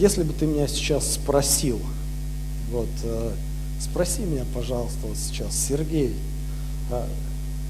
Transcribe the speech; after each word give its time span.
если 0.00 0.22
бы 0.22 0.32
ты 0.32 0.46
меня 0.46 0.66
сейчас 0.66 1.14
спросил, 1.14 1.78
вот, 2.70 2.88
э, 3.02 3.32
спроси 3.80 4.22
меня, 4.22 4.46
пожалуйста, 4.54 4.98
вот 5.02 5.16
сейчас, 5.18 5.54
Сергей, 5.54 6.14
а, 6.90 7.06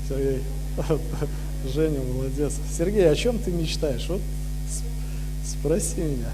Сергей, 0.08 0.40
Женя, 1.74 1.98
молодец. 2.00 2.54
Сергей, 2.76 3.10
о 3.10 3.16
чем 3.16 3.38
ты 3.40 3.50
мечтаешь? 3.50 4.06
Вот 4.08 4.20
спроси 5.44 6.00
меня. 6.00 6.30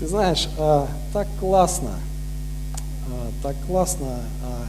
Ты 0.00 0.08
знаешь, 0.08 0.48
а, 0.58 0.88
так 1.12 1.28
классно, 1.38 2.00
а, 3.10 3.30
так 3.42 3.54
классно. 3.66 4.20
А, 4.42 4.66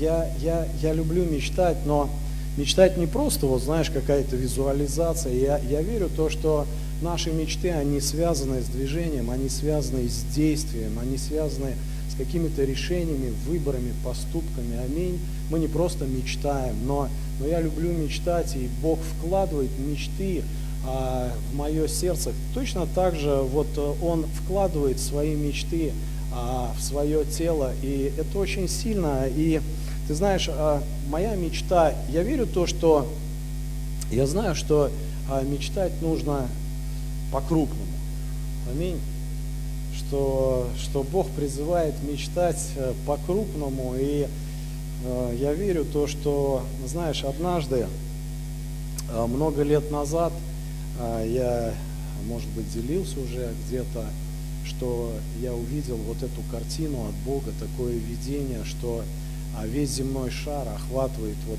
я, 0.00 0.28
я, 0.40 0.66
я 0.82 0.92
люблю 0.92 1.24
мечтать, 1.24 1.78
но 1.86 2.10
мечтать 2.56 2.96
не 2.96 3.06
просто, 3.06 3.46
вот 3.46 3.62
знаешь, 3.62 3.90
какая-то 3.90 4.34
визуализация. 4.34 5.32
Я, 5.32 5.58
я 5.58 5.82
верю 5.82 6.08
в 6.08 6.16
то, 6.16 6.28
что 6.28 6.66
наши 7.02 7.30
мечты, 7.30 7.70
они 7.70 8.00
связаны 8.00 8.60
с 8.60 8.66
движением, 8.66 9.30
они 9.30 9.48
связаны 9.48 10.08
с 10.08 10.22
действием, 10.34 10.98
они 10.98 11.18
связаны 11.18 11.74
с 12.10 12.16
какими-то 12.16 12.64
решениями, 12.64 13.32
выборами, 13.46 13.92
поступками. 14.04 14.78
Аминь. 14.84 15.18
Мы 15.50 15.58
не 15.58 15.68
просто 15.68 16.06
мечтаем, 16.06 16.74
но, 16.86 17.08
но 17.40 17.46
я 17.46 17.60
люблю 17.60 17.92
мечтать, 17.92 18.56
и 18.56 18.68
Бог 18.82 18.98
вкладывает 19.00 19.70
мечты 19.78 20.42
а, 20.86 21.32
в 21.50 21.56
мое 21.56 21.88
сердце. 21.88 22.32
Точно 22.54 22.86
так 22.86 23.16
же 23.16 23.34
вот 23.36 23.66
э, 23.76 23.94
Он 24.02 24.24
вкладывает 24.26 25.00
свои 25.00 25.34
мечты 25.34 25.92
а, 26.32 26.72
в 26.78 26.82
свое 26.82 27.24
тело, 27.24 27.72
и 27.82 28.12
это 28.16 28.38
очень 28.38 28.68
сильно. 28.68 29.24
И 29.28 29.60
ты 30.06 30.14
знаешь, 30.14 30.48
а, 30.48 30.82
моя 31.08 31.34
мечта, 31.34 31.94
я 32.10 32.22
верю 32.22 32.46
то, 32.46 32.66
что 32.66 33.06
я 34.10 34.26
знаю, 34.26 34.54
что 34.54 34.90
а, 35.28 35.42
мечтать 35.42 35.92
нужно 36.00 36.46
по-крупному. 37.36 37.92
Аминь. 38.70 38.98
Что, 39.94 40.70
что 40.78 41.02
Бог 41.02 41.28
призывает 41.28 41.94
мечтать 42.02 42.70
э, 42.76 42.94
по-крупному. 43.06 43.94
И 43.98 44.26
э, 45.04 45.36
я 45.38 45.52
верю 45.52 45.84
то, 45.84 46.06
что, 46.06 46.62
знаешь, 46.86 47.24
однажды, 47.24 47.88
э, 49.10 49.26
много 49.26 49.64
лет 49.64 49.90
назад, 49.90 50.32
э, 50.98 51.30
я, 51.30 51.74
может 52.26 52.48
быть, 52.50 52.72
делился 52.72 53.20
уже 53.20 53.52
где-то, 53.66 54.06
что 54.64 55.12
я 55.42 55.52
увидел 55.52 55.96
вот 55.96 56.22
эту 56.22 56.40
картину 56.50 57.06
от 57.06 57.14
Бога, 57.16 57.52
такое 57.60 57.92
видение, 57.92 58.64
что 58.64 59.02
а, 59.58 59.66
весь 59.66 59.90
земной 59.90 60.30
шар 60.30 60.66
охватывает 60.68 61.36
вот, 61.46 61.58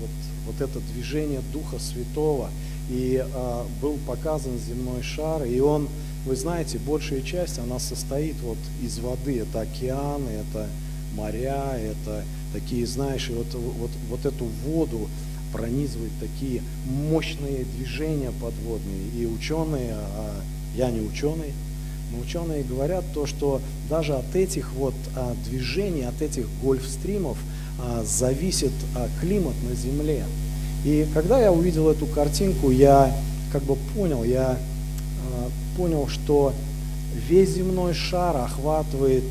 вот, 0.00 0.10
вот 0.46 0.60
это 0.60 0.78
движение 0.94 1.40
Духа 1.52 1.80
Святого– 1.80 2.48
и 2.90 3.22
э, 3.22 3.62
был 3.80 3.98
показан 4.06 4.52
земной 4.58 5.02
шар, 5.02 5.44
и 5.44 5.58
он, 5.60 5.88
вы 6.24 6.36
знаете, 6.36 6.78
большая 6.78 7.22
часть, 7.22 7.58
она 7.58 7.78
состоит 7.78 8.36
вот 8.42 8.58
из 8.82 8.98
воды, 8.98 9.40
это 9.40 9.62
океаны, 9.62 10.30
это 10.30 10.68
моря, 11.14 11.78
это 11.78 12.24
такие, 12.52 12.86
знаешь, 12.86 13.30
вот, 13.30 13.46
вот, 13.54 13.90
вот 14.10 14.26
эту 14.26 14.44
воду 14.64 15.08
пронизывают 15.52 16.12
такие 16.20 16.62
мощные 16.86 17.64
движения 17.76 18.30
подводные, 18.40 19.08
и 19.16 19.26
ученые, 19.26 19.94
а 19.94 20.40
я 20.76 20.90
не 20.90 21.00
ученый, 21.00 21.52
но 22.12 22.18
ученые 22.20 22.62
говорят 22.62 23.04
то, 23.14 23.26
что 23.26 23.60
даже 23.88 24.14
от 24.14 24.36
этих 24.36 24.72
вот 24.74 24.94
а, 25.16 25.34
движений, 25.48 26.02
от 26.02 26.20
этих 26.22 26.46
гольфстримов 26.62 27.38
а, 27.80 28.04
зависит 28.04 28.72
а, 28.94 29.08
климат 29.20 29.54
на 29.68 29.74
Земле. 29.74 30.24
И 30.86 31.04
когда 31.12 31.40
я 31.40 31.50
увидел 31.50 31.90
эту 31.90 32.06
картинку, 32.06 32.70
я 32.70 33.12
как 33.50 33.64
бы 33.64 33.74
понял, 33.96 34.22
я 34.22 34.56
э, 34.56 35.48
понял, 35.76 36.06
что 36.06 36.52
весь 37.28 37.54
земной 37.54 37.92
шар 37.92 38.36
охватывает, 38.36 39.24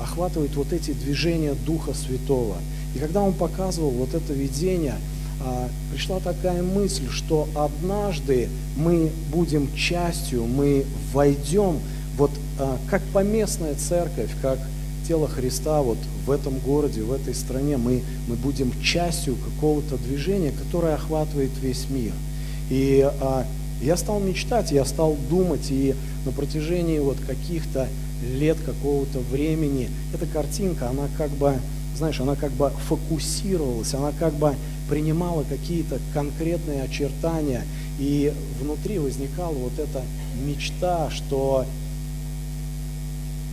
охватывает 0.00 0.56
вот 0.56 0.72
эти 0.72 0.90
движения 0.90 1.54
Духа 1.64 1.94
Святого. 1.94 2.56
И 2.92 2.98
когда 2.98 3.22
он 3.22 3.34
показывал 3.34 3.90
вот 3.90 4.14
это 4.14 4.32
видение, 4.32 4.96
э, 5.44 5.68
пришла 5.92 6.18
такая 6.18 6.60
мысль, 6.64 7.08
что 7.08 7.48
однажды 7.54 8.48
мы 8.76 9.12
будем 9.32 9.72
частью, 9.76 10.44
мы 10.44 10.84
войдем, 11.12 11.78
вот 12.18 12.32
э, 12.58 12.76
как 12.90 13.02
поместная 13.12 13.76
церковь, 13.76 14.30
как 14.42 14.58
тело 15.06 15.28
Христа 15.28 15.82
вот 15.82 15.98
в 16.26 16.30
этом 16.30 16.58
городе, 16.58 17.02
в 17.02 17.12
этой 17.12 17.34
стране, 17.34 17.76
мы, 17.76 18.02
мы 18.28 18.36
будем 18.36 18.72
частью 18.82 19.36
какого-то 19.36 19.96
движения, 19.98 20.52
которое 20.52 20.94
охватывает 20.94 21.50
весь 21.62 21.88
мир. 21.88 22.12
И 22.70 23.08
а, 23.20 23.46
я 23.80 23.96
стал 23.96 24.20
мечтать, 24.20 24.72
я 24.72 24.84
стал 24.84 25.16
думать, 25.30 25.70
и 25.70 25.94
на 26.24 26.32
протяжении 26.32 26.98
вот 26.98 27.18
каких-то 27.26 27.88
лет, 28.34 28.56
какого-то 28.64 29.20
времени, 29.30 29.88
эта 30.12 30.26
картинка, 30.26 30.88
она 30.88 31.08
как 31.16 31.30
бы, 31.30 31.54
знаешь, 31.96 32.20
она 32.20 32.34
как 32.34 32.52
бы 32.52 32.70
фокусировалась, 32.88 33.94
она 33.94 34.12
как 34.18 34.34
бы 34.34 34.54
принимала 34.88 35.44
какие-то 35.48 35.98
конкретные 36.14 36.82
очертания, 36.82 37.62
и 37.98 38.32
внутри 38.60 38.98
возникала 38.98 39.54
вот 39.54 39.78
эта 39.78 40.02
мечта, 40.44 41.10
что 41.10 41.64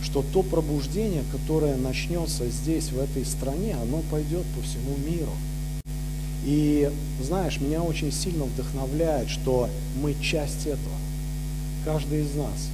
что 0.04 0.22
то 0.32 0.42
пробуждение, 0.42 1.22
которое 1.32 1.76
начнется 1.76 2.48
здесь, 2.48 2.90
в 2.90 2.98
этой 3.00 3.24
стране, 3.24 3.76
оно 3.80 4.02
пойдет 4.10 4.44
по 4.54 4.62
всему 4.62 4.96
миру. 5.04 5.32
И 6.44 6.90
знаешь, 7.22 7.58
меня 7.58 7.82
очень 7.82 8.12
сильно 8.12 8.44
вдохновляет, 8.44 9.30
что 9.30 9.68
мы 10.02 10.14
часть 10.20 10.66
этого. 10.66 10.96
Каждый 11.86 12.22
из 12.22 12.34
нас. 12.34 12.68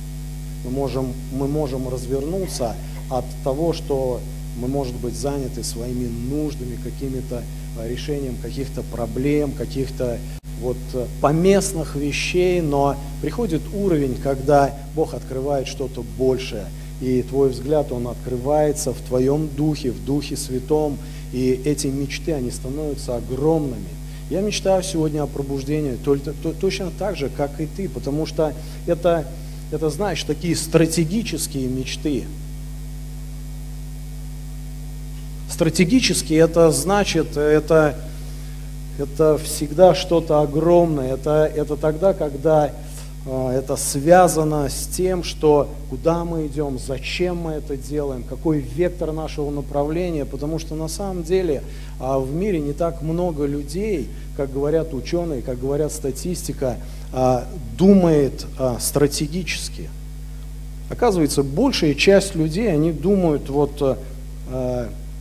Мы 0.64 0.70
можем, 0.72 1.14
мы 1.32 1.46
можем 1.46 1.88
развернуться 1.88 2.74
от 3.08 3.24
того, 3.44 3.72
что 3.72 4.20
мы, 4.58 4.66
может 4.66 4.96
быть, 4.96 5.14
заняты 5.14 5.62
своими 5.62 6.08
нуждами, 6.08 6.76
какими-то 6.82 7.44
э, 7.78 7.88
решением 7.88 8.36
каких-то 8.42 8.82
проблем, 8.82 9.52
каких-то 9.52 10.18
вот 10.60 10.76
э, 10.94 11.06
поместных 11.20 11.94
вещей, 11.94 12.60
но 12.60 12.96
приходит 13.22 13.62
уровень, 13.72 14.16
когда 14.16 14.74
Бог 14.96 15.14
открывает 15.14 15.68
что-то 15.68 16.04
большее– 16.18 16.66
и 17.00 17.22
твой 17.22 17.50
взгляд, 17.50 17.92
он 17.92 18.08
открывается 18.08 18.92
в 18.92 19.00
твоем 19.00 19.48
духе, 19.48 19.90
в 19.90 20.04
духе 20.04 20.36
святом, 20.36 20.98
и 21.32 21.60
эти 21.64 21.86
мечты, 21.86 22.32
они 22.32 22.50
становятся 22.50 23.16
огромными. 23.16 23.88
Я 24.28 24.42
мечтаю 24.42 24.82
сегодня 24.82 25.22
о 25.22 25.26
пробуждении 25.26 25.96
точно 26.60 26.90
так 26.96 27.16
же, 27.16 27.30
как 27.30 27.60
и 27.60 27.66
ты, 27.66 27.88
потому 27.88 28.26
что 28.26 28.52
это, 28.86 29.26
это, 29.72 29.90
знаешь, 29.90 30.22
такие 30.22 30.54
стратегические 30.54 31.66
мечты. 31.66 32.24
Стратегически 35.50 36.34
это 36.34 36.70
значит, 36.70 37.36
это, 37.36 37.96
это 38.98 39.36
всегда 39.38 39.94
что-то 39.94 40.42
огромное, 40.42 41.14
это, 41.14 41.50
это 41.52 41.76
тогда, 41.76 42.12
когда 42.12 42.70
это 43.26 43.76
связано 43.76 44.68
с 44.70 44.86
тем, 44.86 45.22
что 45.22 45.68
куда 45.90 46.24
мы 46.24 46.46
идем, 46.46 46.78
зачем 46.78 47.36
мы 47.36 47.52
это 47.52 47.76
делаем, 47.76 48.22
какой 48.22 48.60
вектор 48.60 49.12
нашего 49.12 49.50
направления, 49.50 50.24
потому 50.24 50.58
что 50.58 50.74
на 50.74 50.88
самом 50.88 51.22
деле 51.22 51.62
а, 51.98 52.18
в 52.18 52.32
мире 52.32 52.60
не 52.60 52.72
так 52.72 53.02
много 53.02 53.44
людей, 53.44 54.08
как 54.36 54.50
говорят 54.52 54.94
ученые, 54.94 55.42
как 55.42 55.60
говорят 55.60 55.92
статистика, 55.92 56.76
а, 57.12 57.44
думает 57.76 58.46
стратегически. 58.78 59.90
Оказывается, 60.88 61.42
большая 61.42 61.94
часть 61.94 62.34
людей, 62.34 62.72
они 62.72 62.90
думают, 62.90 63.48
вот 63.48 63.98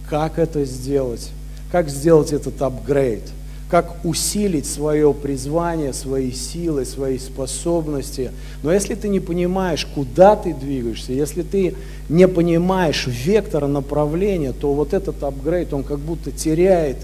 как 0.10 0.40
это 0.40 0.66
сделать, 0.66 1.30
как 1.72 1.90
сделать 1.90 2.34
этот 2.34 2.60
апгрейд– 2.62 3.24
как 3.70 4.04
усилить 4.04 4.66
свое 4.66 5.14
призвание, 5.14 5.94
свои 5.94 6.32
силы, 6.32 6.86
свои 6.86 7.20
способности. 7.20 8.32
Но 8.64 8.74
если 8.74 8.96
ты 8.96 9.10
не 9.10 9.20
понимаешь, 9.20 9.86
куда 9.86 10.36
ты 10.36 10.54
двигаешься, 10.56 11.14
если 11.14 11.44
ты 11.44 11.76
не 12.10 12.28
понимаешь 12.28 13.06
вектора 13.06 13.68
направления, 13.68 14.54
то 14.54 14.74
вот 14.74 14.94
этот 14.94 15.22
апгрейд, 15.24 15.72
он 15.72 15.84
как 15.84 16.00
будто 16.00 16.32
теряет, 16.32 16.98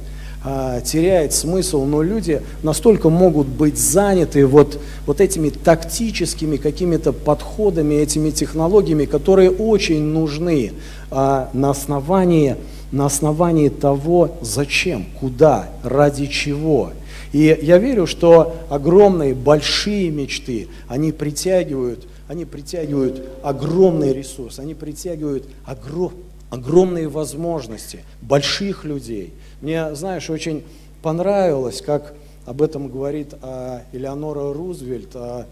а, 0.43 0.81
теряет 0.81 1.33
смысл. 1.33 1.85
Но 1.85 2.01
люди 2.01 2.41
настолько 2.63 3.09
могут 3.09 3.45
быть 3.45 3.77
заняты 3.77 4.47
вот, 4.47 4.79
вот 5.05 5.21
этими 5.21 5.49
тактическими 5.51 6.57
какими-то 6.57 7.13
подходами, 7.13 7.93
этими 7.93 8.31
технологиями, 8.31 9.05
которые 9.05 9.51
очень 9.51 10.01
нужны 10.01 10.73
а, 11.11 11.51
на 11.53 11.69
основании 11.69 12.55
на 12.95 13.07
основании 13.07 13.67
того, 13.67 14.37
зачем, 14.39 15.05
куда, 15.19 15.69
ради 15.83 16.27
чего. 16.27 16.91
И 17.33 17.59
я 17.61 17.77
верю, 17.77 18.07
что 18.07 18.55
огромные, 18.69 19.33
большие 19.33 20.09
мечты, 20.11 20.69
они 20.87 21.11
притягивают, 21.11 22.07
они 22.29 22.45
притягивают 22.45 23.21
огромный 23.43 24.13
ресурс, 24.13 24.59
они 24.59 24.75
притягивают 24.75 25.43
огром, 25.65 26.13
огромные 26.49 27.09
возможности 27.09 27.99
больших 28.21 28.85
людей. 28.85 29.33
Мне, 29.59 29.93
знаешь, 29.93 30.29
очень 30.29 30.63
понравилось, 31.01 31.81
как 31.81 32.13
об 32.45 32.61
этом 32.61 32.87
говорит 32.87 33.33
а, 33.41 33.81
Элеонора 33.91 34.53
Рузвельт, 34.53 35.13
а, 35.15 35.45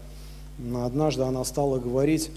однажды 0.82 1.24
она 1.24 1.44
стала 1.44 1.78
говорить 1.78 2.30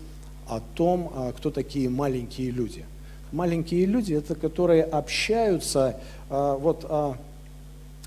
о 0.50 0.60
том, 0.76 1.14
а, 1.16 1.32
кто 1.32 1.50
такие 1.50 1.90
маленькие 1.90 2.52
люди. 2.52 2.84
Маленькие 3.32 3.86
люди– 3.86 4.14
это 4.16 4.36
которые 4.36 4.84
общаются 4.84 6.00
а, 6.30 6.56
вот 6.56 6.86
о, 6.86 7.18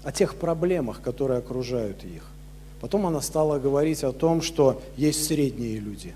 о 0.03 0.13
тех 0.13 0.37
проблемах, 0.37 1.03
которые 1.03 1.39
окружают 1.39 2.05
их. 2.05 2.25
Потом 2.81 3.07
она 3.07 3.21
стала 3.21 3.59
говорить 3.59 4.03
о 4.05 4.13
том, 4.13 4.41
что 4.41 4.81
есть 4.97 5.27
средние 5.27 5.79
люди. 5.79 6.15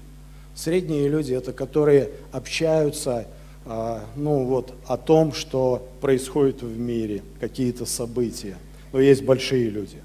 Средние 0.55 1.09
люди– 1.09 1.33
это 1.35 1.53
которые 1.53 2.11
общаются 2.33 3.27
а, 3.67 4.05
ну, 4.17 4.45
вот, 4.45 4.75
о 4.87 4.97
том, 4.97 5.33
что 5.33 5.87
происходит 6.01 6.63
в 6.63 6.79
мире, 6.79 7.23
какие-то 7.41 7.87
события. 7.87 8.57
Но 8.93 9.01
есть 9.01 9.25
большие 9.25 9.71
люди. 9.71 9.99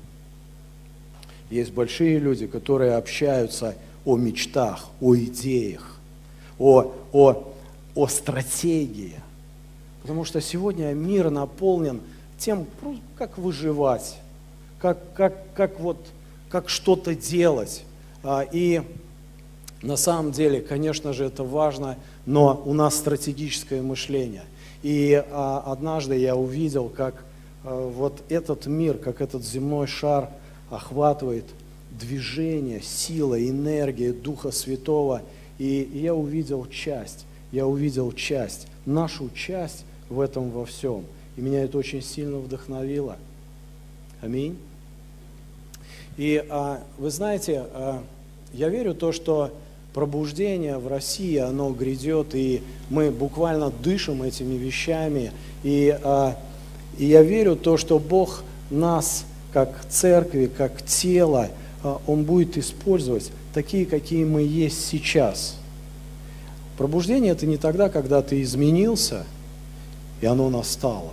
Есть 1.49 1.71
большие 1.71 2.19
люди, 2.19 2.47
которые 2.47 2.95
общаются 2.95 3.75
о 4.05 4.17
мечтах, 4.17 4.87
о 5.01 5.15
идеях, 5.15 5.99
о, 6.57 6.93
о, 7.11 7.48
о 7.95 8.07
стратегии. 8.07 9.15
Потому 10.01 10.23
что 10.25 10.41
сегодня 10.41 10.93
мир 10.93 11.29
наполнен 11.29 12.01
тем, 12.37 12.65
как 13.17 13.37
выживать, 13.37 14.17
как, 14.79 15.13
как, 15.13 15.53
как, 15.53 15.79
вот, 15.79 15.97
как 16.49 16.69
что-то 16.69 17.15
делать. 17.15 17.83
А, 18.23 18.45
и 18.49 18.81
на 19.81 19.97
самом 19.97 20.31
деле, 20.31 20.61
конечно 20.61 21.13
же, 21.13 21.25
это 21.25 21.43
важно, 21.43 21.97
но 22.25 22.61
у 22.65 22.73
нас 22.73 22.95
стратегическое 22.95 23.81
мышление. 23.81 24.43
И 24.81 25.21
а, 25.31 25.63
однажды 25.65 26.17
я 26.17 26.35
увидел, 26.35 26.89
как 26.89 27.25
а, 27.63 27.89
вот 27.89 28.23
этот 28.29 28.67
мир, 28.67 28.97
как 28.97 29.21
этот 29.21 29.43
земной 29.43 29.87
шар 29.87 30.29
охватывает 30.69 31.45
движение, 31.91 32.81
сила, 32.81 33.41
энергия 33.41 34.13
Духа 34.13 34.51
Святого– 34.51 35.21
и 35.59 35.89
я 35.93 36.15
увидел 36.15 36.65
часть, 36.67 37.25
я 37.51 37.65
увидел 37.67 38.11
часть, 38.11 38.67
нашу 38.85 39.29
часть 39.31 39.85
в 40.09 40.19
этом 40.19 40.49
во 40.51 40.65
всем. 40.65 41.05
И 41.37 41.41
меня 41.41 41.63
это 41.63 41.77
очень 41.77 42.01
сильно 42.01 42.37
вдохновило. 42.37 43.17
Аминь. 44.21 44.57
И 46.17 46.43
а, 46.49 46.81
вы 46.97 47.09
знаете, 47.11 47.63
а, 47.73 48.03
я 48.53 48.69
верю 48.69 48.93
то, 48.93 49.11
что 49.11 49.51
пробуждение 49.93 50.77
в 50.77 50.87
России, 50.87 51.37
оно 51.37 51.71
грядет, 51.71 52.35
и 52.35 52.61
мы 52.89 53.11
буквально 53.11 53.69
дышим 53.71 54.21
этими 54.23 54.55
вещами. 54.55 55.31
И, 55.63 55.97
а, 56.03 56.37
и 56.97 57.05
я 57.05 57.21
верю 57.21 57.55
то, 57.55 57.77
что 57.77 57.99
Бог 57.99 58.43
нас, 58.69 59.25
как 59.51 59.85
церкви, 59.89 60.45
как 60.47 60.85
тело, 60.85 61.49
а, 61.83 61.99
Он 62.07 62.23
будет 62.23 62.57
использовать 62.57 63.31
такие, 63.53 63.85
какие 63.85 64.25
мы 64.25 64.41
есть 64.41 64.85
сейчас. 64.85 65.58
Пробуждение– 66.79 67.31
это 67.33 67.45
не 67.45 67.57
тогда, 67.57 67.89
когда 67.89 68.21
ты 68.21 68.41
изменился, 68.41 69.25
и 70.21 70.25
оно 70.25 70.49
настало. 70.49 71.11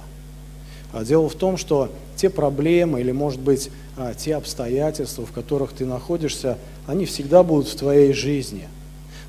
А 0.92 1.02
дело 1.02 1.28
в 1.28 1.34
том, 1.34 1.56
что 1.56 1.90
те 2.14 2.30
проблемы 2.30 3.00
или, 3.00 3.10
может 3.10 3.40
быть, 3.40 3.70
а, 3.96 4.14
те 4.14 4.36
обстоятельства, 4.36 5.26
в 5.26 5.32
которых 5.32 5.72
ты 5.72 5.84
находишься, 5.84 6.56
они 6.86 7.04
всегда 7.04 7.42
будут 7.42 7.66
в 7.66 7.74
твоей 7.74 8.12
жизни. 8.12 8.68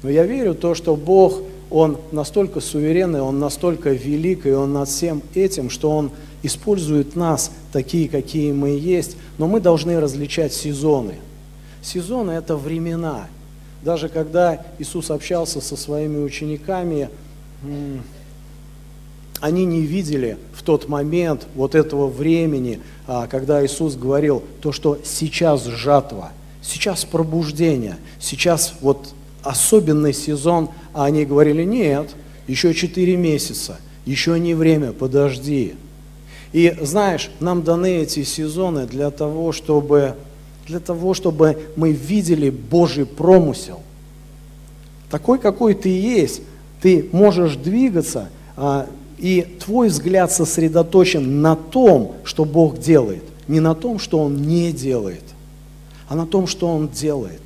Но 0.04 0.12
я 0.12 0.28
верю 0.28 0.52
в 0.52 0.58
то, 0.58 0.76
что 0.76 0.96
Бог, 0.96 1.42
Он 1.72 1.98
настолько 2.12 2.60
суверенный, 2.60 3.22
Он 3.22 3.40
настолько 3.40 3.90
велик, 3.90 4.46
и 4.46 4.52
Он 4.52 4.74
над 4.74 4.90
всем 4.90 5.24
этим, 5.34 5.72
что 5.72 5.90
Он 5.90 6.12
использует 6.44 7.16
нас 7.16 7.50
такие, 7.72 8.08
какие 8.08 8.52
мы 8.52 8.78
есть, 8.78 9.18
но 9.40 9.48
мы 9.48 9.60
должны 9.60 10.00
различать 10.00 10.54
сезоны– 10.54 11.16
Сезоны– 11.88 12.32
это 12.34 12.58
времена. 12.58 13.28
Даже 13.84 14.10
когда 14.10 14.66
Иисус 14.80 15.12
общался 15.12 15.62
со 15.62 15.76
своими 15.76 16.18
учениками, 16.18 17.10
они 19.40 19.66
не 19.66 19.82
видели 19.82 20.38
в 20.54 20.64
тот 20.64 20.88
момент 20.88 21.48
вот 21.56 21.76
этого 21.76 22.08
времени, 22.08 22.82
а, 23.06 23.28
когда 23.28 23.64
Иисус 23.66 23.96
говорил 23.96 24.44
то, 24.62 24.72
что 24.72 25.00
сейчас 25.04 25.66
жатва, 25.66 26.32
сейчас 26.62 27.06
пробуждение, 27.06 27.98
сейчас 28.20 28.74
вот 28.82 29.14
особенный 29.44 30.14
сезон, 30.14 30.70
а 30.94 31.06
они 31.06 31.26
говорили, 31.26 31.64
нет, 31.64 32.10
еще 32.48 32.74
четыре 32.74 33.16
месяца, 33.16 33.80
еще 34.06 34.40
не 34.40 34.54
время, 34.54 34.92
подожди. 34.92 35.76
И 36.54 36.76
знаешь, 36.82 37.30
нам 37.40 37.64
даны 37.64 37.98
эти 37.98 38.24
сезоны 38.24 38.88
для 38.88 39.12
того, 39.12 39.52
чтобы 39.52 40.16
для 40.68 40.80
того, 40.80 41.14
чтобы 41.14 41.58
мы 41.76 41.92
видели 41.92 42.50
Божий 42.50 43.06
промысел. 43.06 43.82
Такой, 45.10 45.40
какой 45.40 45.74
ты 45.74 45.90
есть, 45.90 46.42
ты 46.82 47.08
можешь 47.12 47.56
двигаться, 47.56 48.30
а, 48.58 48.88
и 49.18 49.42
твой 49.60 49.88
взгляд 49.88 50.32
сосредоточен 50.32 51.42
на 51.42 51.56
том, 51.56 52.16
что 52.24 52.46
Бог 52.46 52.80
делает, 52.80 53.24
не 53.48 53.60
на 53.60 53.74
том, 53.74 53.98
что 53.98 54.20
Он 54.20 54.36
не 54.36 54.74
делает, 54.74 55.24
а 56.10 56.16
на 56.16 56.28
том, 56.28 56.46
что 56.46 56.68
Он 56.68 56.90
делает. 56.90 57.42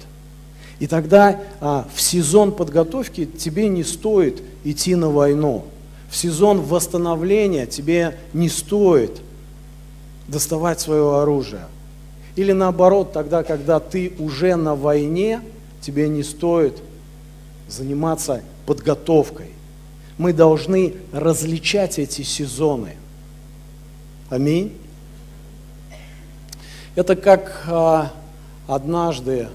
И 0.79 0.87
тогда 0.87 1.39
а, 1.59 1.87
в 1.93 2.01
сезон 2.01 2.51
подготовки 2.51 3.25
тебе 3.25 3.69
не 3.69 3.83
стоит 3.83 4.41
идти 4.63 4.95
на 4.95 5.11
войну. 5.11 5.65
В 6.09 6.17
сезон 6.17 6.61
восстановления 6.61 7.67
тебе 7.67 8.17
не 8.33 8.49
стоит 8.49 9.21
доставать 10.27 10.79
свое 10.79 11.19
оружие. 11.19 11.67
Или 12.35 12.51
наоборот, 12.53 13.11
тогда, 13.11 13.43
когда 13.43 13.79
ты 13.79 14.13
уже 14.19 14.55
на 14.55 14.75
войне, 14.75 15.41
тебе 15.81 16.07
не 16.07 16.23
стоит 16.23 16.81
заниматься 17.67 18.41
подготовкой. 18.65 19.47
Мы 20.17 20.33
должны 20.33 20.93
различать 21.11 21.99
эти 21.99 22.21
сезоны. 22.21 22.95
Аминь. 24.29 24.77
Это 26.95 27.15
как 27.15 27.63
а, 27.67 28.11
однажды, 28.67 29.47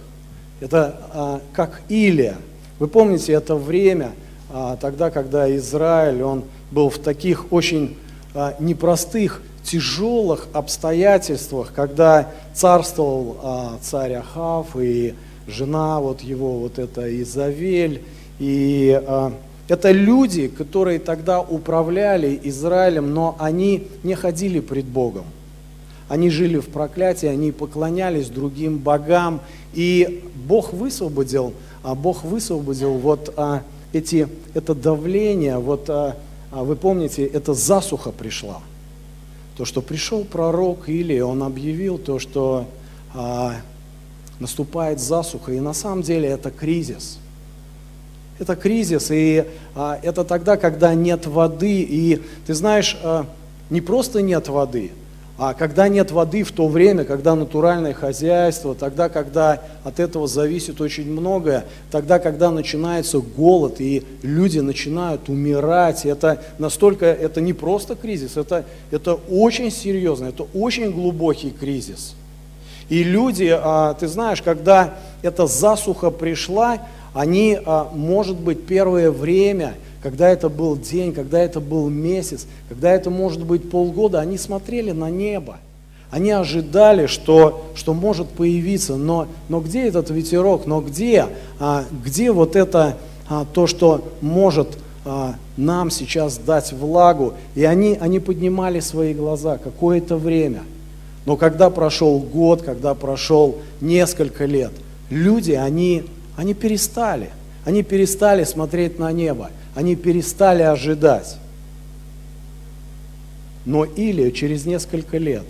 это 0.61 1.01
а, 1.13 1.41
как 1.53 1.83
Илия. 1.89 2.37
Вы 2.79 2.89
помните 2.89 3.33
это 3.33 3.55
время, 3.55 4.13
а, 4.51 4.77
тогда, 4.77 5.11
когда 5.11 5.55
Израиль, 5.57 6.23
он 6.23 6.45
был 6.71 6.91
в 6.91 6.99
таких 6.99 7.53
очень 7.53 7.97
а, 8.35 8.55
непростых 8.59 9.43
тяжелых 9.67 10.47
обстоятельствах, 10.53 11.73
когда 11.75 12.31
царствовал 12.55 13.37
а, 13.43 13.79
царь 13.83 14.15
Ахав 14.15 14.77
и 14.77 15.15
жена 15.49 16.01
вот 16.01 16.21
его, 16.21 16.59
вот 16.59 16.79
эта 16.79 17.23
Изавель, 17.23 18.03
и 18.39 19.01
а, 19.07 19.33
это 19.69 19.91
люди, 19.91 20.47
которые 20.47 21.01
тогда 21.01 21.41
управляли 21.41 22.39
Израилем, 22.45 23.13
но 23.13 23.35
они 23.41 23.89
не 24.05 24.15
ходили 24.15 24.61
пред 24.61 24.85
Богом. 24.85 25.25
Они 26.09 26.31
жили 26.31 26.59
в 26.59 26.69
проклятии, 26.69 27.27
они 27.27 27.51
поклонялись 27.51 28.29
другим 28.29 28.79
богам, 28.79 29.41
и 29.75 30.23
Бог 30.47 30.73
высвободил, 30.73 31.53
а 31.83 31.97
Бог 31.97 32.23
высвободил 32.23 32.93
вот 32.93 33.35
а, 33.37 33.63
эти, 33.93 34.29
это 34.55 34.77
давление, 34.77 35.59
вот 35.59 35.91
а, 35.91 36.17
а 36.53 36.63
вы 36.63 36.77
помните, 36.77 37.25
эта 37.25 37.53
засуха 37.55 38.13
пришла– 38.13 38.61
то, 39.57 39.65
что 39.65 39.81
пришел 39.81 40.25
пророк 40.25 40.89
или 40.89 41.21
он 41.21 41.43
объявил 41.43 41.99
то, 41.99 42.19
что 42.19 42.67
а, 43.15 43.55
наступает 44.39 45.01
засуха, 45.01 45.53
и 45.53 45.61
на 45.61 45.73
самом 45.73 46.03
деле 46.03 46.29
это 46.29 46.51
кризис. 46.51 47.19
Это 48.39 48.55
кризис, 48.55 49.11
и 49.11 49.47
а, 49.75 49.99
это 50.03 50.25
тогда, 50.25 50.57
когда 50.57 50.95
нет 50.95 51.27
воды, 51.27 51.81
и 51.81 52.23
ты 52.47 52.55
знаешь, 52.55 52.99
а, 53.03 53.27
не 53.71 53.81
просто 53.81 54.23
нет 54.23 54.49
воды– 54.49 54.93
а 55.39 55.53
когда 55.53 55.89
нет 55.89 56.13
воды 56.13 56.45
в 56.45 56.53
то 56.53 56.67
время, 56.67 57.05
когда 57.05 57.35
натуральное 57.35 57.93
хозяйство, 57.93 58.75
тогда, 58.75 59.11
когда 59.11 59.63
от 59.85 60.01
этого 60.01 60.27
зависит 60.27 60.81
очень 60.81 61.11
многое, 61.11 61.67
тогда, 61.91 62.19
когда 62.19 62.51
начинается 62.51 63.19
голод 63.19 63.79
и 63.79 64.03
люди 64.23 64.61
начинают 64.61 65.29
умирать, 65.29 66.07
это 66.07 66.43
настолько, 66.59 67.05
это 67.05 67.43
не 67.43 67.53
просто 67.53 67.97
кризис, 67.97 68.39
это, 68.39 68.65
это 68.91 69.15
очень 69.31 69.71
серьезно, 69.71 70.27
это 70.27 70.47
очень 70.55 70.91
глубокий 70.91 71.51
кризис. 71.51 72.15
И 72.89 73.03
люди, 73.03 73.51
а, 73.53 73.93
ты 73.95 74.09
знаешь, 74.09 74.41
когда 74.41 74.95
эта 75.21 75.47
засуха 75.47 76.11
пришла, 76.11 76.79
они, 77.13 77.59
а, 77.67 77.91
может 77.93 78.37
быть, 78.37 78.65
первое 78.65 79.11
время– 79.11 79.75
когда 80.07 80.29
это 80.29 80.49
был 80.49 80.77
день, 80.77 81.13
когда 81.13 81.41
это 81.41 81.59
был 81.59 81.89
месяц, 81.89 82.47
когда 82.69 82.93
это 82.93 83.11
может 83.11 83.45
быть 83.45 83.69
полгода, 83.69 84.21
они 84.21 84.39
смотрели 84.39 84.93
на 84.93 85.11
небо. 85.11 85.57
Они 86.13 86.31
ожидали, 86.31 87.09
что, 87.09 87.73
что 87.75 87.93
может 87.93 88.29
появиться, 88.29 88.95
но, 88.95 89.27
но 89.49 89.59
где 89.59 89.89
этот 89.89 90.11
ветерок, 90.11 90.65
но 90.65 90.81
где, 90.81 91.27
а, 91.59 91.83
где 92.05 92.31
вот 92.31 92.55
это 92.55 92.99
а, 93.29 93.45
то, 93.53 93.67
что 93.67 94.07
может 94.21 94.79
а, 95.05 95.35
нам 95.57 95.91
сейчас 95.91 96.39
дать 96.39 96.73
влагу. 96.73 97.33
И 97.57 97.65
они, 97.65 97.99
они 98.01 98.21
поднимали 98.21 98.79
свои 98.79 99.13
глаза 99.13 99.59
какое-то 99.59 100.17
время. 100.17 100.63
Но 101.25 101.37
когда 101.37 101.69
прошел 101.69 102.21
год, 102.21 102.63
когда 102.63 102.95
прошел 102.95 103.57
несколько 103.81 104.45
лет, 104.45 104.71
люди, 105.11 105.51
они, 105.51 106.05
Они 106.37 106.55
перестали. 106.55 107.31
Они 107.65 107.83
перестали 107.83 108.45
смотреть 108.45 109.01
на 109.01 109.11
небо. 109.11 109.51
Они 109.77 109.95
перестали 109.95 110.63
ожидать. 110.63 111.37
Но 113.67 113.85
Илия 113.85 114.31
через 114.31 114.65
несколько 114.65 115.19
лет, 115.19 115.45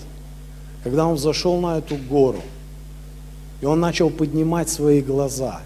когда 0.82 1.06
он 1.06 1.16
зашел 1.16 1.60
на 1.60 1.78
эту 1.78 1.94
гору, 1.94 2.42
и 3.60 3.66
он 3.66 3.78
начал 3.78 4.10
поднимать 4.10 4.68
свои 4.68 5.00
глаза, 5.00 5.60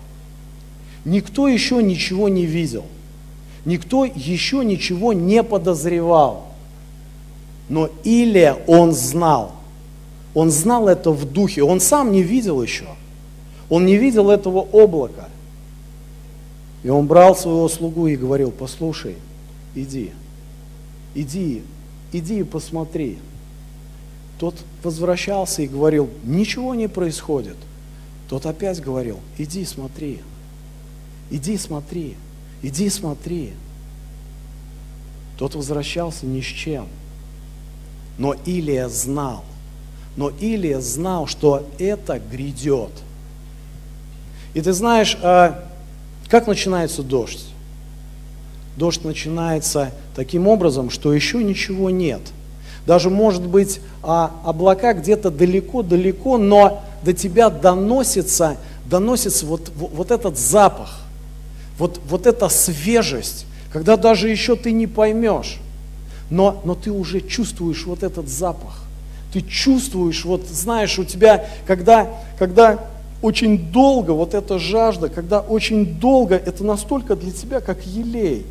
никто 1.06 1.48
еще 1.48 1.82
ничего 1.82 2.28
не 2.28 2.44
видел, 2.44 2.84
никто 3.64 4.04
еще 4.04 4.62
ничего 4.62 5.14
не 5.14 5.42
подозревал. 5.42 6.48
Но 7.70 7.88
Илия, 8.04 8.58
он 8.66 8.92
знал, 8.92 9.52
он 10.34 10.50
знал 10.50 10.86
это 10.86 11.12
в 11.12 11.24
духе, 11.24 11.62
он 11.62 11.80
сам 11.80 12.12
не 12.12 12.22
видел 12.22 12.62
еще, 12.62 12.84
он 13.70 13.86
не 13.86 13.96
видел 13.96 14.28
этого 14.28 14.60
облака. 14.60 15.29
И 16.82 16.88
он 16.88 17.06
брал 17.06 17.36
своего 17.36 17.68
слугу 17.68 18.06
и 18.06 18.16
говорил, 18.16 18.50
послушай, 18.50 19.16
иди, 19.74 20.12
иди, 21.14 21.62
иди 22.12 22.40
и 22.40 22.44
посмотри. 22.44 23.18
Тот 24.38 24.54
возвращался 24.82 25.62
и 25.62 25.68
говорил, 25.68 26.08
ничего 26.24 26.74
не 26.74 26.88
происходит. 26.88 27.56
Тот 28.28 28.46
опять 28.46 28.80
говорил, 28.80 29.18
иди 29.36 29.64
смотри, 29.64 30.20
иди 31.30 31.58
смотри, 31.58 32.16
иди 32.62 32.88
смотри. 32.88 33.52
Тот 35.36 35.54
возвращался 35.54 36.26
ни 36.26 36.40
с 36.40 36.46
чем. 36.46 36.86
Но 38.16 38.34
Илия 38.44 38.88
знал, 38.88 39.44
но 40.16 40.30
Илия 40.30 40.80
знал, 40.80 41.26
что 41.26 41.66
это 41.78 42.18
грядет. 42.18 42.92
И 44.52 44.60
ты 44.60 44.72
знаешь, 44.72 45.16
а, 45.22 45.69
как 46.30 46.46
начинается 46.46 47.02
дождь? 47.02 47.44
Дождь 48.76 49.04
начинается 49.04 49.92
таким 50.14 50.46
образом, 50.46 50.88
что 50.88 51.12
еще 51.12 51.42
ничего 51.42 51.90
нет. 51.90 52.20
Даже, 52.86 53.10
может 53.10 53.46
быть, 53.46 53.80
а, 54.02 54.32
облака 54.44 54.94
где-то 54.94 55.30
далеко-далеко, 55.30 56.38
но 56.38 56.82
до 57.02 57.12
тебя 57.12 57.50
доносится, 57.50 58.56
доносится 58.86 59.44
вот, 59.44 59.70
вот 59.76 60.10
этот 60.10 60.38
запах, 60.38 61.00
вот, 61.78 62.00
вот 62.08 62.26
эта 62.26 62.48
свежесть, 62.48 63.46
когда 63.72 63.96
даже 63.96 64.28
еще 64.28 64.56
ты 64.56 64.72
не 64.72 64.86
поймешь, 64.86 65.58
но, 66.30 66.62
но 66.64 66.74
ты 66.74 66.90
уже 66.90 67.20
чувствуешь 67.20 67.84
вот 67.86 68.02
этот 68.02 68.28
запах. 68.28 68.84
Ты 69.32 69.42
чувствуешь, 69.42 70.24
вот 70.24 70.46
знаешь, 70.48 70.98
у 70.98 71.04
тебя, 71.04 71.46
когда, 71.66 72.08
когда 72.38 72.80
очень 73.22 73.70
долго 73.70 74.12
вот 74.12 74.34
эта 74.34 74.58
жажда, 74.58 75.10
когда 75.10 75.40
очень 75.40 75.98
долго, 75.98 76.36
это 76.36 76.64
настолько 76.64 77.16
для 77.16 77.30
тебя 77.30 77.60
как 77.60 77.86
елей. 77.86 78.46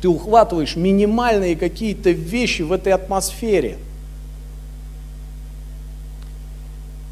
Ты 0.00 0.08
ухватываешь 0.08 0.76
минимальные 0.76 1.56
какие-то 1.56 2.10
вещи 2.10 2.62
в 2.62 2.72
этой 2.72 2.92
атмосфере. 2.92 3.78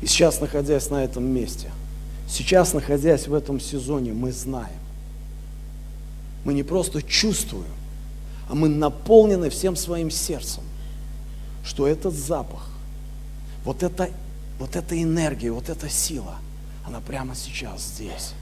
И 0.02 0.07
сейчас, 0.07 0.40
находясь 0.40 0.90
на 0.90 1.02
этом 1.02 1.25
месте, 1.25 1.71
сейчас, 2.28 2.75
находясь 2.75 3.26
в 3.26 3.35
этом 3.35 3.59
сезоне, 3.61 4.12
мы 4.12 4.31
знаем. 4.31 4.69
Мы 6.45 6.54
не 6.54 6.62
просто 6.62 7.02
чувствуем, 7.02 7.64
а 8.49 8.54
мы 8.54 8.69
наполнены 8.69 9.49
всем 9.49 9.75
своим 9.75 10.11
сердцем, 10.11 10.62
что 11.64 11.87
этот 11.88 12.14
запах, 12.14 12.69
вот 13.64 13.83
эта, 13.83 14.11
вот 14.59 14.76
эта 14.76 15.00
энергия, 15.00 15.50
вот 15.50 15.69
эта 15.69 15.88
сила– 15.88 16.37
она 16.87 17.01
прямо 17.01 17.35
сейчас 17.35 17.83
здесь. 17.83 18.35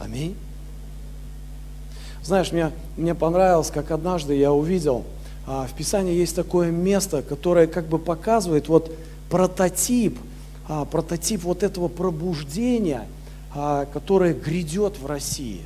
Аминь. 0.00 0.36
Знаешь, 2.22 2.52
мне, 2.52 2.72
мне 2.96 3.14
понравилось, 3.14 3.70
как 3.70 3.90
однажды 3.90 4.34
я 4.34 4.52
увидел, 4.52 5.04
а, 5.46 5.66
в 5.66 5.72
Писании 5.72 6.14
есть 6.14 6.36
такое 6.36 6.70
место, 6.70 7.22
которое 7.22 7.66
как 7.66 7.86
бы 7.86 7.98
показывает 7.98 8.68
вот 8.68 8.94
прототип, 9.30 10.18
а, 10.68 10.84
прототип 10.84 11.42
вот 11.44 11.62
этого 11.62 11.88
пробуждения, 11.88 13.06
а, 13.54 13.86
которое 13.86 14.34
грядет 14.34 14.98
в 14.98 15.06
России. 15.06 15.62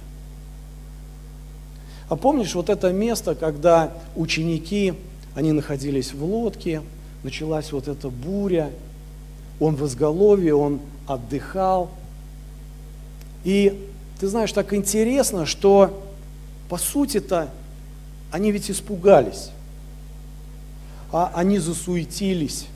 А 2.08 2.16
помнишь 2.16 2.54
вот 2.54 2.70
это 2.70 2.92
место, 2.92 3.34
когда 3.34 3.92
ученики, 4.14 4.94
они 5.34 5.50
находились 5.52 6.12
в 6.14 6.22
лодке, 6.22 6.82
началась 7.24 7.72
вот 7.72 7.88
эта 7.88 8.08
буря, 8.08 8.70
он 9.58 9.76
в 9.76 9.86
изголовье, 9.86 10.54
он 10.54 10.80
отдыхал. 11.14 11.90
И 13.44 13.88
ты 14.18 14.28
знаешь, 14.28 14.52
так 14.52 14.72
интересно, 14.72 15.46
что 15.46 16.02
по 16.68 16.78
сути-то 16.78 17.50
они 18.30 18.52
ведь 18.52 18.70
испугались, 18.70 19.50
а 21.10 21.32
они 21.34 21.58
засуетились. 21.58 22.66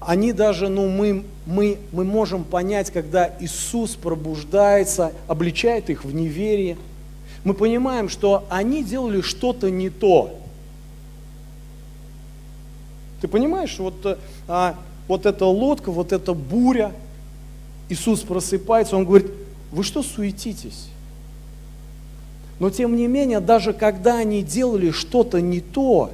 Они 0.00 0.32
даже, 0.32 0.68
ну, 0.68 0.88
мы, 0.88 1.24
мы, 1.44 1.78
мы 1.90 2.04
можем 2.04 2.44
понять, 2.44 2.92
когда 2.92 3.34
Иисус 3.40 3.96
пробуждается, 3.96 5.12
обличает 5.26 5.90
их 5.90 6.04
в 6.04 6.14
неверии. 6.14 6.78
Мы 7.42 7.54
понимаем, 7.54 8.08
что 8.08 8.46
они 8.48 8.84
делали 8.84 9.20
что-то 9.20 9.70
не 9.70 9.90
то. 9.90 10.38
Ты 13.20 13.26
понимаешь, 13.26 13.76
вот, 13.80 14.18
а, 14.46 14.76
вот 15.08 15.26
эта 15.26 15.44
лодка, 15.44 15.90
вот 15.90 16.12
эта 16.12 16.34
буря– 16.34 16.92
Иисус 17.88 18.20
просыпается, 18.20 18.96
Он 18.96 19.04
говорит, 19.04 19.30
вы 19.70 19.82
что 19.82 20.02
суетитесь? 20.02 20.88
Но 22.58 22.70
тем 22.70 22.96
не 22.96 23.06
менее, 23.06 23.40
даже 23.40 23.72
когда 23.72 24.18
они 24.18 24.42
делали 24.42 24.90
что-то 24.90 25.40
не 25.40 25.60
то, 25.60 26.10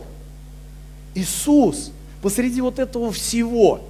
Иисус 1.14 1.90
посреди 2.20 2.60
вот 2.60 2.78
этого 2.78 3.12
всего, 3.12 3.80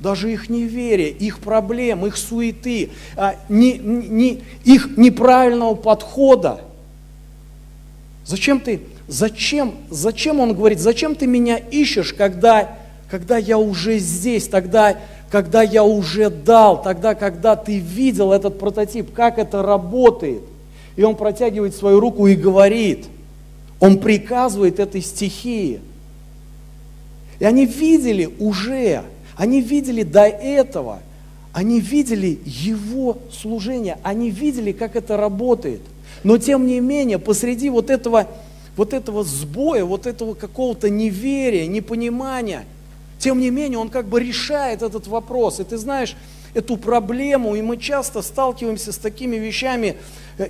даже 0.00 0.32
их 0.32 0.48
неверия, 0.48 1.08
их 1.08 1.38
проблем, 1.38 2.06
их 2.06 2.16
суеты, 2.16 2.90
а, 3.16 3.36
не, 3.48 3.78
не, 3.78 4.42
их 4.64 4.96
неправильного 4.96 5.74
подхода, 5.74 6.60
зачем 8.24 8.60
ты, 8.60 8.82
зачем, 9.08 9.74
зачем 9.90 10.40
он 10.40 10.54
говорит, 10.54 10.80
зачем 10.80 11.14
ты 11.14 11.26
меня 11.26 11.56
ищешь, 11.56 12.12
когда, 12.12 12.78
когда 13.10 13.36
я 13.36 13.58
уже 13.58 13.98
здесь, 13.98 14.48
тогда 14.48 14.96
когда 15.30 15.62
я 15.62 15.82
уже 15.84 16.30
дал, 16.30 16.80
тогда, 16.80 17.14
когда 17.14 17.56
ты 17.56 17.78
видел 17.78 18.32
этот 18.32 18.58
прототип, 18.58 19.12
как 19.12 19.38
это 19.38 19.62
работает. 19.62 20.42
И 20.94 21.02
он 21.02 21.16
протягивает 21.16 21.74
свою 21.74 22.00
руку 22.00 22.26
и 22.26 22.36
говорит, 22.36 23.06
он 23.80 23.98
приказывает 23.98 24.78
этой 24.78 25.02
стихии. 25.02 25.80
И 27.38 27.44
они 27.44 27.66
видели 27.66 28.30
уже, 28.38 29.02
они 29.36 29.60
видели 29.60 30.04
до 30.04 30.26
этого, 30.26 31.00
они 31.52 31.80
видели 31.80 32.38
его 32.44 33.18
служение, 33.32 33.98
они 34.02 34.30
видели, 34.30 34.72
как 34.72 34.96
это 34.96 35.16
работает. 35.16 35.80
Но 36.22 36.38
тем 36.38 36.66
не 36.66 36.80
менее, 36.80 37.18
посреди 37.18 37.68
вот 37.68 37.90
этого, 37.90 38.26
вот 38.76 38.94
этого 38.94 39.22
сбоя, 39.24 39.84
вот 39.84 40.06
этого 40.06 40.34
какого-то 40.34 40.88
неверия, 40.88 41.66
непонимания– 41.66 42.64
тем 43.18 43.40
не 43.40 43.50
менее, 43.50 43.78
он 43.78 43.88
как 43.88 44.06
бы 44.06 44.20
решает 44.20 44.82
этот 44.82 45.06
вопрос. 45.06 45.60
И 45.60 45.64
ты 45.64 45.76
знаешь, 45.76 46.16
эту 46.56 46.78
проблему, 46.78 47.54
и 47.54 47.60
мы 47.60 47.76
часто 47.76 48.22
сталкиваемся 48.22 48.90
с 48.90 48.96
такими 48.96 49.36
вещами, 49.36 49.96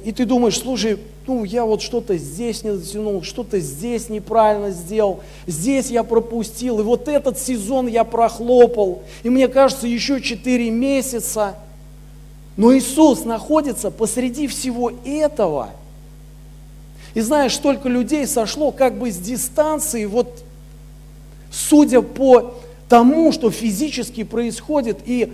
и 0.04 0.12
ты 0.12 0.25
думаешь, 0.25 0.58
слушай, 0.58 0.99
ну 1.26 1.42
я 1.42 1.64
вот 1.64 1.82
что-то 1.82 2.16
здесь 2.16 2.62
не 2.62 2.76
затянул, 2.76 3.25
что-то 3.25 3.58
здесь 3.58 4.08
неправильно 4.08 4.70
сделал, 4.70 5.20
здесь 5.49 5.90
я 5.90 6.04
пропустил, 6.04 6.78
и 6.78 6.85
вот 6.85 7.08
этот 7.08 7.40
сезон 7.40 7.88
я 7.88 8.04
прохлопал, 8.04 9.02
и 9.25 9.30
мне 9.30 9.49
кажется, 9.49 9.88
еще 9.88 10.20
4 10.20 10.70
месяца. 10.70 11.56
Но 12.56 12.75
Иисус 12.75 13.25
находится 13.25 13.90
посреди 13.90 14.46
всего 14.46 14.92
этого. 15.04 15.70
И 17.14 17.20
знаешь, 17.20 17.54
столько 17.54 17.88
людей 17.88 18.26
сошло 18.26 18.70
как 18.70 18.96
бы 18.96 19.11
с 19.11 19.16
дистанции, 19.16 20.04
вот 20.06 20.44
судя 21.56 22.02
по 22.02 22.54
тому, 22.88 23.32
что 23.32 23.50
физически 23.50 24.25
происходит, 24.25 24.98
и 25.06 25.32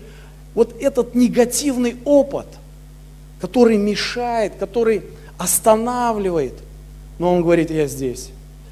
вот 0.55 0.75
этот 0.81 1.15
негативный 1.15 1.97
опыт, 2.05 2.47
который 3.41 3.77
мешает, 3.77 4.55
который 4.59 5.03
останавливает, 5.37 6.55
но 7.19 7.35
он 7.35 7.43
говорит, 7.43 7.71
я 7.71 7.87
здесь, 7.87 8.31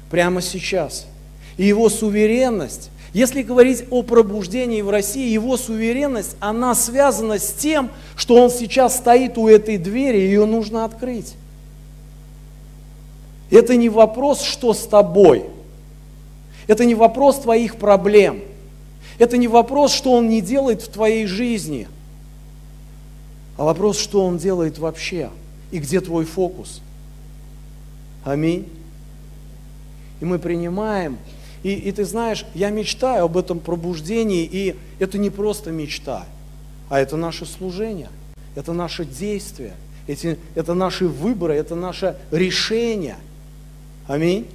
прямо 0.09 0.41
сейчас. 0.41 1.07
И 1.57 1.65
его 1.65 1.89
суверенность, 1.89 2.89
если 3.13 3.41
говорить 3.41 3.83
о 3.89 4.03
пробуждении 4.03 4.81
в 4.81 4.89
России, 4.89 5.29
его 5.29 5.57
суверенность, 5.57 6.37
она 6.39 6.73
связана 6.73 7.37
с 7.37 7.51
тем, 7.51 7.89
что 8.15 8.35
он 8.35 8.49
сейчас 8.49 8.97
стоит 8.97 9.37
у 9.37 9.49
этой 9.49 9.77
двери, 9.77 10.17
ее 10.17 10.45
нужно 10.45 10.85
открыть. 10.85 11.33
Это 13.49 13.75
не 13.75 13.89
вопрос, 13.89 14.41
что 14.41 14.73
с 14.73 14.87
тобой– 14.87 15.43
это 16.67 16.85
не 16.85 16.95
вопрос 16.95 17.39
твоих 17.39 17.77
проблем. 17.77 18.41
Это 19.17 19.37
не 19.37 19.47
вопрос, 19.47 19.93
что 19.93 20.13
Он 20.13 20.29
не 20.29 20.41
делает 20.41 20.81
в 20.81 20.89
твоей 20.89 21.25
жизни. 21.25 21.87
а 23.57 23.63
вопрос, 23.63 23.99
что 23.99 24.25
Он 24.25 24.37
делает 24.37 24.79
вообще 24.79 25.29
и 25.71 25.79
где 25.79 26.01
твой 26.01 26.25
фокус. 26.25 26.81
Аминь. 28.23 28.67
И 30.19 30.25
мы 30.25 30.39
принимаем. 30.39 31.17
И, 31.63 31.73
и 31.73 31.91
ты 31.91 32.05
знаешь, 32.05 32.45
я 32.55 32.69
мечтаю 32.69 33.25
об 33.25 33.37
этом 33.37 33.59
пробуждении, 33.59 34.47
и 34.51 34.75
это 34.99 35.17
не 35.17 35.29
просто 35.29 35.71
мечта, 35.71 36.25
а 36.89 36.99
это 36.99 37.17
наше 37.17 37.45
служение, 37.45 38.09
это 38.55 38.73
наше 38.73 39.05
действие, 39.05 39.73
эти, 40.07 40.39
это 40.55 40.73
наши 40.73 41.07
выборы, 41.07 41.53
это 41.53 41.75
наше 41.75 42.17
решение. 42.31 43.17
Аминь. 44.07 44.47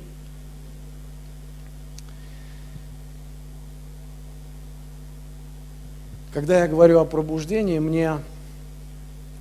Когда 6.36 6.60
я 6.60 6.68
говорю 6.68 7.00
о 7.00 7.06
пробуждении, 7.06 7.78
мне, 7.78 8.18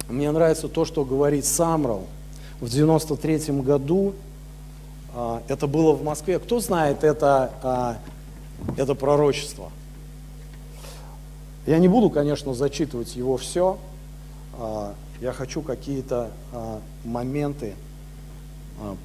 мне 0.08 0.32
нравится 0.32 0.70
то, 0.70 0.86
что 0.86 1.04
говорит 1.04 1.44
Самрал. 1.44 2.06
В 2.62 2.70
93 2.70 3.52
году, 3.60 4.16
а, 5.14 5.44
это 5.50 5.68
было 5.68 5.92
в 5.92 6.06
Москве, 6.06 6.40
кто 6.40 6.62
знает 6.62 7.04
это, 7.04 7.52
а, 7.62 7.98
это 8.78 8.96
пророчество? 8.96 9.74
Я 11.66 11.80
не 11.80 11.90
буду, 11.90 12.10
конечно, 12.10 12.54
зачитывать 12.54 13.18
его 13.18 13.36
все, 13.36 13.78
а, 14.58 14.94
я 15.20 15.34
хочу 15.34 15.62
какие-то 15.62 16.32
моменты 17.04 17.74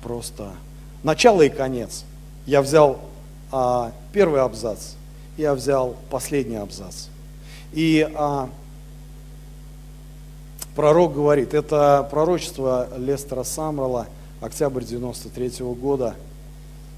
просто, 0.04 0.52
начало 1.02 1.42
и 1.42 1.48
конец. 1.48 2.04
Я 2.46 2.62
взял 2.62 3.00
первый 4.12 4.42
абзац, 4.42 4.92
я 5.36 5.56
взял 5.56 5.96
последний 6.08 6.54
абзац. 6.54 7.08
И 7.72 8.08
а, 8.14 8.48
пророк 10.74 11.14
говорит, 11.14 11.54
это 11.54 12.06
пророчество 12.10 12.88
Лестера 12.98 13.44
Самрала, 13.44 14.06
октябрь 14.40 14.82
93 14.82 15.46
-го 15.46 15.74
года. 15.74 16.16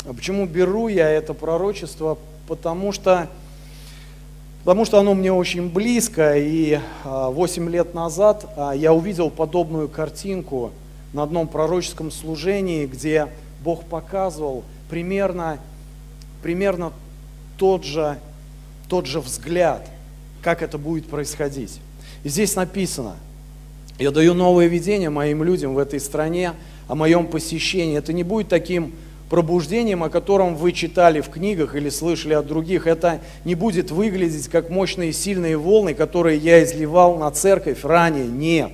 А 0.06 0.14
почему 0.14 0.46
беру 0.46 0.88
я 0.88 1.10
это 1.10 1.34
пророчество? 1.34 2.16
Потому 2.48 2.90
что, 2.92 3.28
потому 4.64 4.86
что 4.86 4.98
оно 4.98 5.14
мне 5.14 5.30
очень 5.30 5.68
близко, 5.68 6.38
и 6.38 6.80
а, 7.04 7.28
8 7.28 7.68
лет 7.68 7.92
назад 7.92 8.46
а, 8.56 8.72
я 8.72 8.94
увидел 8.94 9.28
подобную 9.28 9.90
картинку 9.90 10.72
на 11.12 11.24
одном 11.24 11.48
пророческом 11.48 12.10
служении, 12.10 12.86
где 12.86 13.28
Бог 13.62 13.84
показывал 13.84 14.64
примерно, 14.88 15.58
примерно 16.42 16.92
тот, 17.58 17.84
же, 17.84 18.18
тот 18.88 19.04
же 19.04 19.20
взгляд– 19.20 19.86
как 20.42 20.62
это 20.62 20.76
будет 20.78 21.06
происходить. 21.06 21.80
И 22.24 22.28
здесь 22.28 22.56
написано, 22.56 23.16
я 23.98 24.10
даю 24.10 24.34
новое 24.34 24.66
видение 24.66 25.10
моим 25.10 25.42
людям 25.42 25.74
в 25.74 25.78
этой 25.78 26.00
стране 26.00 26.52
о 26.88 26.94
моем 26.94 27.26
посещении. 27.26 27.96
Это 27.96 28.12
не 28.12 28.22
будет 28.22 28.48
таким 28.48 28.92
пробуждением, 29.30 30.02
о 30.02 30.10
котором 30.10 30.56
вы 30.56 30.72
читали 30.72 31.20
в 31.20 31.28
книгах 31.30 31.74
или 31.74 31.88
слышали 31.88 32.34
от 32.34 32.46
других. 32.46 32.86
Это 32.86 33.20
не 33.44 33.54
будет 33.54 33.90
выглядеть 33.90 34.48
как 34.48 34.68
мощные 34.68 35.12
сильные 35.12 35.56
волны, 35.56 35.94
которые 35.94 36.38
я 36.38 36.62
изливал 36.62 37.16
на 37.16 37.30
церковь 37.30 37.84
ранее. 37.84 38.26
Нет. 38.26 38.72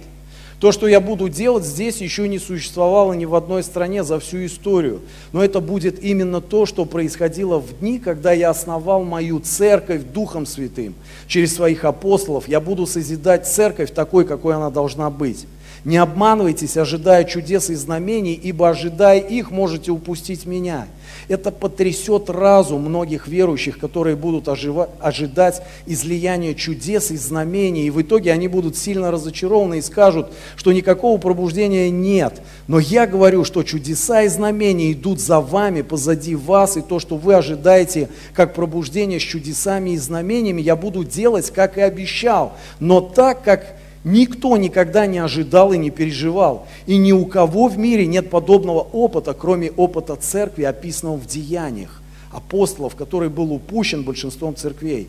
То, 0.61 0.73
что 0.73 0.89
я 0.89 1.01
буду 1.01 1.29
делать 1.29 1.65
здесь, 1.65 1.99
еще 1.99 2.27
не 2.27 2.41
существовало 2.41 3.13
ни 3.13 3.25
в 3.25 3.37
одной 3.37 3.63
стране 3.63 4.03
за 4.03 4.19
всю 4.19 4.45
историю. 4.45 5.03
Но 5.33 5.45
это 5.45 5.61
будет 5.61 6.03
именно 6.03 6.41
то, 6.41 6.67
что 6.67 6.85
происходило 6.85 7.59
в 7.59 7.79
дни, 7.79 8.01
когда 8.01 8.33
я 8.33 8.51
основал 8.51 9.05
мою 9.05 9.39
церковь 9.39 10.03
Духом 10.03 10.47
Святым. 10.47 10.95
Через 11.29 11.55
своих 11.55 11.85
апостолов 11.85 12.49
я 12.49 12.61
буду 12.61 12.87
созидать 12.87 13.47
церковь 13.47 13.93
такой, 13.93 14.25
какой 14.25 14.57
она 14.57 14.71
должна 14.71 15.11
быть. 15.11 15.47
Не 15.85 15.99
обманывайтесь, 15.99 16.77
ожидая 16.77 17.23
чудес 17.23 17.71
и 17.71 17.75
знамений, 17.77 18.35
ибо 18.35 18.69
ожидая 18.69 19.21
их, 19.21 19.53
можете 19.53 19.93
упустить 19.93 20.45
меня. 20.45 20.89
Это 21.29 21.51
потрясет 21.51 22.31
разум 22.31 22.83
многих 22.83 23.29
верующих, 23.29 23.79
которые 23.79 24.17
будут 24.17 24.49
ожива- 24.49 24.89
ожидать 24.99 25.63
излияния 25.85 26.55
чудес 26.55 27.11
и 27.11 27.19
знамений, 27.19 27.87
и 27.87 27.91
в 27.91 28.01
итоге 28.01 28.33
они 28.33 28.49
будут 28.49 28.79
сильно 28.79 29.11
разочарованы 29.11 29.79
и 29.79 29.83
скажут, 29.83 30.29
что 30.57 30.73
никакого 30.73 31.19
пробуждения 31.19 31.91
нет. 31.91 32.41
Но 32.67 32.79
я 32.79 33.07
говорю, 33.07 33.45
что 33.45 33.63
чудеса 33.63 34.23
и 34.23 34.29
знамения 34.29 34.93
идут 34.93 35.21
за 35.21 35.41
вами, 35.41 35.83
позади 35.83 36.35
вас, 36.35 36.79
и 36.79 36.81
то, 36.81 36.99
что 36.99 37.17
вы 37.17 37.35
ожидаете 37.35 38.09
как 38.33 38.55
пробуждение 38.55 39.21
с 39.21 39.23
чудесами 39.23 39.91
и 39.91 39.99
знамениями, 39.99 40.63
я 40.63 40.77
буду 40.77 41.05
делать, 41.05 41.51
как 41.51 41.77
и 41.77 41.83
обещал, 41.83 42.55
но 42.81 43.03
так, 43.03 43.43
как 43.43 43.77
никто 44.05 44.57
никогда 44.57 45.07
не 45.07 45.19
ожидал 45.19 45.73
и 45.73 45.79
не 45.79 45.91
переживал. 45.91 46.67
И 46.87 46.97
ни 46.97 47.13
у 47.13 47.27
кого 47.27 47.69
в 47.69 47.79
мире 47.79 48.07
нет 48.07 48.31
подобного 48.31 48.81
опыта, 48.81 49.35
кроме 49.35 49.71
опыта 49.71 50.17
церкви, 50.17 50.65
описанного 50.65 51.17
в 51.17 51.27
деяниях 51.27 52.03
апостолов, 52.33 52.95
который 52.95 53.29
был 53.29 53.53
упущен 53.53 54.05
большинством 54.05 54.55
церквей. 54.55 55.09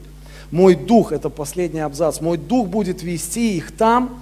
Мой 0.52 0.76
дух, 0.76 1.12
это 1.12 1.30
последний 1.30 1.82
абзац, 1.82 2.22
мой 2.22 2.38
дух 2.38 2.68
будет 2.68 3.04
вести 3.04 3.58
их 3.58 3.72
там, 3.72 4.22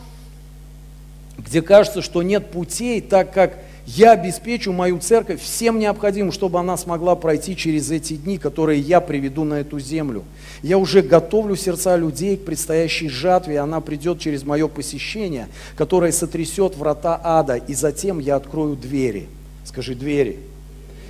где 1.37 1.61
кажется, 1.61 2.01
что 2.01 2.21
нет 2.23 2.51
путей, 2.51 2.99
так 2.99 3.33
как 3.33 3.57
я 3.87 4.11
обеспечу 4.11 4.73
мою 4.73 4.99
церковь 4.99 5.41
всем 5.41 5.79
необходимым, 5.79 6.33
чтобы 6.33 6.59
она 6.59 6.75
смогла 6.75 7.15
пройти 7.15 7.55
через 7.55 7.89
эти 7.89 8.17
дни, 8.17 8.37
которые 8.37 8.81
я 8.81 8.99
приведу 8.99 9.45
на 9.45 9.61
эту 9.61 9.79
землю. 9.79 10.25
Я 10.61 10.77
уже 10.77 11.01
готовлю 11.01 11.55
сердца 11.55 11.95
людей 11.95 12.35
к 12.35 12.43
предстоящей 12.43 13.07
жатве, 13.07 13.53
и 13.55 13.57
она 13.57 13.79
придет 13.79 14.19
через 14.19 14.43
мое 14.43 14.67
посещение, 14.67 15.47
которое 15.77 16.11
сотрясет 16.11 16.75
врата 16.75 17.19
ада, 17.23 17.55
и 17.55 17.73
затем 17.73 18.19
я 18.19 18.35
открою 18.35 18.75
двери. 18.75 19.27
Скажи, 19.63 19.95
двери 19.95 20.37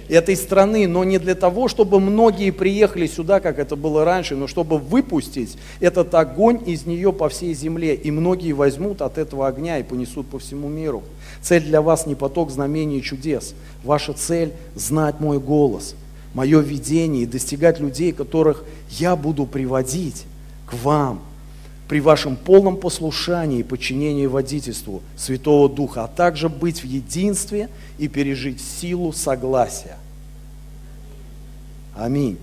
этой 0.10 0.36
страны, 0.36 0.88
но 0.88 1.04
не 1.04 1.20
для 1.20 1.36
того, 1.36 1.68
чтобы 1.68 2.00
многие 2.00 2.52
приехали 2.52 3.08
сюда, 3.08 3.40
как 3.40 3.60
это 3.60 3.76
было 3.76 4.06
раньше, 4.06 4.36
но 4.36 4.48
чтобы 4.48 4.78
выпустить 4.78 5.58
этот 5.80 6.14
огонь 6.16 6.62
из 6.66 6.86
нее 6.86 7.12
по 7.12 7.30
всей 7.30 7.54
земле. 7.54 7.96
И 7.96 8.12
многие 8.12 8.54
возьмут 8.54 9.02
от 9.02 9.18
этого 9.18 9.48
огня 9.48 9.80
и 9.80 9.84
понесут 9.84 10.28
по 10.28 10.40
всему 10.40 10.68
миру. 10.70 11.04
Цель 11.42 11.64
для 11.64 11.82
вас 11.82 12.06
не 12.06 12.16
поток 12.16 12.52
знамений 12.52 13.00
и 13.00 13.04
чудес. 13.04 13.54
Ваша 13.84 14.14
цель– 14.14 14.54
знать 14.76 15.20
мой 15.20 15.40
голос, 15.40 15.96
мое 16.34 16.60
видение 16.60 17.24
и 17.24 17.28
достигать 17.28 17.80
людей, 17.80 18.12
которых 18.12 18.64
я 18.90 19.16
буду 19.16 19.46
приводить 19.46 20.26
к 20.66 20.74
вам 20.74 21.22
при 21.88 22.02
вашем 22.02 22.36
полном 22.36 22.78
послушании 22.78 23.60
и 23.60 23.64
подчинении 23.64 24.26
водительству 24.26 25.02
Святого 25.16 25.70
Духа, 25.70 26.04
а 26.04 26.08
также 26.08 26.50
быть 26.50 26.82
в 26.82 26.86
единстве 26.86 27.70
и 27.98 28.08
пережить 28.08 28.60
силу 28.62 29.14
согласия. 29.14 29.98
Аминь. 31.96 32.38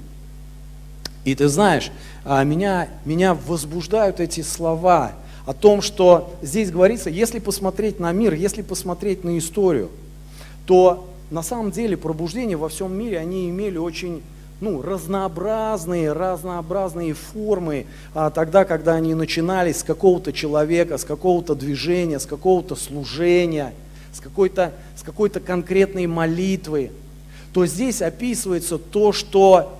И 1.25 1.35
ты 1.35 1.49
знаешь, 1.49 1.91
а, 2.25 2.43
меня, 2.45 2.89
меня 3.05 3.35
возбуждают 3.35 4.21
эти 4.21 4.41
слова 4.41 5.13
о 5.47 5.53
том, 5.53 5.83
что 5.83 6.35
здесь 6.43 6.71
говорится, 6.71 7.11
если 7.11 7.39
посмотреть 7.39 8.01
на 8.01 8.13
мир, 8.13 8.35
если 8.35 8.63
посмотреть 8.63 9.25
на 9.25 9.39
историю, 9.39 9.91
то 10.67 11.09
на 11.31 11.43
самом 11.43 11.71
деле 11.71 11.97
пробуждения 11.97 12.57
во 12.57 12.69
всем 12.69 12.97
мире, 12.97 13.19
они 13.19 13.51
имели 13.51 13.77
очень 13.77 14.23
ну, 14.65 14.81
разнообразные, 14.81 16.13
разнообразные 16.13 17.13
формы 17.13 17.85
а, 18.15 18.31
тогда, 18.31 18.65
когда 18.65 18.95
они 18.95 19.13
начинались 19.15 19.81
с 19.81 19.83
какого-то 19.83 20.33
человека, 20.33 20.97
с 20.97 21.05
какого-то 21.05 21.55
движения, 21.55 22.19
с 22.19 22.25
какого-то 22.25 22.75
служения, 22.75 23.75
с 24.11 24.21
какой-то, 24.21 24.73
с 24.97 25.03
какой-то 25.03 25.41
конкретной 25.41 26.07
молитвы, 26.07 26.93
то 27.53 27.67
здесь 27.67 28.01
описывается 28.01 28.79
то, 28.79 29.13
что 29.13 29.79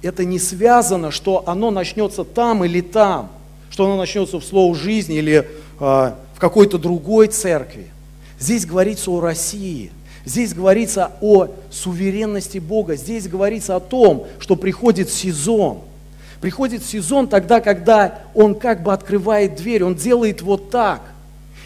это 0.00 0.24
не 0.24 0.38
связано, 0.38 1.10
что 1.10 1.42
оно 1.46 1.72
начнется 1.72 2.22
там 2.22 2.64
или 2.64 2.80
там, 2.80 3.32
что 3.68 3.86
оно 3.86 3.96
начнется 3.96 4.38
в 4.38 4.44
слово 4.44 4.76
жизни 4.76 5.16
или 5.16 5.38
э, 5.38 5.44
в 5.80 6.38
какой-то 6.38 6.78
другой 6.78 7.26
церкви. 7.26 7.88
Здесь 8.38 8.64
говорится 8.64 9.10
о 9.10 9.20
России– 9.20 9.90
Здесь 10.24 10.52
говорится 10.52 11.12
о 11.20 11.48
суверенности 11.70 12.58
Бога. 12.58 12.96
Здесь 12.96 13.26
говорится 13.26 13.76
о 13.76 13.80
том, 13.80 14.26
что 14.38 14.54
приходит 14.56 15.10
сезон. 15.10 15.80
Приходит 16.40 16.84
сезон 16.84 17.28
тогда, 17.28 17.60
когда 17.60 18.20
Он 18.34 18.54
как 18.54 18.82
бы 18.82 18.92
открывает 18.92 19.56
дверь, 19.56 19.84
Он 19.84 19.94
делает 19.94 20.42
вот 20.42 20.70
так. 20.70 21.02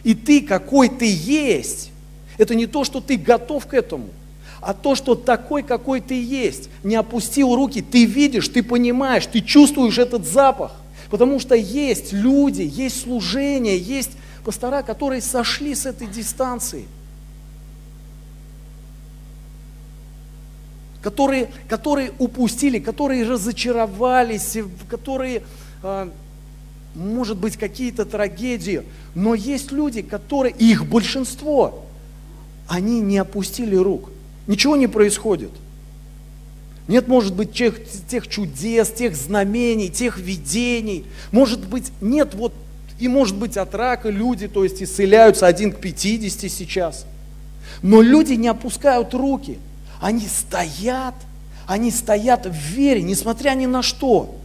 И 0.03 0.15
ты, 0.15 0.43
какой 0.43 0.89
ты 0.89 1.07
есть, 1.07 1.91
это 2.39 2.55
не 2.55 2.67
то, 2.67 2.85
что 2.85 3.01
ты 3.01 3.17
готов 3.17 3.67
к 3.67 3.75
этому, 3.75 4.09
а 4.61 4.75
то, 4.75 4.95
что 4.95 5.15
такой, 5.15 5.63
какой 5.63 6.01
ты 6.01 6.21
есть. 6.23 6.69
Не 6.83 6.97
опустил 6.97 7.55
руки, 7.55 7.83
ты 7.83 8.05
видишь, 8.05 8.49
ты 8.49 8.63
понимаешь, 8.63 9.27
ты 9.27 9.41
чувствуешь 9.41 9.99
этот 9.99 10.27
запах. 10.27 10.73
Потому 11.11 11.39
что 11.39 11.55
есть 11.55 12.13
люди, 12.13 12.63
есть 12.63 13.03
служение, 13.03 13.79
есть 13.79 14.13
пастора, 14.45 14.83
которые 14.83 15.23
сошли 15.23 15.75
с 15.75 15.87
этой 15.87 16.07
дистанции– 16.07 16.87
которые, 21.05 21.51
которые 21.69 22.13
упустили, 22.19 22.79
которые 22.79 23.29
разочаровались, 23.29 24.57
которые, 24.89 25.43
а, 25.83 26.11
может 26.95 27.37
быть 27.37 27.59
какие-то 27.59 28.07
трагедии, 28.07 28.85
но 29.15 29.35
есть 29.35 29.71
люди, 29.71 30.01
которые, 30.01 30.55
их 30.55 30.87
большинство, 30.87 31.85
они 32.67 33.01
не 33.01 33.19
опустили 33.19 33.77
рук. 33.77 34.09
Ничего 34.47 34.77
не 34.77 34.87
происходит. 34.87 35.51
Нет, 36.89 37.07
может 37.07 37.35
быть, 37.35 37.53
тех, 37.53 37.79
тех 38.09 38.27
чудес, 38.27 38.89
тех 38.89 39.15
знамений, 39.15 39.91
тех 39.91 40.17
видений. 40.19 41.05
Может 41.33 41.69
быть, 41.69 41.93
нет, 42.01 42.33
вот, 42.33 42.55
и 42.99 43.09
может 43.09 43.37
быть 43.37 43.59
от 43.59 43.75
рака 43.75 44.09
люди, 44.09 44.49
то 44.49 44.65
есть 44.65 44.83
исцеляются 44.83 45.47
один 45.47 45.71
к 45.71 45.81
50 45.81 46.51
сейчас. 46.51 47.05
Но 47.83 48.01
люди 48.01 48.33
не 48.33 48.49
опускают 48.49 49.13
руки. 49.13 49.59
Они 50.05 50.29
стоят, 50.29 51.15
они 51.67 51.91
стоят 51.91 52.45
в 52.45 52.53
вере, 52.53 53.01
несмотря 53.01 53.55
ни 53.55 53.65
на 53.65 53.83
что. 53.83 54.37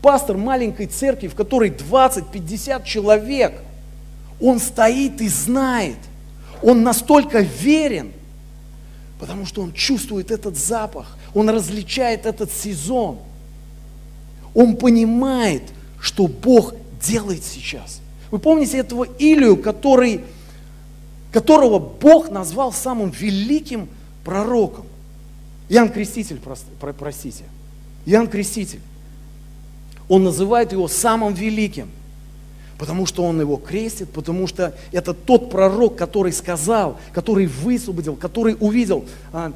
Пастор 0.00 0.38
маленькой 0.38 0.86
церкви, 0.86 1.28
в 1.28 1.34
которой 1.34 1.68
20-50 1.68 2.86
человек, 2.86 3.52
он 4.40 4.58
стоит 4.58 5.20
и 5.20 5.28
знает. 5.28 5.98
Он 6.62 6.82
настолько 6.82 7.40
верен, 7.40 8.12
потому 9.20 9.44
что 9.44 9.60
он 9.60 9.74
чувствует 9.74 10.30
этот 10.30 10.56
запах, 10.56 11.18
он 11.34 11.50
различает 11.50 12.24
этот 12.24 12.50
сезон. 12.50 13.18
Он 14.54 14.74
понимает, 14.74 15.64
что 16.00 16.28
Бог 16.28 16.72
делает 17.06 17.44
сейчас. 17.44 18.00
Вы 18.30 18.38
помните 18.38 18.78
этого 18.78 19.04
Илию, 19.18 19.58
который, 19.58 20.24
которого 21.30 21.78
Бог 21.78 22.30
назвал 22.30 22.72
самым 22.72 23.10
великим 23.10 23.90
пророком? 24.24 24.86
Иоанн 25.68 25.90
Креститель, 25.90 26.40
простите. 26.98 27.44
Иоанн 28.06 28.28
Креститель. 28.28 28.80
Он 30.08 30.24
называет 30.24 30.72
его 30.72 30.86
самым 30.86 31.32
великим, 31.32 31.88
потому 32.78 33.06
что 33.06 33.24
он 33.24 33.40
его 33.40 33.56
крестит, 33.56 34.10
потому 34.10 34.46
что 34.46 34.74
это 34.92 35.14
тот 35.14 35.50
пророк, 35.50 35.96
который 35.96 36.32
сказал, 36.32 36.98
который 37.12 37.46
высвободил, 37.46 38.16
который 38.16 38.56
увидел. 38.60 39.06
А, 39.32 39.52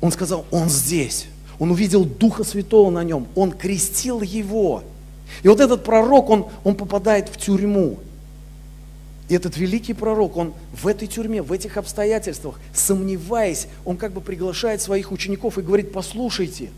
он 0.00 0.12
сказал, 0.12 0.44
он 0.50 0.68
здесь. 0.68 1.26
Он 1.58 1.70
увидел 1.70 2.04
Духа 2.04 2.44
Святого 2.44 2.90
на 2.90 3.04
нем, 3.04 3.26
он 3.34 3.52
крестил 3.52 4.20
его. 4.20 4.82
И 5.42 5.48
вот 5.48 5.60
этот 5.60 5.84
пророк, 5.84 6.28
он, 6.28 6.46
он 6.64 6.74
попадает 6.74 7.28
в 7.28 7.38
тюрьму. 7.38 7.98
Этот 9.28 9.56
великий 9.56 9.94
пророк, 9.94 10.36
он 10.36 10.52
в 10.72 10.86
этой 10.86 11.08
тюрьме, 11.08 11.40
в 11.40 11.50
этих 11.50 11.78
обстоятельствах, 11.78 12.60
сомневаясь, 12.74 13.68
он 13.84 13.96
как 13.96 14.12
бы 14.12 14.20
приглашает 14.20 14.82
своих 14.82 15.12
учеников 15.12 15.56
и 15.56 15.62
говорит, 15.62 15.92
послушайте, 15.92 16.70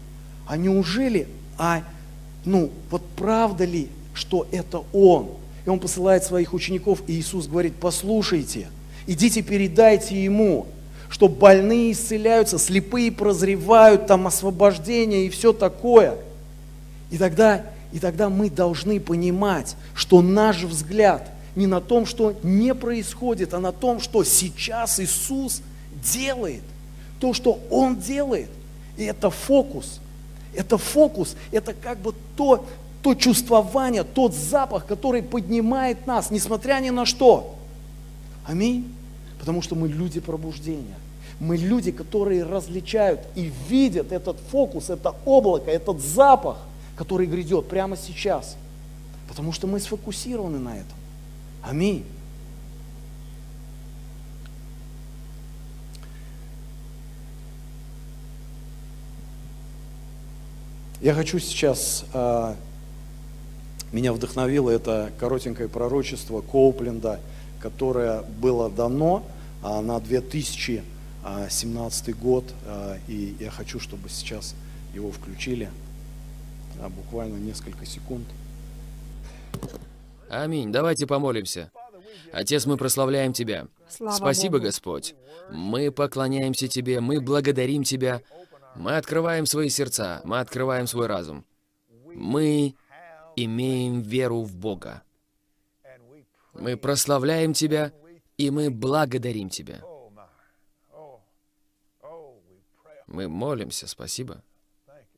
а 0.47 0.57
неужели, 0.57 1.27
а 1.59 1.83
ну 2.45 2.71
вот 2.91 3.03
правда 3.17 3.65
ли, 3.65 3.89
что 4.15 4.47
это 4.53 4.85
он? 4.93 5.31
И 5.65 5.69
он 5.69 5.81
посылает 5.81 6.23
своих 6.23 6.55
учеников, 6.55 7.03
и 7.09 7.15
Иисус 7.15 7.49
говорит, 7.49 7.75
послушайте, 7.81 8.69
идите 9.09 9.43
передайте 9.43 10.23
ему, 10.23 10.69
что 11.09 11.29
больные 11.29 11.91
исцеляются, 11.91 12.59
слепые 12.59 13.11
прозревают, 13.11 14.07
там 14.07 14.25
освобождение 14.29 15.27
и 15.27 15.31
все 15.31 15.53
такое. 15.53 16.15
И 17.11 17.19
тогда, 17.19 17.67
и 17.93 17.99
тогда 17.99 18.29
мы 18.29 18.51
должны 18.51 19.01
понимать, 19.01 19.75
что 19.97 20.23
наш 20.23 20.63
взгляд– 20.63 21.33
не 21.57 21.67
на 21.67 21.81
том, 21.81 22.07
что 22.07 22.35
не 22.43 22.75
происходит, 22.75 23.55
а 23.55 23.59
на 23.59 23.73
том, 23.73 23.99
что 23.99 24.23
сейчас 24.23 25.01
Иисус 25.01 25.63
делает. 26.03 26.63
То, 27.19 27.33
что 27.33 27.59
Он 27.71 27.97
делает. 27.99 28.51
И 28.99 29.05
это 29.05 29.31
фокус. 29.31 30.01
Это 30.55 30.77
фокус. 30.77 31.35
Это 31.51 31.73
как 31.73 31.99
бы 31.99 32.15
то, 32.37 32.65
то 33.03 33.15
чувствование, 33.15 34.05
тот 34.05 34.35
запах, 34.35 34.87
который 34.87 35.23
поднимает 35.23 36.07
нас, 36.07 36.31
несмотря 36.31 36.79
ни 36.81 36.91
на 36.91 37.07
что. 37.07 37.57
Аминь. 38.45 38.93
Потому 39.39 39.63
что 39.63 39.75
мы 39.75 39.89
люди 39.89 40.21
пробуждения. 40.21 40.97
Мы 41.41 41.57
люди, 41.57 41.91
которые 41.91 42.45
различают 42.45 43.21
и 43.35 43.51
видят 43.69 44.13
этот 44.13 44.39
фокус, 44.51 44.91
это 44.91 45.15
облако, 45.25 45.71
этот 45.71 46.01
запах, 46.01 46.59
который 46.97 47.27
грядет 47.27 47.69
прямо 47.69 47.97
сейчас. 47.97 48.57
Потому 49.29 49.53
что 49.53 49.67
мы 49.67 49.81
сфокусированы 49.81 50.59
на 50.59 50.77
этом. 50.77 51.06
Аминь. 51.69 52.05
Я 61.01 61.15
хочу 61.15 61.41
сейчас, 61.41 62.05
а, 62.13 62.55
меня 63.91 64.13
вдохновило 64.13 64.71
это 64.71 65.11
коротенькое 65.19 65.69
пророчество 65.69 66.41
Коупленда, 66.41 67.19
которое 67.59 68.23
было 68.23 68.71
дано 68.71 69.27
а, 69.65 69.83
на 69.83 69.99
2017 69.99 72.17
год, 72.17 72.45
а, 72.65 72.97
и 73.09 73.35
я 73.41 73.51
хочу, 73.51 73.81
чтобы 73.81 74.09
сейчас 74.09 74.55
его 74.95 75.11
включили, 75.11 75.69
буквально 76.97 77.39
несколько 77.39 77.85
секунд. 77.87 78.29
Аминь. 80.29 80.73
Давайте 80.73 81.07
помолимся. 81.07 81.71
Отец, 82.33 82.67
мы 82.67 82.77
прославляем 82.77 83.33
Тебя. 83.33 83.69
Слава 83.89 84.17
Спасибо, 84.17 84.59
Богу. 84.59 84.65
Господь. 84.65 85.15
Мы 85.51 85.91
поклоняемся 85.91 86.69
Тебе, 86.69 87.01
мы 87.01 87.21
благодарим 87.21 87.85
Тебя. 87.85 88.23
Мы 88.75 88.97
открываем 88.97 89.47
свои 89.47 89.69
сердца, 89.69 90.21
мы 90.25 90.41
открываем 90.41 90.87
свой 90.87 91.07
разум. 91.07 91.45
Мы 92.05 92.75
имеем 93.37 94.03
веру 94.03 94.43
в 94.43 94.55
Бога. 94.57 95.03
Мы 96.53 96.77
прославляем 96.77 97.53
Тебя, 97.53 97.93
и 98.37 98.51
мы 98.51 98.71
благодарим 98.71 99.49
Тебя. 99.49 99.83
Мы 103.07 103.29
молимся, 103.29 103.87
спасибо. 103.87 104.43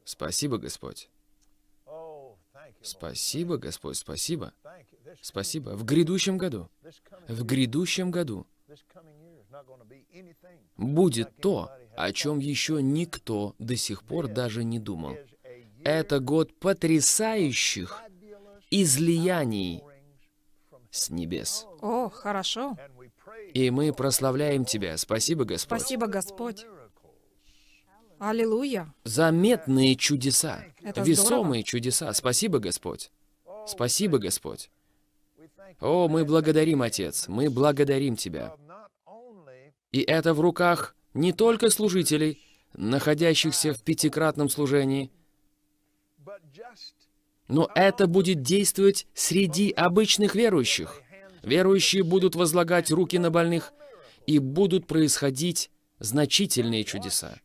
Спасибо, 0.05 0.59
Господь. 0.59 1.09
Спасибо, 2.83 3.57
Господь, 3.57 3.97
спасибо. 3.97 4.53
Спасибо. 5.21 5.71
В 5.71 5.85
грядущем 5.85 6.39
году. 6.39 6.69
В 7.29 7.45
грядущем 7.45 8.11
году 8.11 8.47
будет 10.77 11.37
то, 11.37 11.71
о 11.97 12.13
чем 12.13 12.39
еще 12.39 12.83
никто 12.83 13.55
до 13.59 13.77
сих 13.77 14.03
пор 14.03 14.29
даже 14.29 14.65
не 14.65 14.79
думал. 14.79 15.17
Это 15.85 16.21
год 16.21 16.59
потрясающих 16.59 18.03
излияний 18.71 19.83
с 20.91 21.11
небес. 21.11 21.67
О, 21.81 22.09
хорошо. 22.09 22.77
И 23.55 23.71
мы 23.71 23.93
прославляем 23.93 24.65
Тебя. 24.65 24.97
Спасибо, 24.97 25.45
Господь. 25.45 25.81
Спасибо, 25.81 26.07
Господь. 26.07 26.67
Аллилуйя. 28.19 28.93
Заметные 29.05 29.95
чудеса, 29.95 30.65
Это 30.83 31.03
весомые 31.03 31.63
здорово. 31.63 31.63
чудеса. 31.63 32.13
Спасибо, 32.13 32.59
Господь. 32.59 33.11
Спасибо, 33.67 34.19
Господь. 34.19 34.71
О, 35.81 36.09
мы 36.09 36.25
благодарим, 36.25 36.83
Отец, 36.83 37.29
мы 37.29 37.51
благодарим 37.51 38.17
Тебя. 38.17 38.55
И 39.93 40.01
это 40.01 40.35
в 40.35 40.41
руках 40.41 40.95
не 41.15 41.33
только 41.33 41.71
служителей, 41.71 42.43
находящихся 42.75 43.73
в 43.73 43.83
пятикратном 43.83 44.49
служении, 44.49 45.11
но 47.49 47.71
это 47.75 48.07
будет 48.07 48.43
действовать 48.43 49.07
среди 49.15 49.71
обычных 49.71 50.35
верующих. 50.35 51.01
Верующие 51.43 52.03
будут 52.03 52.35
возлагать 52.35 52.91
руки 52.91 53.19
на 53.19 53.31
больных, 53.31 53.73
и 54.29 54.39
будут 54.39 54.87
происходить 54.87 55.71
значительные 56.01 56.85
чудеса. 56.85 57.41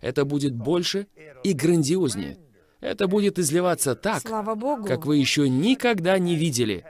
Это 0.00 0.24
будет 0.24 0.54
больше 0.54 1.08
и 1.44 1.52
грандиознее. 1.52 2.38
Это 2.82 3.06
будет 3.06 3.38
изливаться 3.38 3.94
так, 3.94 4.24
как 4.24 5.06
вы 5.06 5.16
еще 5.16 5.48
никогда 5.48 6.18
не 6.18 6.34
видели, 6.34 6.84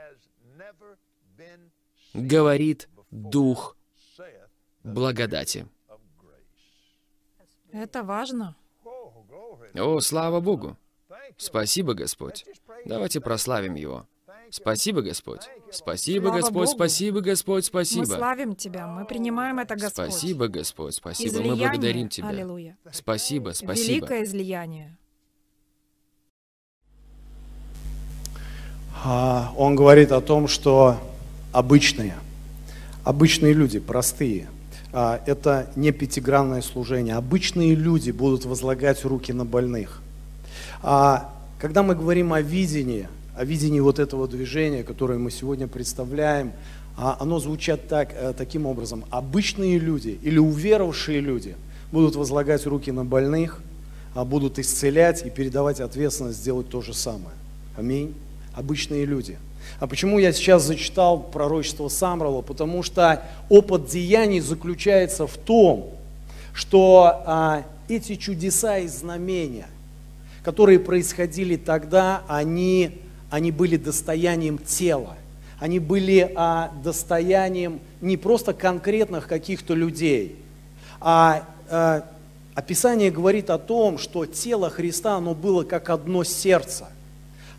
говорит 2.15 2.89
Дух 3.11 3.77
благодати. 4.83 5.67
Это 7.71 8.01
важно. 8.01 8.55
О, 9.75 9.99
слава 9.99 10.39
Богу! 10.39 10.77
Спасибо, 11.37 11.93
Господь. 11.93 12.43
Давайте 12.85 13.21
прославим 13.21 13.75
Его. 13.75 14.07
Спасибо, 14.49 15.01
Господь. 15.01 15.47
Спасибо, 15.71 16.23
Слава 16.25 16.37
Господь, 16.37 16.67
Богу. 16.67 16.77
спасибо, 16.77 17.21
Господь, 17.21 17.65
спасибо. 17.65 18.01
Мы 18.01 18.05
славим 18.05 18.55
Тебя, 18.55 18.87
мы 18.87 19.05
принимаем 19.05 19.59
это, 19.59 19.75
Господь. 19.75 20.11
Спасибо, 20.11 20.47
Господь, 20.47 20.93
спасибо. 20.95 21.29
Излияние. 21.29 21.51
Мы 21.55 21.57
благодарим 21.71 22.09
Тебя. 22.09 22.27
Аллилуйя. 22.27 22.77
Спасибо, 22.91 23.51
спасибо. 23.51 24.05
Великое 24.07 24.23
излияние. 24.23 24.97
Он 29.05 29.75
говорит 29.75 30.11
о 30.11 30.21
том, 30.21 30.47
что 30.47 30.97
обычные, 31.51 32.15
обычные 33.03 33.53
люди, 33.53 33.79
простые, 33.79 34.47
а, 34.95 35.21
это 35.25 35.71
не 35.75 35.91
пятигранное 35.91 36.61
служение. 36.61 37.15
Обычные 37.15 37.73
люди 37.73 38.11
будут 38.11 38.45
возлагать 38.45 39.03
руки 39.03 39.33
на 39.33 39.43
больных. 39.43 40.01
А 40.83 41.33
когда 41.59 41.81
мы 41.81 41.95
говорим 41.95 42.31
о 42.31 42.41
видении, 42.41 43.07
о 43.35 43.43
видении 43.43 43.79
вот 43.79 43.97
этого 43.97 44.27
движения, 44.27 44.83
которое 44.83 45.17
мы 45.17 45.31
сегодня 45.31 45.67
представляем, 45.67 46.53
а 46.95 47.17
оно 47.19 47.39
звучит 47.39 47.87
так, 47.87 48.13
э, 48.13 48.33
таким 48.37 48.67
образом. 48.67 49.03
Обычные 49.09 49.79
люди 49.79 50.19
или 50.21 50.37
уверовавшие 50.37 51.21
люди 51.21 51.55
будут 51.91 52.15
возлагать 52.15 52.67
руки 52.67 52.91
на 52.91 53.03
больных, 53.03 53.61
а 54.13 54.25
будут 54.25 54.59
исцелять 54.59 55.25
и 55.25 55.31
передавать 55.31 55.79
ответственность 55.79 56.37
сделать 56.37 56.69
то 56.69 56.81
же 56.81 56.93
самое. 56.93 57.35
Аминь. 57.75 58.13
Обычные 58.53 59.05
люди. 59.05 59.37
А 59.79 59.87
почему 59.87 60.19
я 60.19 60.31
сейчас 60.31 60.63
зачитал 60.63 61.19
пророчество 61.19 61.87
Самрала? 61.87 62.41
Потому 62.41 62.83
что 62.83 63.23
опыт 63.49 63.87
деяний 63.87 64.39
заключается 64.39 65.25
в 65.25 65.37
том, 65.37 65.91
что 66.53 67.23
а, 67.25 67.63
эти 67.87 68.15
чудеса 68.15 68.77
и 68.77 68.87
знамения, 68.87 69.67
которые 70.43 70.79
происходили 70.79 71.55
тогда, 71.55 72.23
они, 72.27 73.01
они 73.29 73.51
были 73.51 73.77
достоянием 73.77 74.57
тела. 74.57 75.15
Они 75.59 75.79
были 75.79 76.31
а, 76.35 76.71
достоянием 76.83 77.79
не 78.01 78.17
просто 78.17 78.53
конкретных 78.53 79.27
каких-то 79.27 79.73
людей, 79.73 80.35
а, 80.99 81.47
а 81.69 82.05
Описание 82.55 83.09
говорит 83.09 83.49
о 83.49 83.57
том, 83.57 83.97
что 83.97 84.27
тело 84.27 84.69
Христа, 84.69 85.15
оно 85.15 85.33
было 85.33 85.63
как 85.63 85.89
одно 85.89 86.23
сердце. 86.23 86.87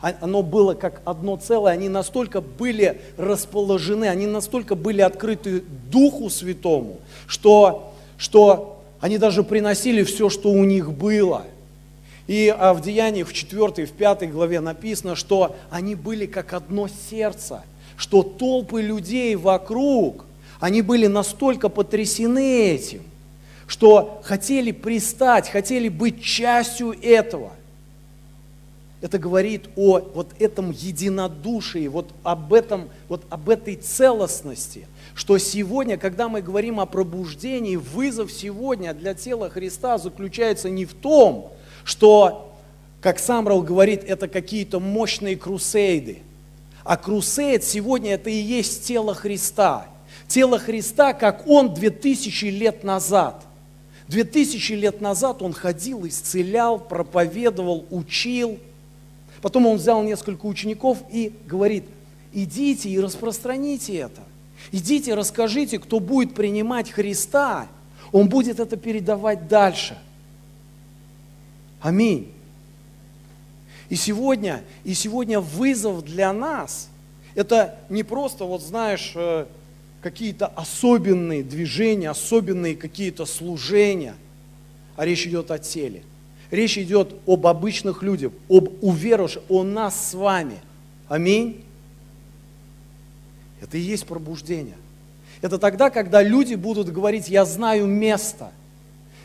А, 0.05 0.15
оно 0.21 0.43
было 0.43 0.75
как 0.75 1.01
одно 1.07 1.37
целое, 1.39 1.73
они 1.73 1.89
настолько 1.89 2.43
были 2.43 3.01
расположены, 3.17 4.05
они 4.05 4.27
настолько 4.27 4.75
были 4.75 5.01
открыты 5.01 5.65
Духу 5.91 6.29
Святому, 6.29 6.99
что, 7.27 7.95
что 8.19 8.83
они 9.01 9.17
даже 9.17 9.43
приносили 9.43 10.03
все, 10.03 10.29
что 10.29 10.51
у 10.51 10.63
них 10.65 10.93
было. 10.93 11.47
И 12.27 12.55
а 12.55 12.75
в 12.75 12.83
Деяниях 12.83 13.29
в 13.29 13.33
4 13.33 13.87
в 13.87 13.93
5 13.93 14.31
главе 14.31 14.61
написано, 14.61 15.17
что 15.17 15.57
они 15.71 15.95
были 15.95 16.27
как 16.27 16.53
одно 16.53 16.87
сердце, 17.09 17.63
что 17.97 18.23
толпы 18.23 18.83
людей 18.83 19.35
вокруг, 19.37 20.27
они 20.61 20.83
были 20.83 21.07
настолько 21.07 21.71
потрясены 21.71 22.75
этим, 22.75 23.05
что 23.67 24.21
хотели 24.23 24.71
пристать, 24.71 25.49
хотели 25.49 25.89
быть 25.89 26.23
частью 26.23 26.95
этого. 27.01 27.53
Это 29.05 29.19
говорит 29.19 29.69
о 29.77 29.99
вот 29.99 30.29
этом 30.39 30.71
единодушии, 30.71 31.89
вот 31.89 32.09
об, 32.23 32.55
этом, 32.55 32.89
вот 33.11 33.23
об 33.29 33.51
этой 33.51 33.77
целостности, 33.77 34.87
что 35.15 35.37
сегодня, 35.37 35.99
когда 35.99 36.31
мы 36.31 36.41
говорим 36.41 36.81
о 36.81 36.87
пробуждении, 36.87 37.77
вызов 37.77 38.33
сегодня 38.33 38.95
для 38.95 39.13
тела 39.13 39.51
Христа 39.51 39.99
заключается 39.99 40.71
не 40.71 40.87
в 40.87 40.95
том, 40.95 41.53
что, 41.85 42.57
как 43.03 43.19
Самрал 43.19 43.61
говорит, 43.61 44.03
это 44.05 44.27
какие-то 44.27 44.81
мощные 44.81 45.37
крусейды, 45.37 46.21
а 46.83 46.97
крусейд 46.97 47.63
сегодня 47.63 48.15
это 48.15 48.31
и 48.31 48.41
есть 48.41 48.87
тело 48.87 49.13
Христа. 49.13 49.87
Тело 50.29 50.59
Христа, 50.59 51.13
как 51.13 51.47
Он 51.47 51.75
2000 51.75 52.47
лет 52.47 52.85
назад– 52.85 53.45
Две 54.07 54.25
тысячи 54.25 54.73
лет 54.73 55.01
назад 55.01 55.41
он 55.41 55.55
ходил, 55.55 56.07
исцелял, 56.07 56.79
проповедовал, 56.79 57.87
учил. 57.91 58.59
Потом 59.45 59.67
он 59.67 59.77
взял 59.77 60.03
несколько 60.03 60.47
учеников 60.47 61.03
и 61.11 61.31
говорит, 61.47 61.85
идите 62.33 62.89
и 62.89 62.99
распространите 62.99 63.95
это. 63.95 64.23
Идите, 64.73 65.13
расскажите, 65.13 65.79
кто 65.79 66.01
будет 66.01 66.35
принимать 66.35 66.91
Христа, 66.91 67.69
он 68.11 68.31
будет 68.31 68.59
это 68.59 68.79
передавать 68.79 69.47
дальше. 69.47 69.99
Аминь. 71.83 72.33
И 73.91 73.97
сегодня, 73.97 74.65
и 74.83 74.95
сегодня 74.95 75.41
вызов 75.41 76.07
для 76.07 76.33
нас, 76.33 76.89
это 77.35 77.79
не 77.91 78.03
просто, 78.03 78.45
вот 78.45 78.63
знаешь, 78.63 79.13
э, 79.15 79.45
какие-то 80.01 80.47
особенные 80.47 81.43
движения, 81.43 82.09
особенные 82.09 82.77
какие-то 82.77 83.27
служения, 83.27 84.15
а 84.97 85.05
речь 85.05 85.27
идет 85.27 85.51
о 85.51 85.59
теле. 85.59 86.03
Речь 86.55 86.79
идет 86.79 87.17
об 87.27 87.49
обычных 87.49 88.05
людях, 88.05 88.31
об 88.49 88.69
уверовавших, 88.81 89.43
о 89.49 89.65
нас 89.65 90.11
с 90.11 90.15
вами. 90.15 90.61
Аминь. 91.09 91.65
Это 93.61 93.77
и 93.77 93.81
есть 93.81 94.07
пробуждение. 94.07 94.77
Это 95.43 95.59
тогда, 95.59 95.91
когда 95.91 96.23
люди 96.23 96.55
будут 96.55 96.93
говорить, 96.93 97.29
я 97.29 97.45
знаю 97.45 97.89
место. 97.89 98.53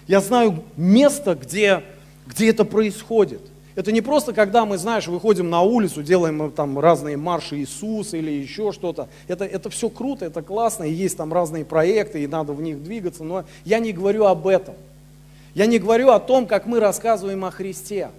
Я 0.08 0.22
знаю 0.22 0.64
место, 0.76 1.36
где, 1.36 1.84
где 2.26 2.50
это 2.50 2.66
происходит. 2.66 3.42
Это 3.76 3.92
не 3.92 4.02
просто, 4.02 4.34
когда 4.34 4.66
мы, 4.66 4.80
знаешь, 4.80 5.08
выходим 5.08 5.52
на 5.52 5.62
улицу, 5.62 6.02
делаем 6.02 6.52
там 6.52 6.80
разные 6.80 7.16
марши 7.16 7.58
Иисуса 7.58 8.18
или 8.18 8.32
еще 8.32 8.72
что-то. 8.72 9.08
Это, 9.28 9.46
это 9.46 9.70
все 9.70 9.90
круто, 9.90 10.26
это 10.26 10.42
классно, 10.42 10.84
и 10.84 10.92
есть 10.92 11.16
там 11.16 11.32
разные 11.32 11.64
проекты, 11.64 12.24
и 12.24 12.28
надо 12.28 12.54
в 12.54 12.62
них 12.64 12.82
двигаться, 12.82 13.24
но 13.24 13.46
я 13.66 13.78
не 13.78 13.92
говорю 13.92 14.26
об 14.26 14.48
этом. 14.48 14.74
Я 15.54 15.66
не 15.66 15.80
говорю 15.80 16.12
о 16.12 16.20
том, 16.20 16.48
как 16.48 16.66
мы 16.66 16.80
рассказываем 16.80 17.44
о 17.46 17.52
Христе. 17.52 18.12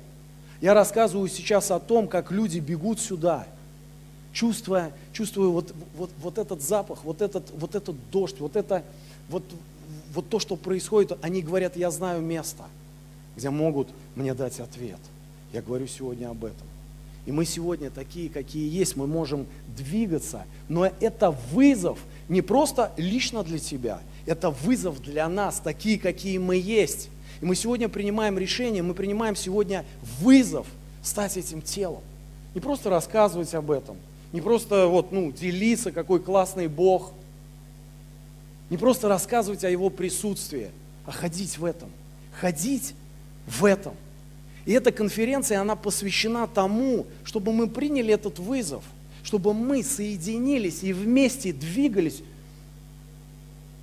Я 0.61 0.75
рассказываю 0.75 1.29
сейчас 1.29 1.71
о 1.71 1.79
том, 1.79 2.09
как 2.09 2.31
люди 2.31 2.59
бегут 2.59 3.01
сюда, 3.01 3.47
чувствуя, 4.33 4.93
чувствуя 5.13 5.49
вот, 5.49 5.75
вот, 5.97 6.11
вот 6.21 6.39
этот 6.39 6.61
запах, 6.61 7.05
вот 7.05 7.23
этот, 7.23 7.51
вот 7.57 7.75
этот 7.75 7.97
дождь, 8.11 8.39
вот, 8.41 8.57
это, 8.57 8.83
вот, 9.29 9.43
вот 10.13 10.29
то, 10.29 10.39
что 10.39 10.57
происходит. 10.57 11.19
Они 11.23 11.41
говорят, 11.41 11.77
я 11.77 11.91
знаю 11.91 12.21
место, 12.21 12.65
где 13.37 13.49
могут 13.49 13.89
мне 14.17 14.35
дать 14.35 14.61
ответ. 14.61 14.99
Я 15.53 15.63
говорю 15.63 15.87
сегодня 15.87 16.29
об 16.29 16.45
этом. 16.45 16.67
И 17.27 17.33
мы 17.33 17.45
сегодня 17.45 17.91
такие, 17.91 18.29
какие 18.29 18.69
есть, 18.69 18.97
мы 18.97 19.07
можем 19.07 19.47
двигаться, 19.77 20.45
но 20.69 20.91
это 21.01 21.31
вызов 21.53 21.99
не 22.29 22.43
просто 22.43 22.93
лично 22.97 23.45
для 23.45 23.59
тебя, 23.59 24.01
это 24.27 24.51
вызов 24.51 25.03
для 25.03 25.29
нас, 25.29 25.61
такие, 25.63 25.99
какие 25.99 26.39
мы 26.39 26.57
есть. 26.57 27.09
И 27.41 27.45
мы 27.45 27.55
сегодня 27.55 27.89
принимаем 27.89 28.39
решение, 28.39 28.83
мы 28.83 28.95
принимаем 28.95 29.37
сегодня 29.37 29.85
вызов 30.21 30.67
стать 31.03 31.37
этим 31.37 31.63
телом. 31.63 32.03
Не 32.55 32.61
просто 32.61 32.91
рассказывать 32.91 33.55
об 33.55 33.71
этом, 33.71 33.97
не 34.33 34.41
просто 34.41 34.87
вот, 34.87 35.13
ну, 35.13 35.33
делиться, 35.33 35.93
какой 35.93 36.21
классный 36.21 36.69
Бог, 36.69 37.13
не 38.69 38.77
просто 38.77 39.09
рассказывать 39.09 39.65
о 39.65 39.71
Его 39.71 39.91
присутствии, 39.91 40.71
а 41.07 41.13
ходить 41.13 41.59
в 41.59 41.65
этом, 41.65 41.91
ходить 42.33 42.95
в 43.47 43.65
этом– 43.65 43.95
и 44.67 44.73
эта 44.73 44.93
конференция, 44.93 45.61
она 45.61 45.75
посвящена 45.77 46.47
тому, 46.47 47.07
чтобы 47.25 47.53
мы 47.53 47.69
приняли 47.69 48.15
этот 48.15 48.39
вызов, 48.39 48.85
чтобы 49.23 49.55
мы 49.55 49.83
соединились 49.83 50.83
и 50.83 50.93
вместе 50.93 51.53
двигались 51.53 52.23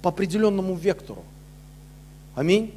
по 0.01 0.09
определенному 0.09 0.75
вектору. 0.75 1.23
Аминь. 2.35 2.73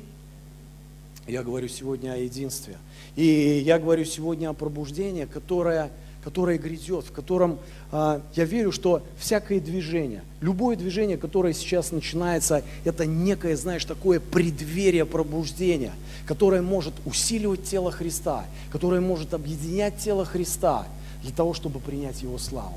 Я 1.30 1.44
говорю 1.44 1.68
сегодня 1.68 2.12
о 2.12 2.16
единстве. 2.16 2.76
И 3.14 3.62
я 3.64 3.78
говорю 3.78 4.04
сегодня 4.04 4.50
о 4.50 4.52
пробуждении, 4.52 5.26
которое 5.26 5.90
которое 6.22 6.58
грядет, 6.58 7.06
в 7.06 7.12
котором 7.12 7.58
а, 7.92 8.20
я 8.34 8.44
верю, 8.44 8.72
что 8.72 9.02
всякое 9.18 9.58
движение, 9.58 10.22
любое 10.42 10.76
движение, 10.76 11.16
которое 11.16 11.54
сейчас 11.54 11.92
начинается, 11.92 12.62
это 12.84 13.06
некое, 13.06 13.56
знаешь, 13.56 13.86
такое 13.86 14.20
преддверие 14.20 15.06
пробуждения, 15.06 15.94
которое 16.26 16.60
может 16.60 16.92
усиливать 17.06 17.64
тело 17.64 17.90
Христа, 17.90 18.44
которое 18.70 19.00
может 19.00 19.32
объединять 19.32 19.96
тело 19.96 20.26
Христа 20.26 20.86
для 21.22 21.32
того, 21.32 21.54
чтобы 21.54 21.80
принять 21.80 22.20
Его 22.20 22.36
славу. 22.36 22.76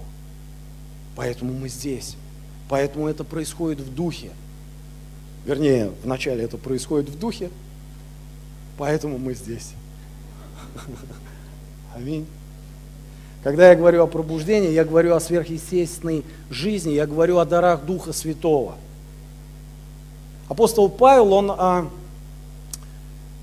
Поэтому 1.18 1.54
мы 1.54 1.68
здесь. 1.68 2.16
Поэтому 2.70 3.10
это 3.10 3.26
происходит 3.26 3.82
в 3.82 3.94
духе. 3.94 4.32
Вернее, 5.46 5.92
вначале 6.02 6.46
это 6.46 6.58
происходит 6.58 7.10
в 7.10 7.20
духе, 7.20 7.50
поэтому 8.78 9.18
мы 9.18 9.34
здесь. 9.34 9.74
Аминь. 11.96 12.26
Когда 13.44 13.70
я 13.70 13.76
говорю 13.76 14.04
о 14.04 14.08
пробуждении, 14.08 14.72
я 14.72 14.86
говорю 14.86 15.14
о 15.16 15.20
сверхъестественной 15.20 16.24
жизни, 16.50 16.92
я 16.92 17.06
говорю 17.06 17.40
о 17.40 17.46
дарах 17.46 17.84
Духа 17.84 18.14
Святого. 18.14 18.76
Апостол 20.48 20.90
Павел, 20.90 21.34
он 21.34 21.52
а, 21.52 21.88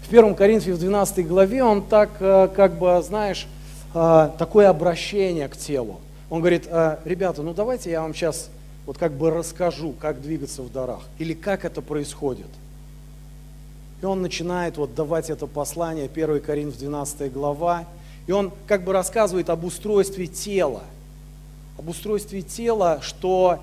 в 0.02 0.12
1 0.12 0.34
Коринфе 0.34 0.72
в 0.72 0.78
12 0.78 1.26
главе, 1.26 1.62
он 1.62 1.82
так, 1.82 2.10
а, 2.20 2.48
как 2.48 2.78
бы, 2.78 3.02
знаешь, 3.02 3.46
а, 3.92 4.34
такое 4.38 4.70
обращение 4.70 5.48
к 5.48 5.56
телу. 5.56 6.00
Он 6.30 6.40
говорит, 6.40 6.66
а, 6.70 7.00
ребята, 7.04 7.42
ну 7.42 7.52
давайте 7.52 7.90
я 7.90 8.00
вам 8.02 8.14
сейчас 8.14 8.48
вот 8.86 8.96
как 8.96 9.12
бы 9.12 9.30
расскажу, 9.30 9.92
как 10.00 10.22
двигаться 10.22 10.62
в 10.62 10.72
дарах, 10.72 11.02
или 11.18 11.34
как 11.34 11.64
это 11.64 11.82
происходит. 11.82 12.48
И 14.02 14.06
он 14.06 14.22
начинает 14.22 14.76
вот 14.76 14.94
давать 14.94 15.30
это 15.30 15.46
послание, 15.46 16.08
1 16.12 16.40
Коринф 16.40 16.76
12 16.76 17.32
глава, 17.32 17.84
и 18.26 18.32
он 18.32 18.52
как 18.66 18.84
бы 18.84 18.92
рассказывает 18.92 19.50
об 19.50 19.64
устройстве 19.64 20.26
тела. 20.26 20.82
Об 21.78 21.88
устройстве 21.88 22.42
тела, 22.42 23.00
что 23.02 23.60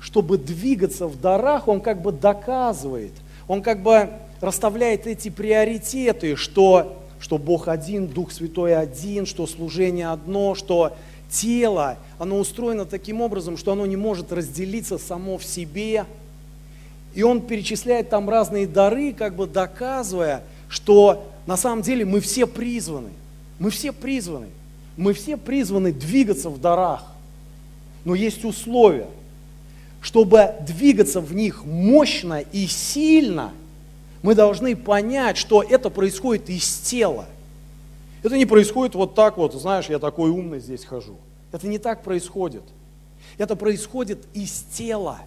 чтобы 0.00 0.38
двигаться 0.38 1.06
в 1.06 1.20
дарах, 1.20 1.68
он 1.68 1.80
как 1.80 2.00
бы 2.00 2.12
доказывает, 2.12 3.12
он 3.48 3.62
как 3.62 3.82
бы 3.82 4.10
расставляет 4.40 5.06
эти 5.06 5.28
приоритеты, 5.28 6.36
что 6.36 6.96
что 7.20 7.36
Бог 7.36 7.68
один, 7.68 8.08
Дух 8.08 8.32
Святой 8.32 8.74
один, 8.74 9.26
что 9.26 9.46
служение 9.46 10.08
одно, 10.08 10.54
что 10.54 10.96
тело, 11.30 11.98
оно 12.18 12.38
устроено 12.38 12.86
таким 12.86 13.20
образом, 13.20 13.56
что 13.56 13.72
оно 13.72 13.86
не 13.86 13.96
может 13.96 14.32
разделиться 14.32 14.98
само 14.98 15.38
в 15.38 15.44
себе. 15.44 16.06
И 17.14 17.22
он 17.22 17.40
перечисляет 17.40 18.08
там 18.08 18.28
разные 18.28 18.66
дары, 18.66 19.12
как 19.12 19.34
бы 19.34 19.46
доказывая, 19.46 20.42
что 20.68 21.26
на 21.46 21.56
самом 21.56 21.82
деле 21.82 22.04
мы 22.04 22.20
все 22.20 22.46
призваны. 22.46 23.10
Мы 23.58 23.70
все 23.70 23.92
призваны. 23.92 24.48
Мы 24.96 25.12
все 25.12 25.36
призваны 25.36 25.92
двигаться 25.92 26.50
в 26.50 26.60
дарах. 26.60 27.04
Но 28.04 28.14
есть 28.14 28.44
условия. 28.44 29.08
Чтобы 30.00 30.54
двигаться 30.66 31.20
в 31.20 31.34
них 31.34 31.64
мощно 31.64 32.40
и 32.52 32.66
сильно, 32.66 33.52
мы 34.22 34.34
должны 34.34 34.76
понять, 34.76 35.36
что 35.36 35.62
это 35.62 35.90
происходит 35.90 36.48
из 36.48 36.78
тела. 36.78 37.26
Это 38.22 38.36
не 38.36 38.46
происходит 38.46 38.94
вот 38.94 39.14
так 39.14 39.36
вот, 39.36 39.54
знаешь, 39.54 39.88
я 39.88 39.98
такой 39.98 40.30
умный 40.30 40.60
здесь 40.60 40.84
хожу. 40.84 41.16
Это 41.52 41.66
не 41.66 41.78
так 41.78 42.02
происходит. 42.02 42.62
Это 43.38 43.56
происходит 43.56 44.26
из 44.34 44.64
тела. 44.72 45.20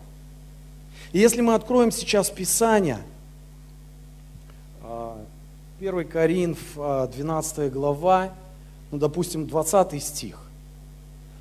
И 1.14 1.20
если 1.20 1.42
мы 1.42 1.54
откроем 1.54 1.92
сейчас 1.92 2.32
Писание, 2.32 3.00
1 4.82 6.00
а, 6.00 6.04
Коринф, 6.12 6.58
12 6.76 7.60
а, 7.60 7.70
глава, 7.70 8.34
ну, 8.90 8.98
допустим, 8.98 9.48
20 9.48 10.04
стих, 10.04 10.40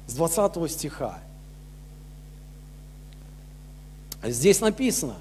с 0.06 0.12
20 0.12 0.70
стиха. 0.70 1.18
Здесь 4.22 4.60
написано, 4.60 5.16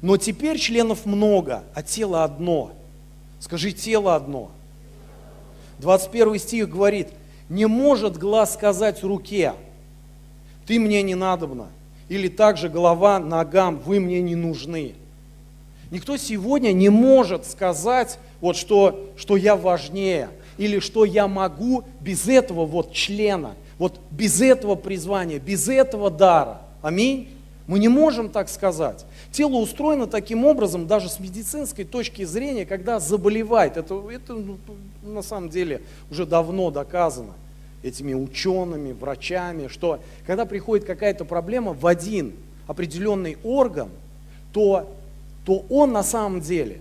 но 0.00 0.16
теперь 0.16 0.58
членов 0.58 1.04
много, 1.04 1.64
а 1.74 1.82
тело 1.82 2.22
одно. 2.22 2.70
Скажи, 3.40 3.72
тело 3.72 4.14
одно. 4.14 4.52
21 5.80 6.38
стих 6.38 6.70
говорит, 6.70 7.08
не 7.48 7.66
может 7.66 8.16
глаз 8.16 8.54
сказать 8.54 9.02
руке, 9.02 9.54
ты 10.66 10.78
мне 10.78 11.02
не 11.02 11.16
надобна. 11.16 11.66
Или 12.12 12.28
также 12.28 12.68
голова 12.68 13.18
ногам, 13.18 13.78
вы 13.78 13.98
мне 13.98 14.20
не 14.20 14.36
нужны. 14.36 14.92
Никто 15.90 16.18
сегодня 16.18 16.70
не 16.72 16.90
может 16.90 17.46
сказать, 17.46 18.18
вот 18.42 18.54
что, 18.54 19.08
что 19.16 19.38
я 19.38 19.56
важнее, 19.56 20.28
или 20.58 20.78
что 20.78 21.06
я 21.06 21.26
могу 21.26 21.84
без 22.02 22.28
этого 22.28 22.66
вот 22.66 22.92
члена, 22.92 23.54
вот 23.78 23.98
без 24.10 24.42
этого 24.42 24.74
призвания, 24.74 25.38
без 25.38 25.70
этого 25.70 26.10
дара. 26.10 26.60
Аминь. 26.82 27.30
Мы 27.66 27.78
не 27.78 27.88
можем 27.88 28.28
так 28.28 28.50
сказать. 28.50 29.06
Тело 29.30 29.56
устроено 29.56 30.06
таким 30.06 30.44
образом, 30.44 30.86
даже 30.86 31.08
с 31.08 31.18
медицинской 31.18 31.86
точки 31.86 32.24
зрения, 32.24 32.66
когда 32.66 33.00
заболевает. 33.00 33.78
Это, 33.78 33.94
это 34.10 34.34
ну, 34.34 34.58
на 35.02 35.22
самом 35.22 35.48
деле 35.48 35.80
уже 36.10 36.26
давно 36.26 36.70
доказано 36.70 37.32
этими 37.82 38.14
учеными, 38.14 38.92
врачами, 38.92 39.68
что 39.68 40.00
когда 40.26 40.44
приходит 40.44 40.84
какая-то 40.84 41.24
проблема 41.24 41.72
в 41.72 41.86
один 41.86 42.34
определенный 42.66 43.38
орган, 43.42 43.88
то, 44.52 44.94
то 45.44 45.64
он 45.68 45.92
на 45.92 46.02
самом 46.02 46.40
деле, 46.40 46.80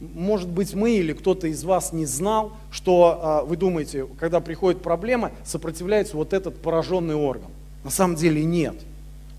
может 0.00 0.48
быть, 0.48 0.74
мы 0.74 0.92
или 0.92 1.12
кто-то 1.12 1.46
из 1.46 1.64
вас 1.64 1.92
не 1.92 2.04
знал, 2.06 2.52
что 2.70 3.20
а, 3.22 3.44
вы 3.44 3.56
думаете, 3.56 4.06
когда 4.18 4.40
приходит 4.40 4.82
проблема, 4.82 5.32
сопротивляется 5.44 6.16
вот 6.16 6.32
этот 6.32 6.60
пораженный 6.60 7.14
орган. 7.14 7.50
На 7.84 7.90
самом 7.90 8.16
деле 8.16 8.44
нет. 8.44 8.74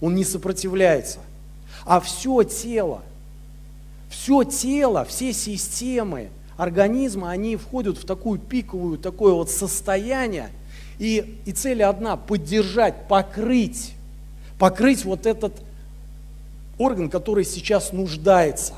Он 0.01 0.15
не 0.15 0.23
сопротивляется. 0.23 1.19
А 1.85 1.99
все 1.99 2.43
тело, 2.43 3.01
все 4.09 4.43
тело, 4.43 5.05
все 5.05 5.33
системы 5.33 6.29
организма, 6.57 7.31
они 7.31 7.57
входят 7.57 7.97
в 7.97 8.05
такую 8.05 8.39
пиковую, 8.39 8.97
такое 8.97 9.33
вот 9.33 9.49
состояние, 9.49 10.49
и, 10.99 11.39
и 11.45 11.51
цель 11.51 11.83
одна– 11.83 12.17
поддержать, 12.17 13.07
покрыть, 13.07 13.93
покрыть 14.57 15.05
вот 15.05 15.25
этот 15.25 15.61
орган, 16.77 17.09
который 17.09 17.45
сейчас 17.45 17.91
нуждается. 17.91 18.73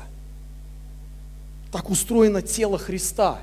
Так 1.70 1.90
устроено 1.90 2.42
тело 2.42 2.78
Христа. 2.78 3.38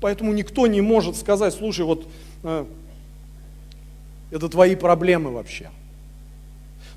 Поэтому 0.00 0.32
никто 0.32 0.66
не 0.66 0.80
может 0.80 1.16
сказать, 1.16 1.54
слушай, 1.54 1.84
вот 1.84 2.06
э, 2.42 2.66
это 4.30 4.48
твои 4.48 4.76
проблемы 4.76 5.30
вообще. 5.30 5.70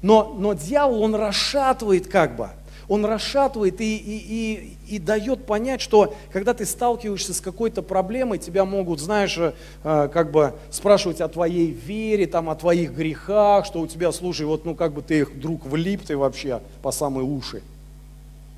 Но, 0.01 0.36
но 0.38 0.53
дьявол, 0.53 1.03
он 1.03 1.15
расшатывает 1.15 2.08
как 2.08 2.36
бы– 2.36 2.49
он 2.88 3.06
расшатывает 3.06 3.82
и, 3.82 3.98
и, 3.98 4.78
и, 4.89 4.95
и 4.95 5.00
дает 5.00 5.45
понять, 5.45 5.82
что 5.82 6.15
когда 6.32 6.54
ты 6.54 6.65
сталкиваешься 6.65 7.34
с 7.34 7.41
какой-то 7.41 7.82
проблемой, 7.82 8.38
тебя 8.38 8.65
могут, 8.65 9.00
знаешь, 9.00 9.38
э, 9.38 10.10
как 10.13 10.32
бы 10.32 10.54
спрашивать 10.69 11.21
о 11.21 11.28
твоей 11.28 11.71
вере, 11.71 12.28
там, 12.28 12.50
о 12.50 12.56
твоих 12.56 12.93
грехах, 12.93 13.65
что 13.65 13.82
у 13.82 13.88
тебя, 13.88 14.12
слушай, 14.12 14.45
вот 14.45 14.65
ну 14.65 14.76
как 14.76 14.93
бы 14.93 15.02
ты 15.02 15.19
их 15.19 15.32
вдруг 15.32 15.65
влип 15.65 16.04
ты 16.04 16.17
вообще 16.17 16.62
по 16.82 16.91
самые 16.91 17.26
уши. 17.26 17.63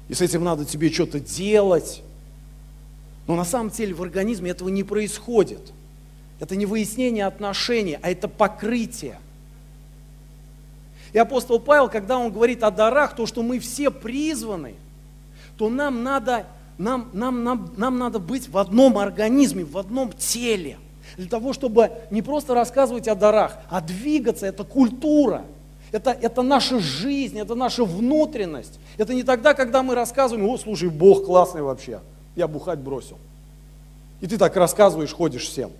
И 0.09 0.13
с 0.13 0.21
этим 0.21 0.43
надо 0.43 0.65
тебе 0.65 0.91
что-то 0.91 1.19
делать. 1.19 2.01
Но 3.27 3.35
на 3.35 3.45
самом 3.45 3.69
деле 3.69 3.93
в 3.93 4.01
организме 4.01 4.51
этого 4.51 4.69
не 4.69 4.83
происходит. 4.83 5.73
Это 6.39 6.55
не 6.55 6.65
выяснение 6.65 7.25
отношений, 7.25 7.97
а 8.01 8.09
это 8.09 8.27
покрытие. 8.27 9.19
И 11.13 11.17
апостол 11.17 11.59
Павел, 11.59 11.89
когда 11.89 12.17
он 12.17 12.31
говорит 12.31 12.63
о 12.63 12.71
дарах, 12.71 13.15
то, 13.15 13.25
что 13.25 13.41
мы 13.41 13.59
все 13.59 13.89
призваны, 13.91 14.75
то 15.57 15.69
нам 15.69 16.03
надо, 16.03 16.45
нам, 16.77 17.09
нам, 17.13 17.43
нам, 17.43 17.73
нам 17.77 17.97
надо 17.97 18.19
быть 18.19 18.49
в 18.49 18.57
одном 18.57 18.97
организме, 18.97 19.63
в 19.63 19.77
одном 19.77 20.11
теле. 20.11 20.77
Для 21.15 21.27
того, 21.27 21.53
чтобы 21.53 21.91
не 22.11 22.21
просто 22.21 22.53
рассказывать 22.53 23.07
о 23.07 23.15
дарах, 23.15 23.57
а 23.69 23.81
двигаться, 23.81 24.45
это 24.45 24.63
культура. 24.63 25.45
Это, 25.93 26.11
это 26.11 26.41
наша 26.41 26.79
жизнь, 26.79 27.39
это 27.39 27.55
наша 27.55 27.85
внутренность. 27.85 28.77
Это 28.97 29.13
не 29.13 29.23
тогда, 29.23 29.53
когда 29.53 29.83
мы 29.83 29.95
рассказываем, 29.95 30.47
о, 30.49 30.57
слушай, 30.57 30.89
Бог 30.89 31.25
классный 31.25 31.61
вообще, 31.61 32.01
я 32.35 32.47
бухать 32.47 32.79
бросил. 32.79 33.17
И 34.19 34.27
ты 34.27 34.37
так 34.37 34.55
рассказываешь, 34.57 35.13
ходишь 35.13 35.47
всем. 35.47 35.71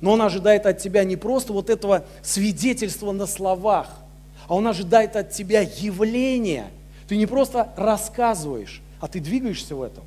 Но 0.00 0.12
Он 0.12 0.22
ожидает 0.22 0.64
от 0.64 0.78
тебя 0.78 1.02
не 1.02 1.16
просто 1.16 1.52
вот 1.52 1.70
этого 1.70 2.04
свидетельства 2.22 3.10
на 3.10 3.26
словах– 3.26 3.88
а 4.48 4.54
Он 4.54 4.66
ожидает 4.66 5.14
от 5.14 5.30
тебя 5.30 5.60
явления. 5.60 6.70
Ты 7.06 7.16
не 7.16 7.26
просто 7.26 7.72
рассказываешь, 7.76 8.82
а 8.98 9.06
ты 9.06 9.20
двигаешься 9.20 9.76
в 9.76 9.82
этом. 9.82 10.04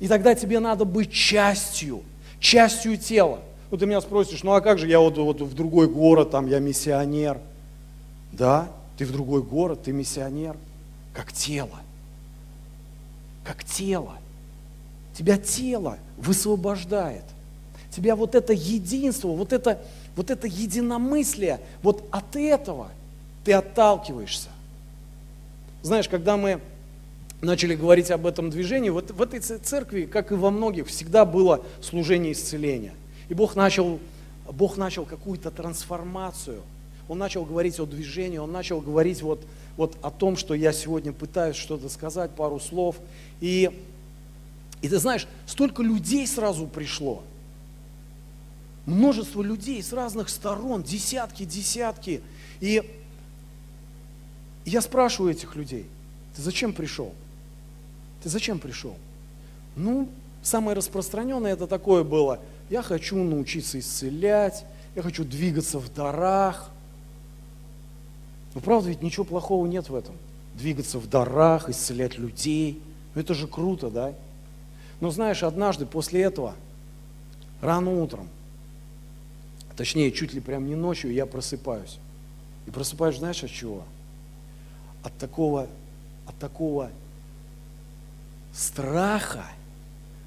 И 0.00 0.08
тогда 0.08 0.34
тебе 0.34 0.58
надо 0.58 0.84
быть 0.84 1.12
частью, 1.12 2.02
частью 2.40 2.98
тела. 2.98 3.38
Ну, 3.70 3.78
ты 3.78 3.86
меня 3.86 4.00
спросишь, 4.00 4.42
ну 4.42 4.52
а 4.52 4.60
как 4.60 4.78
же 4.78 4.88
я 4.88 5.00
вот, 5.00 5.16
вот 5.16 5.40
в 5.40 5.54
другой 5.54 5.88
город, 5.88 6.32
там 6.32 6.46
я 6.46 6.58
миссионер. 6.58 7.38
Да, 8.32 8.68
ты 8.98 9.06
в 9.06 9.12
другой 9.12 9.42
город, 9.42 9.84
ты 9.84 9.92
миссионер, 9.92 10.56
как 11.14 11.32
тело. 11.32 11.80
Как 13.44 13.64
тело. 13.64 14.16
Тебя 15.16 15.38
тело 15.38 15.98
высвобождает. 16.18 17.24
Тебя 17.90 18.16
вот 18.16 18.34
это 18.34 18.52
единство, 18.52 19.28
вот 19.28 19.52
это, 19.52 19.80
вот 20.16 20.30
это 20.30 20.46
единомыслие, 20.46 21.60
вот 21.82 22.04
от 22.10 22.34
этого– 22.34 22.88
ты 23.46 23.52
отталкиваешься. 23.52 24.48
Знаешь, 25.82 26.08
когда 26.08 26.36
мы 26.36 26.60
начали 27.40 27.76
говорить 27.76 28.10
об 28.10 28.26
этом 28.26 28.50
движении, 28.50 28.90
вот 28.90 29.12
в 29.12 29.22
этой 29.22 29.38
церкви, 29.38 30.06
как 30.06 30.32
и 30.32 30.34
во 30.34 30.50
многих, 30.50 30.88
всегда 30.88 31.24
было 31.24 31.64
служение 31.80 32.32
исцеления. 32.32 32.92
И 33.28 33.34
Бог 33.34 33.54
начал, 33.54 34.00
Бог 34.50 34.76
начал 34.76 35.04
какую-то 35.04 35.52
трансформацию. 35.52 36.60
Он 37.08 37.18
начал 37.18 37.44
говорить 37.44 37.78
о 37.78 37.86
движении, 37.86 38.38
он 38.38 38.50
начал 38.50 38.80
говорить 38.80 39.22
вот, 39.22 39.46
вот 39.76 39.96
о 40.02 40.10
том, 40.10 40.36
что 40.36 40.52
я 40.54 40.72
сегодня 40.72 41.12
пытаюсь 41.12 41.54
что-то 41.54 41.88
сказать, 41.88 42.32
пару 42.32 42.58
слов. 42.58 42.96
И, 43.40 43.70
и 44.82 44.88
ты 44.88 44.98
знаешь, 44.98 45.28
столько 45.46 45.84
людей 45.84 46.26
сразу 46.26 46.66
пришло. 46.66 47.22
Множество 48.86 49.40
людей 49.40 49.80
с 49.84 49.92
разных 49.92 50.30
сторон, 50.30 50.82
десятки, 50.82 51.44
десятки. 51.44 52.22
И 52.58 52.82
и 54.66 54.70
я 54.70 54.82
спрашиваю 54.82 55.32
этих 55.32 55.54
людей, 55.54 55.86
ты 56.34 56.42
зачем 56.42 56.74
пришел? 56.74 57.14
Ты 58.22 58.28
зачем 58.28 58.58
пришел? 58.58 58.96
Ну, 59.76 60.08
самое 60.42 60.76
распространенное 60.76 61.52
это 61.52 61.68
такое 61.68 62.02
было, 62.02 62.40
я 62.68 62.82
хочу 62.82 63.16
научиться 63.22 63.78
исцелять, 63.78 64.66
я 64.96 65.02
хочу 65.02 65.24
двигаться 65.24 65.78
в 65.78 65.94
дарах. 65.94 66.70
Но 68.54 68.60
правда 68.60 68.88
ведь 68.88 69.02
ничего 69.02 69.24
плохого 69.24 69.66
нет 69.66 69.88
в 69.88 69.94
этом. 69.94 70.16
Двигаться 70.54 70.98
в 70.98 71.08
дарах, 71.08 71.68
исцелять 71.68 72.18
людей. 72.18 72.82
Ну 73.14 73.20
это 73.20 73.34
же 73.34 73.46
круто, 73.46 73.88
да? 73.88 74.14
Но 75.00 75.10
знаешь, 75.10 75.44
однажды 75.44 75.86
после 75.86 76.22
этого, 76.22 76.54
рано 77.60 78.02
утром, 78.02 78.28
точнее, 79.76 80.10
чуть 80.10 80.32
ли 80.32 80.40
прям 80.40 80.66
не 80.66 80.74
ночью, 80.74 81.12
я 81.12 81.24
просыпаюсь. 81.24 81.98
И 82.66 82.70
просыпаюсь, 82.72 83.18
знаешь, 83.18 83.44
от 83.44 83.50
чего? 83.50 83.84
От 85.06 85.16
такого, 85.18 85.68
от 86.26 86.36
такого 86.38 86.90
страха, 88.52 89.44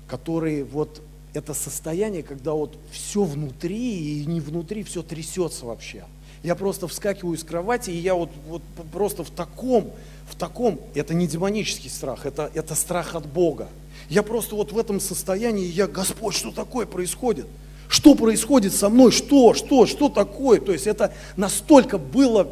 который 0.08 0.64
вот 0.64 1.02
это 1.34 1.54
состояние, 1.54 2.24
когда 2.24 2.54
вот 2.54 2.78
все 2.90 3.24
внутри 3.24 4.22
и 4.22 4.26
не 4.26 4.40
внутри, 4.40 4.84
все 4.84 5.04
трясется 5.04 5.66
вообще. 5.66 6.06
Я 6.44 6.56
просто 6.56 6.88
вскакиваю 6.88 7.36
из 7.36 7.44
кровати, 7.44 7.90
и 7.90 7.98
я 7.98 8.16
вот, 8.16 8.30
вот 8.48 8.62
просто 8.94 9.26
в 9.26 9.30
таком, 9.30 9.92
в 10.30 10.36
таком, 10.36 10.80
это 10.96 11.14
не 11.14 11.28
демонический 11.28 11.90
страх, 11.90 12.26
это, 12.26 12.50
это 12.54 12.74
страх 12.74 13.16
от 13.16 13.26
Бога. 13.26 13.68
Я 14.08 14.24
просто 14.24 14.56
вот 14.56 14.72
в 14.72 14.78
этом 14.78 15.02
состоянии, 15.02 15.66
я, 15.66 15.88
Господь, 15.88 16.36
что 16.36 16.52
такое 16.52 16.86
происходит? 16.86 17.48
Что 17.90 18.16
происходит 18.16 18.74
со 18.74 18.88
мной? 18.88 19.12
Что? 19.12 19.54
Что? 19.54 19.86
Что 19.86 20.08
такое? 20.08 20.62
То 20.62 20.72
есть 20.72 20.88
это 20.88 21.14
настолько 21.36 21.98
было 21.98 22.48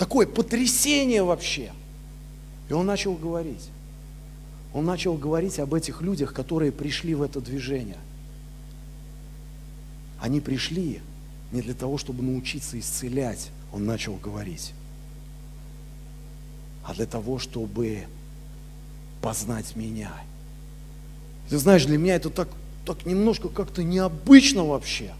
такое 0.00 0.26
потрясение 0.26 1.22
вообще. 1.22 1.72
И 2.70 2.72
он 2.72 2.86
начал 2.86 3.12
говорить. 3.12 3.68
Он 4.72 4.86
начал 4.86 5.14
говорить 5.14 5.58
об 5.58 5.74
этих 5.74 6.00
людях, 6.00 6.32
которые 6.32 6.72
пришли 6.72 7.14
в 7.14 7.20
это 7.20 7.42
движение. 7.42 7.98
Они 10.18 10.40
пришли 10.40 11.02
не 11.52 11.60
для 11.60 11.74
того, 11.74 11.98
чтобы 11.98 12.22
научиться 12.22 12.78
исцелять, 12.78 13.50
он 13.74 13.84
начал 13.84 14.14
говорить, 14.14 14.72
а 16.82 16.94
для 16.94 17.06
того, 17.06 17.38
чтобы 17.38 18.04
познать 19.20 19.76
меня. 19.76 20.12
Ты 21.50 21.58
знаешь, 21.58 21.84
для 21.84 21.98
меня 21.98 22.14
это 22.14 22.30
так, 22.30 22.48
так 22.86 23.04
немножко 23.04 23.48
как-то 23.48 23.82
необычно 23.82 24.64
вообще. 24.64 25.12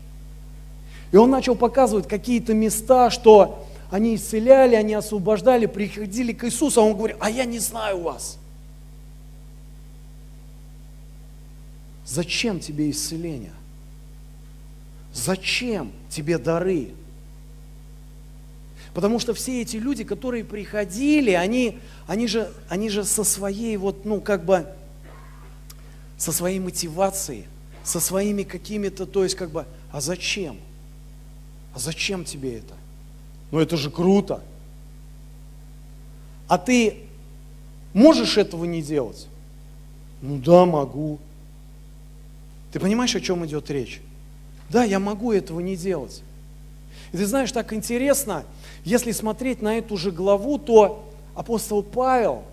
И 1.13 1.17
он 1.17 1.31
начал 1.31 1.55
показывать 1.55 2.09
какие-то 2.09 2.55
места, 2.55 3.11
что 3.11 3.67
они 3.91 4.15
исцеляли, 4.15 4.77
они 4.77 4.95
освобождали, 4.95 5.67
приходили 5.67 6.33
к 6.33 6.45
Иисусу, 6.45 6.81
а 6.81 6.85
он 6.85 6.97
говорит, 6.97 7.17
а 7.21 7.29
я 7.29 7.45
не 7.45 7.59
знаю 7.59 8.01
вас. 8.01 8.39
Зачем 12.07 12.61
тебе 12.61 12.91
исцеление? 12.91 13.53
Зачем 15.13 15.93
тебе 16.09 16.39
дары? 16.39 16.91
Потому 18.95 19.19
что 19.19 19.35
все 19.35 19.63
эти 19.63 19.77
люди, 19.77 20.05
которые 20.05 20.45
приходили, 20.45 21.33
они, 21.33 21.79
они, 22.07 22.27
же, 22.27 22.53
они 22.69 22.89
же 22.91 23.05
со 23.05 23.25
своей 23.25 23.77
вот, 23.77 24.05
ну, 24.05 24.21
как 24.21 24.45
бы, 24.45 24.67
со 26.17 26.33
своей 26.33 26.59
мотивацией, 26.59 27.47
со 27.83 27.99
своими 27.99 28.43
какими-то, 28.43 29.07
то 29.07 29.25
есть, 29.25 29.37
как 29.37 29.51
бы, 29.51 29.67
а 29.93 30.01
зачем? 30.01 30.59
А 31.75 31.79
зачем 31.79 32.25
тебе 32.25 32.59
это? 32.59 32.75
Ну, 33.51 33.59
это 33.59 33.77
же 33.77 33.91
круто. 33.91 34.43
А 36.49 36.59
ты 36.59 36.99
можешь 37.93 38.37
этого 38.37 38.65
не 38.65 38.83
делать? 38.83 39.27
Ну 40.23 40.39
да, 40.39 40.67
могу. 40.67 41.19
Ты 42.73 42.81
понимаешь, 42.81 43.15
о 43.17 43.21
чем 43.21 43.45
идет 43.47 43.71
речь? 43.71 44.01
Да, 44.69 44.85
я 44.85 44.99
могу 44.99 45.33
этого 45.33 45.61
не 45.61 45.77
делать. 45.77 46.23
И 47.13 47.17
ты 47.17 47.27
знаешь, 47.27 47.51
так 47.51 47.73
интересно, 47.73 48.45
если 48.85 49.11
смотреть 49.13 49.63
на 49.63 49.79
эту 49.79 49.97
же 49.97 50.13
главу, 50.13 50.59
то 50.59 51.09
апостол 51.35 51.83
Павел 51.83 52.45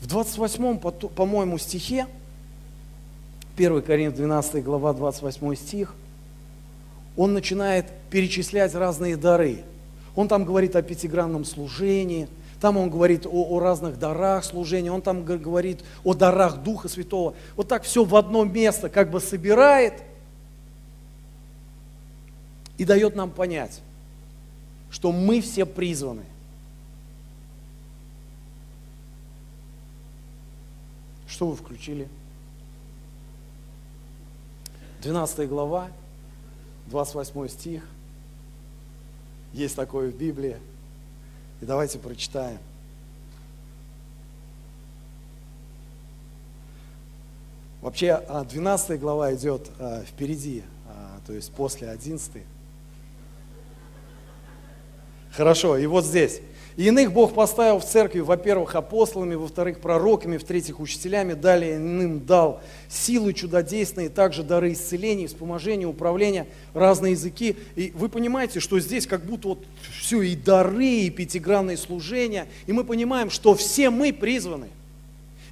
в 0.00 0.06
28, 0.06 0.78
по-моему, 1.10 1.58
стихе, 1.58 2.06
1 3.56 3.82
Коринф 3.82 4.14
12 4.14 4.64
глава 4.64 4.92
28 4.92 5.54
стих, 5.54 5.94
он 7.16 7.34
начинает 7.34 7.86
перечислять 8.10 8.74
разные 8.74 9.16
дары. 9.16 9.62
Он 10.14 10.28
там 10.28 10.44
говорит 10.44 10.76
о 10.76 10.82
пятигранном 10.82 11.44
служении, 11.44 12.28
там 12.60 12.76
он 12.76 12.90
говорит 12.90 13.26
о, 13.26 13.30
о 13.30 13.58
разных 13.60 13.98
дарах 13.98 14.44
служения, 14.44 14.92
он 14.92 15.02
там 15.02 15.24
говорит 15.24 15.80
о 16.04 16.14
дарах 16.14 16.58
Духа 16.62 16.88
Святого. 16.88 17.34
Вот 17.56 17.68
так 17.68 17.84
все 17.84 18.04
в 18.04 18.14
одно 18.16 18.44
место 18.44 18.88
как 18.88 19.10
бы 19.10 19.20
собирает– 19.20 19.94
и 22.80 22.84
дает 22.86 23.14
нам 23.14 23.30
понять, 23.30 23.82
что 24.90 25.12
мы 25.12 25.42
все 25.42 25.66
призваны. 25.66 26.24
Что 31.28 31.48
вы 31.48 31.56
включили? 31.56 32.08
12 35.02 35.46
глава, 35.46 35.90
28 36.86 37.48
стих. 37.48 37.86
Есть 39.52 39.76
такое 39.76 40.10
в 40.10 40.14
Библии. 40.16 40.56
И 41.60 41.66
давайте 41.66 41.98
прочитаем. 41.98 42.58
Вообще, 47.80 48.22
12 48.50 48.90
а, 48.90 48.96
глава 48.98 49.34
идет 49.34 49.70
а, 49.78 50.02
впереди, 50.04 50.62
а, 50.86 51.20
то 51.26 51.32
есть 51.32 51.50
после 51.52 51.88
11. 51.88 52.42
Хорошо, 55.32 55.78
и 55.78 55.86
вот 55.86 56.04
здесь. 56.04 56.40
Иных 56.86 57.12
Бог 57.12 57.34
поставил 57.34 57.78
в 57.78 57.84
церкви, 57.84 58.20
во-первых, 58.20 58.74
апостолами, 58.74 59.34
во-вторых, 59.34 59.80
пророками, 59.80 60.38
в-третьих, 60.38 60.80
учителями, 60.80 61.34
далее 61.34 61.76
иным 61.76 62.24
дал 62.24 62.62
силы 62.88 63.34
чудодейственные, 63.34 64.08
также 64.08 64.42
дары 64.42 64.72
исцеления, 64.72 65.26
вспоможения, 65.26 65.86
управления, 65.86 66.46
разные 66.72 67.12
языки. 67.12 67.56
И 67.76 67.92
вы 67.94 68.08
понимаете, 68.08 68.60
что 68.60 68.80
здесь 68.80 69.06
как 69.06 69.26
будто 69.26 69.48
вот 69.48 69.64
все 70.00 70.22
и 70.22 70.34
дары, 70.34 70.86
и 70.86 71.10
пятигранные 71.10 71.76
служения, 71.76 72.46
и 72.66 72.72
мы 72.72 72.84
понимаем, 72.84 73.28
что 73.28 73.54
все 73.54 73.90
мы 73.90 74.12
призваны. 74.12 74.68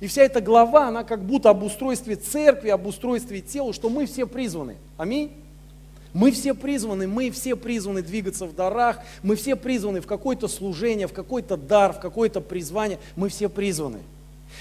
И 0.01 0.07
вся 0.07 0.22
эта 0.22 0.41
глава, 0.41 0.89
она 0.89 1.05
как 1.05 1.22
будто 1.24 1.51
об 1.51 1.62
устройстве 1.62 2.16
церкви, 2.16 2.70
об 2.70 2.87
устройстве 2.87 3.43
тела, 3.43 3.74
что 3.74 3.91
мы 3.91 4.07
все 4.07 4.26
призваны. 4.26 4.76
Аминь. 4.97 5.33
Мы 6.18 6.32
все 6.32 6.52
призваны, 6.52 7.06
мы 7.06 7.30
все 7.30 7.54
призваны 7.54 8.02
двигаться 8.02 8.44
в 8.44 8.52
дарах, 8.52 8.98
мы 9.22 9.36
все 9.36 9.54
призваны 9.54 10.00
в 10.00 10.06
какое-то 10.08 10.48
служение, 10.48 11.06
в 11.06 11.12
какой-то 11.12 11.56
дар, 11.56 11.92
в 11.92 12.00
какое-то 12.00 12.40
призвание, 12.40 12.98
мы 13.14 13.28
все 13.28 13.48
призваны. 13.48 14.00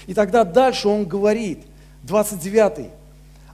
И 0.06 0.14
тогда 0.14 0.44
дальше 0.44 0.86
он 0.86 1.04
говорит, 1.04 1.58
29 2.04 2.90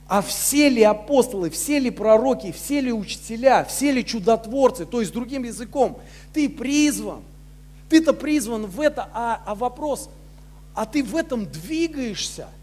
а 0.06 0.20
все 0.20 0.68
ли 0.68 0.82
апостолы, 0.82 1.48
все 1.48 1.78
ли 1.78 1.88
пророки, 1.88 2.52
все 2.52 2.82
ли 2.82 2.92
учителя, 2.92 3.64
все 3.64 3.90
ли 3.90 4.04
чудотворцы, 4.04 4.84
то 4.84 5.00
есть 5.00 5.10
другим 5.14 5.44
языком, 5.44 5.96
ты 6.34 6.50
призван, 6.50 7.22
ты-то 7.88 8.12
призван 8.12 8.66
в 8.66 8.82
это, 8.82 9.08
а, 9.14 9.42
а 9.46 9.54
вопрос, 9.54 10.10
а 10.74 10.84
ты 10.84 11.02
в 11.02 11.16
этом 11.16 11.46
двигаешься– 11.46 12.48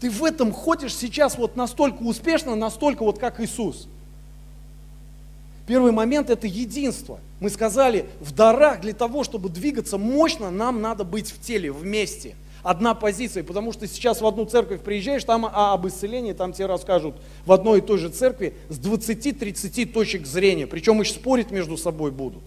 ты 0.00 0.10
в 0.10 0.24
этом 0.24 0.52
ходишь 0.52 0.94
сейчас 0.94 1.36
вот 1.36 1.56
настолько 1.56 2.02
успешно, 2.02 2.54
настолько 2.56 3.04
вот 3.04 3.18
как 3.18 3.40
Иисус. 3.40 3.86
Первый 5.66 5.92
момент– 5.92 6.30
это 6.30 6.46
единство. 6.46 7.20
Мы 7.38 7.50
сказали, 7.50 8.06
в 8.18 8.32
дарах 8.32 8.80
для 8.80 8.94
того, 8.94 9.24
чтобы 9.24 9.50
двигаться 9.50 9.98
мощно, 9.98 10.50
нам 10.50 10.80
надо 10.80 11.04
быть 11.04 11.30
в 11.30 11.40
теле, 11.40 11.70
вместе. 11.70 12.34
Одна 12.62 12.94
позиция, 12.94 13.44
потому 13.44 13.72
что 13.72 13.86
сейчас 13.86 14.20
в 14.20 14.26
одну 14.26 14.44
церковь 14.46 14.80
приезжаешь, 14.80 15.24
там 15.24 15.46
а, 15.46 15.72
об 15.72 15.86
исцелении, 15.86 16.32
там 16.32 16.52
тебе 16.52 16.66
расскажут 16.66 17.14
в 17.46 17.52
одной 17.52 17.78
и 17.78 17.82
той 17.82 17.98
же 17.98 18.08
церкви 18.08 18.54
с 18.68 18.78
20-30 18.78 19.86
точек 19.86 20.26
зрения, 20.26 20.66
причем 20.66 21.00
еще 21.00 21.14
спорить 21.14 21.50
между 21.50 21.76
собой 21.76 22.10
будут. 22.10 22.42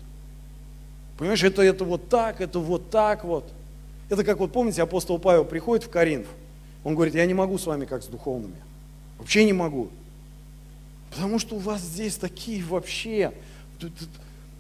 Понимаешь, 1.18 1.44
это, 1.44 1.62
это 1.62 1.86
вот 1.86 2.10
так, 2.10 2.42
это 2.42 2.60
вот 2.60 2.90
так 2.90 3.24
вот. 3.24 3.46
Это 4.10 4.24
как 4.24 4.40
вот 4.40 4.52
помните, 4.52 4.84
апостол 4.84 5.18
Павел 5.18 5.46
приходит 5.46 5.86
в 5.86 5.90
Коринф, 5.90 6.28
он 6.84 6.96
говорит, 6.96 7.16
я 7.16 7.26
не 7.26 7.34
могу 7.34 7.58
с 7.58 7.66
вами 7.66 7.86
как 7.86 8.04
с 8.04 8.08
духовными. 8.08 8.56
Вообще 9.18 9.46
не 9.46 9.54
могу. 9.54 9.90
Потому 11.12 11.40
что 11.40 11.56
у 11.56 11.60
вас 11.60 11.82
здесь 11.82 12.16
такие 12.16 12.64
вообще, 12.64 13.34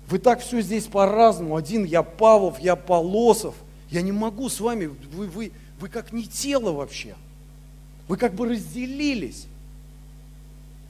вы 0.07 0.19
так 0.19 0.41
все 0.41 0.61
здесь 0.61 0.85
по-разному. 0.85 1.55
Один 1.55 1.83
я 1.83 2.03
Павлов, 2.03 2.59
я 2.59 2.75
Полосов. 2.75 3.55
Я 3.89 4.01
не 4.01 4.11
могу 4.11 4.49
с 4.49 4.59
вами, 4.59 4.87
вы, 5.13 5.27
вы, 5.27 5.51
вы 5.79 5.89
как 5.89 6.11
не 6.11 6.23
тело 6.23 6.71
вообще. 6.71 7.15
Вы 8.07 8.17
как 8.17 8.33
бы 8.33 8.49
разделились. 8.49 9.47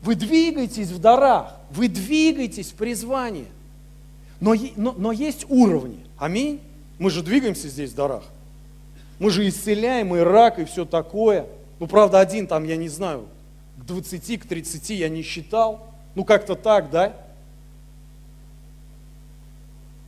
Вы 0.02 0.16
двигаетесь 0.16 0.90
в 0.90 1.00
дарах, 1.00 1.56
вы 1.70 1.88
двигаетесь 1.88 2.72
в 2.72 2.76
призвании. 2.76 3.48
Но, 4.40 4.54
но, 4.76 4.94
но 4.98 5.12
есть 5.12 5.46
уровни. 5.48 6.00
Аминь. 6.18 6.60
Мы 7.00 7.10
же 7.10 7.24
двигаемся 7.24 7.70
здесь 7.70 7.92
в 7.92 7.96
дарах. 7.96 8.24
Мы 9.24 9.30
же 9.30 9.48
исцеляем 9.48 10.14
и 10.18 10.20
рак, 10.20 10.60
и 10.60 10.66
все 10.66 10.84
такое. 10.84 11.48
Ну, 11.80 11.88
правда, 11.88 12.20
один 12.20 12.46
там, 12.46 12.66
я 12.66 12.76
не 12.76 12.90
знаю, 12.90 13.30
к 13.78 13.86
20, 13.86 14.42
к 14.42 14.46
30 14.46 14.90
я 14.90 15.08
не 15.08 15.22
считал. 15.22 15.88
Ну, 16.14 16.26
как-то 16.26 16.56
так, 16.56 16.90
да? 16.90 17.16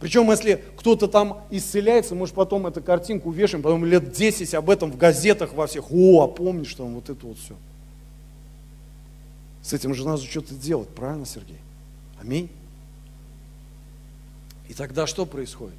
Причем, 0.02 0.30
если 0.30 0.62
кто-то 0.76 1.08
там 1.08 1.44
исцеляется, 1.50 2.14
может, 2.14 2.36
потом 2.36 2.68
эту 2.68 2.84
картинку 2.84 3.32
вешаем, 3.32 3.64
потом 3.64 3.86
лет 3.86 4.12
10 4.12 4.54
об 4.54 4.70
этом 4.70 4.92
в 4.92 4.98
газетах 4.98 5.54
во 5.54 5.66
всех. 5.66 5.94
О, 5.94 6.24
а 6.24 6.28
помнишь 6.28 6.76
там 6.76 6.96
вот 6.96 7.10
это 7.10 7.26
вот 7.26 7.38
все. 7.38 7.56
С 9.62 9.72
этим 9.72 9.94
же 9.94 10.06
надо 10.06 10.24
что-то 10.24 10.56
делать, 10.56 10.90
правильно, 10.90 11.26
Сергей? 11.26 11.60
Аминь. 12.20 12.50
И 14.68 14.74
тогда 14.74 15.08
что 15.08 15.26
происходит? 15.26 15.78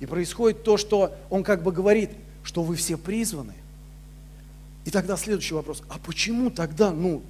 И 0.00 0.06
происходит 0.06 0.62
то, 0.62 0.78
что 0.78 1.12
он 1.28 1.44
как 1.44 1.62
бы 1.62 1.70
говорит– 1.70 2.12
что 2.48 2.62
вы 2.62 2.76
все 2.76 2.96
призваны. 2.96 3.52
И 4.86 4.90
тогда 4.90 5.18
следующий 5.18 5.52
вопрос, 5.52 5.82
а 5.90 5.98
почему 5.98 6.48
тогда, 6.48 6.92
ну, 6.92 7.20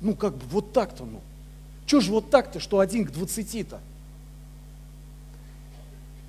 ну 0.00 0.14
как 0.14 0.34
бы 0.34 0.46
вот 0.46 0.72
так-то, 0.72 1.04
ну. 1.04 1.20
Чего 1.84 2.00
же 2.00 2.10
вот 2.10 2.30
так-то, 2.30 2.58
что 2.58 2.78
один 2.78 3.04
к 3.04 3.10
двадцати-то? 3.10 3.80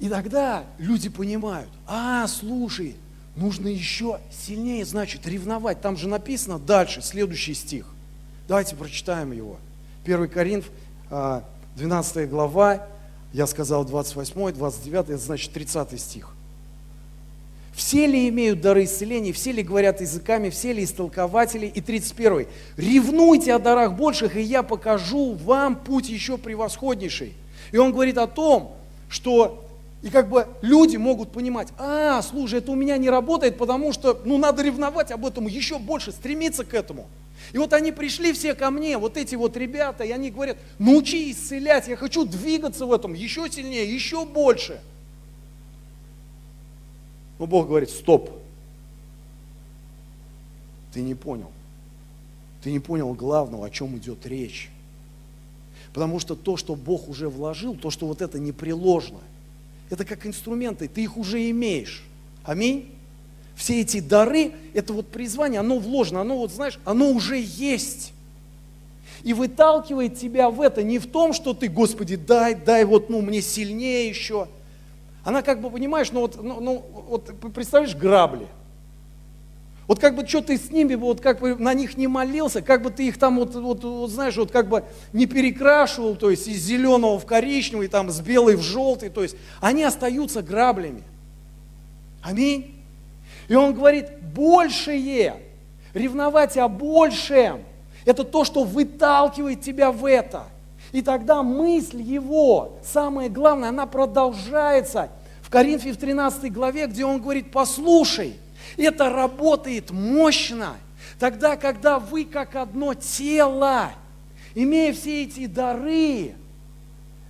И 0.01 0.09
тогда 0.09 0.65
люди 0.77 1.07
понимают, 1.07 1.69
а, 1.87 2.27
слушай, 2.27 2.97
нужно 3.37 3.69
еще 3.69 4.19
сильнее, 4.29 4.83
значит, 4.83 5.25
ревновать. 5.25 5.79
Там 5.79 5.95
же 5.95 6.09
написано 6.09 6.59
дальше, 6.59 7.01
следующий 7.01 7.53
стих. 7.53 7.85
Давайте 8.49 8.75
прочитаем 8.75 9.31
его. 9.31 9.57
1 10.03 10.27
Коринф, 10.27 10.69
12 11.77 12.17
а, 12.17 12.27
глава, 12.27 12.87
я 13.31 13.47
сказал 13.47 13.85
28, 13.85 14.51
29, 14.51 15.09
это 15.11 15.17
значит 15.17 15.53
30 15.53 15.97
стих. 16.01 16.35
Все 17.81 18.05
ли 18.05 18.29
имеют 18.29 18.61
дары 18.61 18.83
исцеления, 18.83 19.33
все 19.33 19.51
ли 19.51 19.63
говорят 19.63 20.01
языками, 20.01 20.51
все 20.51 20.71
ли 20.71 20.83
истолкователи? 20.83 21.65
И 21.65 21.81
31. 21.81 22.45
Ревнуйте 22.77 23.55
о 23.55 23.59
дарах 23.59 23.93
больших, 23.93 24.37
и 24.37 24.41
я 24.41 24.61
покажу 24.61 25.33
вам 25.33 25.75
путь 25.75 26.07
еще 26.07 26.37
превосходнейший. 26.37 27.33
И 27.71 27.77
он 27.77 27.91
говорит 27.91 28.19
о 28.19 28.27
том, 28.27 28.75
что 29.09 29.67
и 30.03 30.11
как 30.11 30.29
бы 30.29 30.47
люди 30.61 30.97
могут 30.97 31.31
понимать, 31.31 31.69
а, 31.79 32.21
слушай, 32.21 32.59
это 32.59 32.71
у 32.71 32.75
меня 32.75 32.97
не 32.97 33.09
работает, 33.09 33.57
потому 33.57 33.93
что, 33.93 34.21
ну, 34.25 34.37
надо 34.37 34.61
ревновать 34.61 35.09
об 35.09 35.25
этом 35.25 35.47
еще 35.47 35.79
больше, 35.79 36.11
стремиться 36.11 36.63
к 36.63 36.75
этому. 36.75 37.07
И 37.51 37.57
вот 37.57 37.73
они 37.73 37.91
пришли 37.91 38.31
все 38.31 38.53
ко 38.53 38.69
мне, 38.69 38.99
вот 38.99 39.17
эти 39.17 39.33
вот 39.33 39.57
ребята, 39.57 40.03
и 40.03 40.11
они 40.11 40.29
говорят, 40.29 40.57
научи 40.77 41.31
исцелять, 41.31 41.87
я 41.87 41.95
хочу 41.95 42.25
двигаться 42.25 42.85
в 42.85 42.93
этом 42.93 43.15
еще 43.15 43.49
сильнее, 43.49 43.91
еще 43.91 44.23
больше. 44.23 44.79
Но 47.41 47.47
Бог 47.47 47.67
говорит, 47.67 47.89
стоп, 47.89 48.29
ты 50.93 51.01
не 51.01 51.15
понял. 51.15 51.49
Ты 52.63 52.71
не 52.71 52.77
понял 52.77 53.15
главного, 53.15 53.65
о 53.65 53.71
чем 53.71 53.97
идет 53.97 54.27
речь. 54.27 54.69
Потому 55.91 56.19
что 56.19 56.35
то, 56.35 56.55
что 56.55 56.75
Бог 56.75 57.09
уже 57.09 57.29
вложил, 57.29 57.75
то, 57.75 57.89
что 57.89 58.05
вот 58.05 58.21
это 58.21 58.37
непреложно, 58.37 59.17
это 59.89 60.05
как 60.05 60.27
инструменты, 60.27 60.87
ты 60.87 61.01
их 61.01 61.17
уже 61.17 61.49
имеешь. 61.49 62.03
Аминь. 62.43 62.91
Все 63.55 63.81
эти 63.81 64.01
дары, 64.01 64.51
это 64.75 64.93
вот 64.93 65.07
призвание, 65.07 65.61
оно 65.61 65.79
вложено, 65.79 66.21
оно 66.21 66.37
вот, 66.37 66.51
знаешь, 66.51 66.79
оно 66.85 67.09
уже 67.09 67.41
есть. 67.41 68.13
И 69.23 69.33
выталкивает 69.33 70.15
тебя 70.15 70.51
в 70.51 70.61
это 70.61 70.83
не 70.83 70.99
в 70.99 71.07
том, 71.07 71.33
что 71.33 71.55
ты, 71.55 71.69
Господи, 71.69 72.17
дай, 72.17 72.53
дай 72.53 72.85
вот, 72.85 73.09
ну, 73.09 73.19
мне 73.21 73.41
сильнее 73.41 74.09
еще. 74.09 74.47
Она 75.23 75.41
как 75.41 75.61
бы, 75.61 75.69
понимаешь, 75.69 76.11
ну 76.11 76.21
вот, 76.21 76.41
ну, 76.41 76.59
ну, 76.59 76.85
вот 77.07 77.31
представляешь, 77.53 77.95
грабли– 77.95 78.47
вот 79.91 79.99
как 79.99 80.15
бы 80.15 80.25
что 80.25 80.39
ты 80.39 80.57
с 80.57 80.71
ними, 80.71 80.95
вот 80.95 81.19
как 81.19 81.41
бы 81.41 81.53
на 81.57 81.73
них 81.73 81.97
не 81.97 82.07
молился, 82.07 82.61
как 82.61 82.81
бы 82.81 82.91
ты 82.91 83.09
их 83.09 83.17
там, 83.17 83.37
вот, 83.37 83.53
вот, 83.55 83.83
вот 83.83 84.09
знаешь, 84.09 84.37
вот 84.37 84.49
как 84.49 84.69
бы 84.69 84.85
не 85.11 85.25
перекрашивал, 85.25 86.15
то 86.15 86.29
есть 86.29 86.47
из 86.47 86.63
зеленого 86.63 87.19
в 87.19 87.25
коричневый, 87.25 87.89
там 87.89 88.09
с 88.09 88.21
белой 88.21 88.55
в 88.55 88.61
желтый, 88.61 89.09
то 89.09 89.21
есть 89.21 89.35
они 89.59 89.83
остаются 89.83 90.41
граблями. 90.41 91.03
Аминь. 92.21 92.81
И 93.49 93.53
он 93.53 93.73
говорит, 93.73 94.05
большее, 94.33 95.35
ревновать 95.93 96.55
о 96.55 96.69
большем, 96.69 97.65
это 98.05 98.23
то, 98.23 98.45
что 98.45 98.63
выталкивает 98.63 99.59
тебя 99.59 99.91
в 99.91 100.05
это. 100.05 100.45
И 100.91 101.01
тогда 101.01 101.41
мысль 101.41 102.01
его, 102.01 102.77
самое 102.83 103.29
главное, 103.29 103.69
она 103.69 103.85
продолжается 103.85 105.09
в 105.41 105.49
Коринфе 105.49 105.93
в 105.93 105.97
13 105.97 106.51
главе, 106.51 106.87
где 106.87 107.05
он 107.05 107.21
говорит, 107.21 107.51
послушай, 107.51 108.35
это 108.77 109.09
работает 109.09 109.91
мощно. 109.91 110.75
Тогда, 111.19 111.55
когда 111.55 111.99
вы 111.99 112.25
как 112.25 112.55
одно 112.55 112.93
тело, 112.93 113.91
имея 114.53 114.93
все 114.93 115.23
эти 115.23 115.45
дары, 115.45 116.35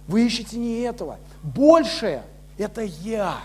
вы 0.07 0.25
ищете 0.25 0.57
не 0.57 0.81
этого. 0.81 1.19
Большее– 1.43 2.23
это 2.57 2.81
я. 2.81 3.37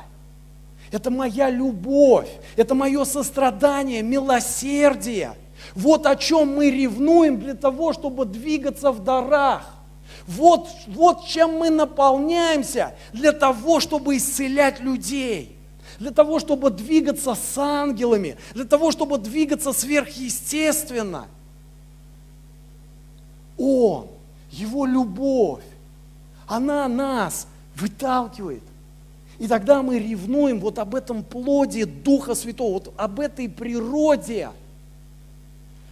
Это 0.92 1.10
моя 1.10 1.50
любовь, 1.50 2.28
это 2.54 2.74
мое 2.74 3.04
сострадание, 3.04 4.02
милосердие. 4.02 5.34
Вот 5.74 6.06
о 6.06 6.16
чем 6.16 6.54
мы 6.54 6.70
ревнуем 6.70 7.40
для 7.40 7.54
того, 7.54 7.92
чтобы 7.92 8.24
двигаться 8.24 8.92
в 8.92 9.02
дарах. 9.02 9.75
Вот, 10.26 10.68
вот 10.88 11.26
чем 11.26 11.58
мы 11.58 11.70
наполняемся 11.70 12.94
для 13.12 13.32
того, 13.32 13.80
чтобы 13.80 14.16
исцелять 14.16 14.80
людей 14.80 15.56
для 15.98 16.10
того, 16.10 16.38
чтобы 16.40 16.70
двигаться 16.70 17.34
с 17.34 17.58
ангелами, 17.58 18.36
для 18.54 18.64
того, 18.64 18.90
чтобы 18.90 19.18
двигаться 19.18 19.72
сверхъестественно. 19.72 21.26
Он, 23.56 24.08
Его 24.50 24.84
любовь, 24.84 25.64
она 26.46 26.86
нас 26.88 27.46
выталкивает. 27.74 28.62
И 29.38 29.48
тогда 29.48 29.82
мы 29.82 29.98
ревнуем 29.98 30.60
вот 30.60 30.78
об 30.78 30.94
этом 30.94 31.22
плоде 31.22 31.84
Духа 31.84 32.34
Святого, 32.34 32.74
вот 32.74 32.94
об 32.96 33.20
этой 33.20 33.48
природе, 33.48 34.50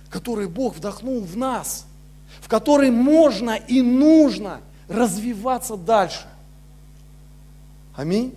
которую 0.09 0.49
Бог 0.49 0.77
вдохнул 0.77 1.21
в 1.21 1.37
нас, 1.37 1.87
в 2.41 2.49
которой 2.49 2.91
можно 2.91 3.57
и 3.57 3.83
нужно 3.83 4.61
развиваться 4.89 5.77
дальше. 5.77 6.27
Аминь. 7.95 8.35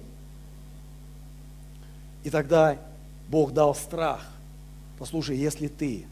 И 2.23 2.29
тогда 2.29 2.77
Бог 3.29 3.53
дал 3.53 3.73
страх. 3.75 4.25
Послушай, 4.99 5.37
если 5.37 5.67
ты, 5.67 6.05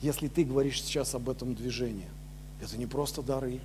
если 0.00 0.28
ты 0.28 0.44
говоришь 0.44 0.82
сейчас 0.82 1.14
об 1.14 1.28
этом 1.28 1.54
движении, 1.54 2.08
это 2.60 2.76
не 2.76 2.86
просто 2.86 3.22
дары, 3.22 3.60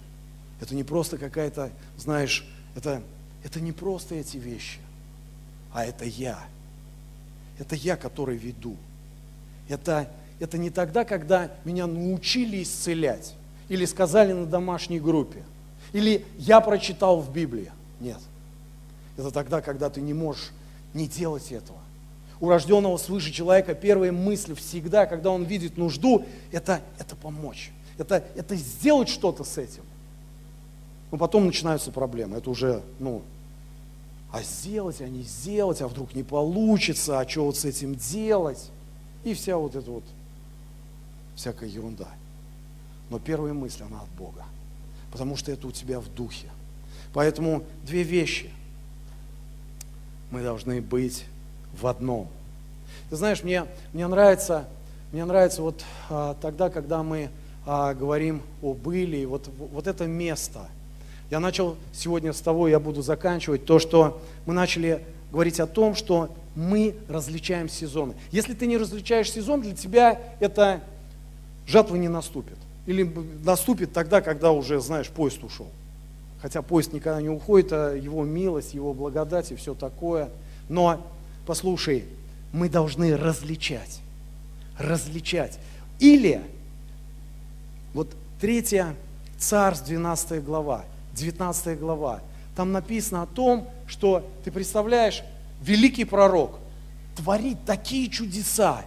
это 0.60 0.76
не 0.76 0.84
просто 0.84 1.18
какая-то, 1.18 1.72
знаешь, 1.98 2.46
это, 2.76 3.02
это 3.44 3.60
не 3.60 3.72
просто 3.72 4.16
эти 4.16 4.38
вещи, 4.38 4.80
а 5.74 5.86
это 5.86 6.06
я. 6.06 6.40
Это 7.60 7.76
я, 7.76 7.96
который 7.96 8.38
веду. 8.38 8.78
Это, 9.70 10.10
это 10.40 10.58
не 10.58 10.70
тогда, 10.70 11.06
когда 11.06 11.52
меня 11.64 11.88
научили 11.88 12.64
исцелять, 12.64 13.34
или 13.70 13.86
сказали 13.86 14.34
на 14.34 14.46
домашней 14.46 15.00
группе, 15.00 15.44
или 15.94 16.26
я 16.38 16.60
прочитал 16.62 17.22
в 17.22 17.32
Библии. 17.32 17.72
Нет. 18.00 18.20
Это 19.18 19.32
тогда, 19.32 19.62
когда 19.62 19.90
ты 19.90 20.02
не 20.02 20.14
можешь 20.14 20.52
не 20.94 21.08
делать 21.08 21.52
этого. 21.52 21.80
У 22.40 22.50
рожденного 22.50 22.98
свыше 22.98 23.32
человека 23.32 23.74
первая 23.74 24.12
мысль 24.12 24.56
всегда, 24.56 25.06
когда 25.06 25.30
он 25.30 25.44
видит 25.44 25.78
нужду, 25.78 26.26
это, 26.52 26.82
это 27.00 27.16
помочь. 27.16 27.72
Это, 27.98 28.24
это 28.36 28.56
сделать 28.56 29.08
что-то 29.08 29.44
с 29.44 29.58
этим. 29.58 29.84
Но 31.12 31.18
потом 31.18 31.46
начинаются 31.46 31.92
проблемы. 31.92 32.38
Это 32.38 32.50
уже, 32.50 32.82
ну, 33.00 33.22
а 34.32 34.42
сделать, 34.42 35.00
а 35.00 35.08
не 35.08 35.22
сделать, 35.22 35.82
а 35.82 35.88
вдруг 35.88 36.16
не 36.16 36.24
получится, 36.24 37.20
а 37.20 37.30
что 37.30 37.46
вот 37.46 37.56
с 37.56 37.66
этим 37.66 37.96
делать? 37.96 38.72
И 39.24 39.36
вся 39.36 39.58
вот 39.58 39.76
эта 39.76 39.92
вот 39.92 40.04
всякая 41.36 41.70
ерунда. 41.70 42.08
Но 43.10 43.20
первая 43.20 43.54
мысль, 43.54 43.84
она 43.84 44.02
от 44.02 44.10
Бога. 44.10 44.46
Потому 45.12 45.36
что 45.36 45.52
это 45.52 45.68
у 45.68 45.72
тебя 45.72 46.00
в 46.00 46.14
духе. 46.14 46.48
Поэтому 47.14 47.64
две 47.84 48.04
вещи– 48.04 48.50
мы 50.34 50.42
должны 50.42 50.82
быть 50.82 51.26
в 51.80 51.86
одном. 51.86 52.28
Ты 53.12 53.18
знаешь, 53.18 53.44
мне, 53.44 53.66
мне 53.94 54.08
нравится, 54.08 54.68
мне 55.12 55.26
нравится 55.26 55.62
вот 55.62 55.84
а, 56.10 56.36
тогда, 56.42 56.72
когда 56.72 57.04
мы 57.04 57.30
а, 57.68 57.94
говорим 57.94 58.42
о 58.64 58.74
были, 58.74 59.26
вот, 59.26 59.48
вот 59.60 59.86
это 59.86 60.08
место. 60.08 60.68
Я 61.30 61.40
начал 61.40 61.76
сегодня 61.94 62.34
с 62.34 62.42
того, 62.42 62.68
я 62.68 62.80
буду 62.80 63.04
заканчивать, 63.04 63.66
то, 63.66 63.78
что 63.78 64.20
мы 64.48 64.56
начали 64.56 65.06
говорить 65.32 65.60
о 65.60 65.68
том, 65.68 65.94
что 65.94 66.36
мы 66.56 66.96
различаем 67.08 67.70
сезоны. 67.70 68.16
Если 68.32 68.56
ты 68.56 68.66
не 68.66 68.78
различаешь 68.78 69.32
сезон, 69.32 69.62
для 69.62 69.76
тебя 69.76 70.20
это 70.40 70.82
жатва 71.68 71.96
не 71.96 72.10
наступит. 72.10 72.58
Или 72.86 73.10
наступит 73.44 73.94
тогда, 73.94 74.22
когда 74.22 74.52
уже, 74.52 74.80
знаешь, 74.80 75.10
поезд 75.10 75.44
ушел 75.44 75.68
хотя 76.44 76.62
поезд 76.62 76.92
никогда 76.92 77.22
не 77.22 77.30
уходит, 77.30 77.72
а 77.72 77.96
его 77.96 78.26
милость, 78.26 78.74
его 78.74 78.94
благодать 78.94 79.54
и 79.54 79.56
все 79.56 79.74
такое. 79.74 80.30
Но, 80.68 81.02
послушай, 81.46 82.04
мы 82.52 82.68
должны 82.68 83.16
различать, 83.16 84.02
различать. 84.78 85.58
Или, 86.00 86.42
вот 87.94 88.10
3 88.42 88.94
Царств, 89.38 89.86
12 89.86 90.44
глава, 90.44 90.84
19 91.14 91.80
глава, 91.80 92.20
там 92.58 92.74
написано 92.74 93.22
о 93.22 93.28
том, 93.28 93.70
что, 93.88 94.30
ты 94.44 94.52
представляешь, 94.52 95.24
великий 95.62 96.04
пророк 96.04 96.60
творит 97.16 97.60
такие 97.66 98.10
чудеса, 98.10 98.84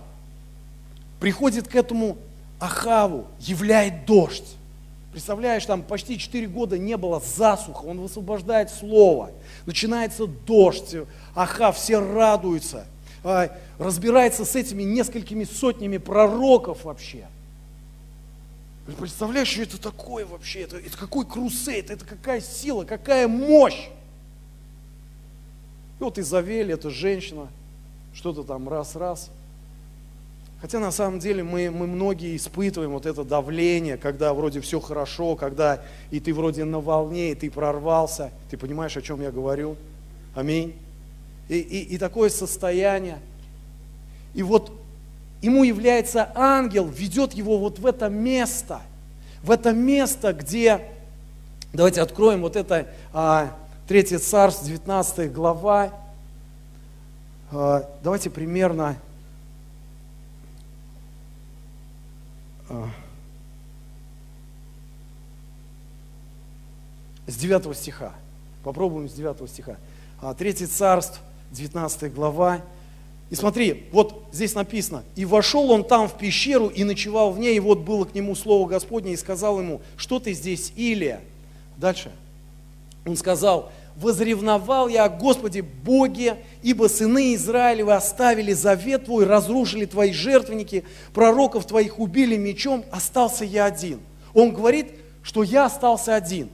приходит 1.20 1.68
к 1.68 1.74
этому 1.74 2.18
Ахаву, 2.60 3.26
являет 3.40 4.06
дождь. 4.06 4.56
Представляешь, 5.12 5.64
там 5.64 5.82
почти 5.82 6.18
4 6.18 6.46
года 6.46 6.76
не 6.76 6.96
было 6.96 7.20
засуха, 7.20 7.84
он 7.84 8.00
высвобождает 8.00 8.70
слово, 8.70 9.30
начинается 9.64 10.26
дождь, 10.26 10.94
аха, 11.34 11.72
все 11.72 12.00
радуются, 12.00 12.86
а, 13.24 13.50
разбирается 13.78 14.44
с 14.44 14.54
этими 14.54 14.82
несколькими 14.82 15.44
сотнями 15.44 15.96
пророков 15.96 16.84
вообще. 16.84 17.28
Представляешь, 18.98 19.48
что 19.48 19.62
это 19.62 19.80
такое 19.80 20.26
вообще? 20.26 20.60
Это, 20.60 20.76
это 20.76 20.96
какой 20.96 21.26
крусейд, 21.26 21.90
это 21.90 22.04
какая 22.04 22.40
сила, 22.40 22.84
какая 22.84 23.26
мощь. 23.26 23.88
И 25.98 26.04
вот 26.04 26.18
Изавель, 26.18 26.72
эта 26.72 26.90
женщина, 26.90 27.48
что-то 28.14 28.42
там 28.42 28.68
раз-раз. 28.68 29.30
Хотя 30.60 30.78
на 30.78 30.90
самом 30.90 31.18
деле 31.20 31.44
мы, 31.44 31.70
мы 31.70 31.86
многие 31.86 32.36
испытываем 32.36 32.92
вот 32.92 33.06
это 33.06 33.24
давление, 33.24 33.96
когда 33.96 34.32
вроде 34.32 34.60
все 34.60 34.80
хорошо, 34.80 35.36
когда 35.36 35.82
и 36.10 36.18
ты 36.18 36.32
вроде 36.32 36.64
на 36.64 36.80
волне, 36.80 37.32
и 37.32 37.34
ты 37.34 37.50
прорвался. 37.50 38.30
Ты 38.50 38.56
понимаешь, 38.56 38.96
о 38.96 39.02
чем 39.02 39.20
я 39.20 39.30
говорю? 39.30 39.76
Аминь. 40.34 40.74
И, 41.48 41.58
и, 41.58 41.94
и 41.94 41.98
такое 41.98 42.30
состояние. 42.30 43.18
И 44.34 44.42
вот 44.42 44.72
ему 45.42 45.62
является 45.62 46.32
ангел, 46.34 46.86
ведет 46.86 47.34
его 47.34 47.58
вот 47.58 47.78
в 47.78 47.86
это 47.86 48.08
место, 48.08 48.80
в 49.42 49.50
это 49.50 49.72
место, 49.72 50.32
где, 50.32 50.80
давайте 51.72 52.00
откроем 52.00 52.40
вот 52.40 52.56
это 52.56 52.88
а, 53.12 53.56
Третье 53.86 54.18
царство, 54.18 54.66
19 54.66 55.32
глава, 55.32 55.92
а, 57.52 57.88
давайте 58.02 58.30
примерно 58.30 58.96
а, 58.96 58.96
с 67.26 67.36
9 67.36 67.76
стиха. 67.76 68.12
Попробуем 68.62 69.08
с 69.08 69.12
9 69.12 69.48
стиха. 69.48 69.76
Третье 70.38 70.66
царство, 70.66 71.22
19 71.52 72.12
глава. 72.14 72.60
И 73.28 73.34
смотри, 73.34 73.88
вот 73.92 74.24
здесь 74.32 74.54
написано, 74.54 75.02
«И 75.16 75.24
вошел 75.24 75.70
он 75.72 75.82
там 75.84 76.08
в 76.08 76.16
пещеру 76.16 76.68
и 76.68 76.84
ночевал 76.84 77.32
в 77.32 77.38
ней, 77.38 77.56
и 77.56 77.60
вот 77.60 77.80
было 77.80 78.04
к 78.04 78.14
нему 78.14 78.36
слово 78.36 78.68
Господне, 78.68 79.12
и 79.12 79.16
сказал 79.16 79.58
ему, 79.58 79.80
что 79.96 80.20
ты 80.20 80.32
здесь, 80.32 80.72
Илия?» 80.76 81.20
Дальше. 81.76 82.12
Он 83.04 83.16
сказал, 83.16 83.70
возревновал 83.96 84.88
я 84.88 85.04
о 85.04 85.08
Господе 85.08 85.62
Боге, 85.62 86.36
ибо 86.62 86.88
сыны 86.88 87.34
Израилевы 87.34 87.94
оставили 87.94 88.52
завет 88.52 89.06
твой, 89.06 89.24
разрушили 89.24 89.86
твои 89.86 90.12
жертвенники, 90.12 90.84
пророков 91.14 91.66
твоих 91.66 91.98
убили 91.98 92.36
мечом, 92.36 92.84
остался 92.90 93.44
я 93.44 93.64
один. 93.64 94.00
Он 94.34 94.52
говорит, 94.52 94.92
что 95.22 95.42
я 95.42 95.64
остался 95.64 96.14
один. 96.14 96.50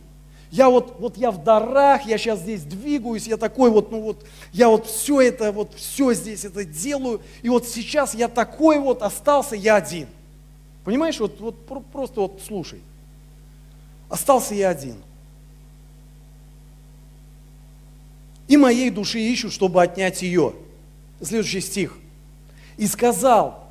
Я 0.51 0.69
вот, 0.69 0.97
вот 1.01 1.17
я 1.17 1.31
в 1.31 1.43
дарах, 1.43 2.05
я 2.05 2.19
сейчас 2.19 2.41
здесь 2.41 2.63
двигаюсь, 2.63 3.27
я 3.27 3.39
такой 3.39 3.71
вот, 3.71 3.91
ну 3.91 4.03
вот, 4.03 4.25
я 4.53 4.69
вот 4.69 4.87
все 4.87 5.23
это, 5.23 5.51
вот 5.51 5.73
все 5.75 6.13
здесь 6.13 6.45
это 6.45 6.65
делаю, 6.65 7.23
и 7.41 7.49
вот 7.49 7.67
сейчас 7.67 8.15
я 8.15 8.29
такой 8.29 8.79
вот 8.79 9.03
остался, 9.03 9.57
я 9.57 9.77
один. 9.77 10.09
Понимаешь, 10.85 11.19
вот, 11.21 11.41
вот 11.41 11.57
просто 11.91 12.21
вот 12.21 12.41
слушай. 12.47 12.81
Остался 14.11 14.55
я 14.55 14.69
один. 14.69 14.97
И 18.53 18.59
моей 18.59 18.91
души 18.91 19.19
ищут, 19.19 19.51
чтобы 19.51 19.83
отнять 19.83 20.21
ее. 20.21 20.53
Следующий 21.23 21.63
стих. 21.63 21.97
И 22.77 22.87
сказал, 22.87 23.67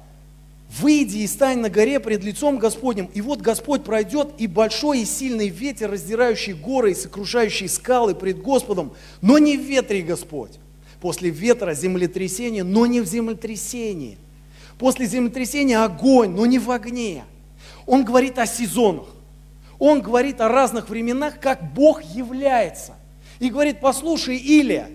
выйди 0.71 1.19
и 1.19 1.27
стань 1.27 1.59
на 1.59 1.69
горе 1.69 1.99
пред 1.99 2.23
лицом 2.23 2.57
Господним, 2.57 3.07
и 3.13 3.21
вот 3.21 3.41
Господь 3.41 3.83
пройдет, 3.83 4.29
и 4.39 4.47
большой 4.47 5.01
и 5.01 5.05
сильный 5.05 5.49
ветер, 5.49 5.91
раздирающий 5.91 6.53
горы 6.53 6.93
и 6.93 6.95
сокрушающий 6.95 7.69
скалы 7.69 8.15
пред 8.15 8.41
Господом, 8.41 8.93
но 9.21 9.37
не 9.37 9.55
в 9.55 9.61
ветре 9.61 10.01
Господь. 10.01 10.57
После 10.99 11.29
ветра 11.29 11.75
землетрясение, 11.75 12.63
но 12.63 12.87
не 12.87 13.01
в 13.01 13.05
землетрясении. 13.05 14.17
После 14.79 15.05
землетрясения 15.05 15.83
огонь, 15.83 16.31
но 16.31 16.47
не 16.47 16.57
в 16.57 16.71
огне. 16.71 17.25
Он 17.85 18.03
говорит 18.03 18.39
о 18.39 18.47
сезонах. 18.47 19.05
Он 19.77 20.01
говорит 20.01 20.41
о 20.41 20.47
разных 20.47 20.89
временах, 20.89 21.39
как 21.39 21.71
Бог 21.71 22.01
является 22.01 22.95
и 23.41 23.49
говорит, 23.49 23.79
послушай, 23.79 24.37
Илия, 24.37 24.87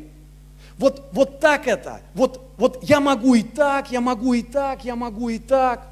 вот, 0.78 1.08
вот 1.10 1.40
так 1.40 1.66
это, 1.66 2.00
вот, 2.14 2.48
вот 2.56 2.78
я 2.84 3.00
могу 3.00 3.34
и 3.34 3.42
так, 3.42 3.90
я 3.90 4.00
могу 4.00 4.34
и 4.34 4.42
так, 4.42 4.84
я 4.84 4.94
могу 4.94 5.30
и 5.30 5.38
так. 5.38 5.84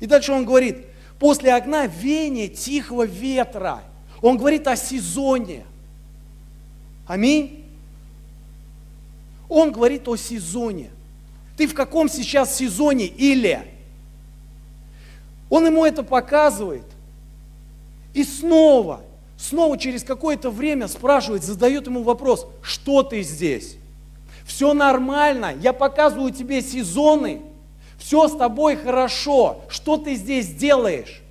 И 0.00 0.06
дальше 0.06 0.32
он 0.32 0.44
говорит, 0.44 0.78
после 1.20 1.54
огня 1.54 1.86
веяние 1.86 2.48
тихого 2.48 3.06
ветра. 3.06 3.84
Он 4.20 4.36
говорит 4.36 4.66
о 4.66 4.74
сезоне. 4.74 5.64
Аминь. 7.06 7.64
Он 9.48 9.70
говорит 9.70 10.08
о 10.08 10.16
сезоне. 10.16 10.90
Ты 11.56 11.68
в 11.68 11.74
каком 11.74 12.08
сейчас 12.08 12.56
сезоне, 12.56 13.06
Илия? 13.06 13.64
Он 15.48 15.66
ему 15.66 15.86
это 15.86 16.02
показывает. 16.02 16.86
И 18.12 18.24
снова 18.24 19.02
снова 19.36 19.78
через 19.78 20.04
какое-то 20.04 20.50
время 20.50 20.88
спрашивает, 20.88 21.42
задает 21.44 21.86
ему 21.86 22.02
вопрос, 22.02 22.46
что 22.62 23.02
ты 23.02 23.22
здесь? 23.22 23.76
Все 24.44 24.74
нормально, 24.74 25.54
я 25.60 25.72
показываю 25.72 26.30
тебе 26.30 26.60
сезоны, 26.60 27.42
все 27.98 28.28
с 28.28 28.36
тобой 28.36 28.76
хорошо, 28.76 29.62
что 29.68 29.96
ты 29.96 30.14
здесь 30.14 30.48
делаешь? 30.48 31.22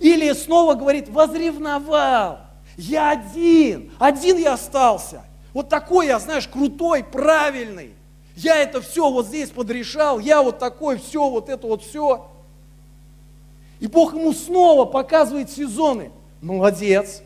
Или 0.00 0.32
снова 0.32 0.74
говорит, 0.74 1.08
возревновал, 1.08 2.40
я 2.76 3.10
один, 3.10 3.90
один 3.98 4.36
я 4.36 4.54
остался. 4.54 5.24
Вот 5.52 5.68
такой 5.68 6.06
я, 6.06 6.18
знаешь, 6.18 6.46
крутой, 6.46 7.02
правильный. 7.02 7.92
Я 8.36 8.56
это 8.56 8.80
все 8.80 9.10
вот 9.10 9.26
здесь 9.26 9.50
подрешал, 9.50 10.20
я 10.20 10.42
вот 10.42 10.60
такой, 10.60 10.98
все, 10.98 11.28
вот 11.28 11.48
это 11.48 11.66
вот 11.66 11.82
все. 11.82 12.28
И 13.80 13.88
Бог 13.88 14.14
ему 14.14 14.32
снова 14.32 14.84
показывает 14.84 15.50
сезоны. 15.50 16.12
Молодец. 16.40 17.22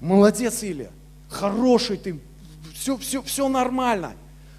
Молодец, 0.00 0.62
Илья. 0.62 0.90
Хороший 1.28 1.96
ты. 1.96 2.18
Все, 2.74 2.96
все, 2.96 3.22
все 3.22 3.48
нормально. 3.48 4.14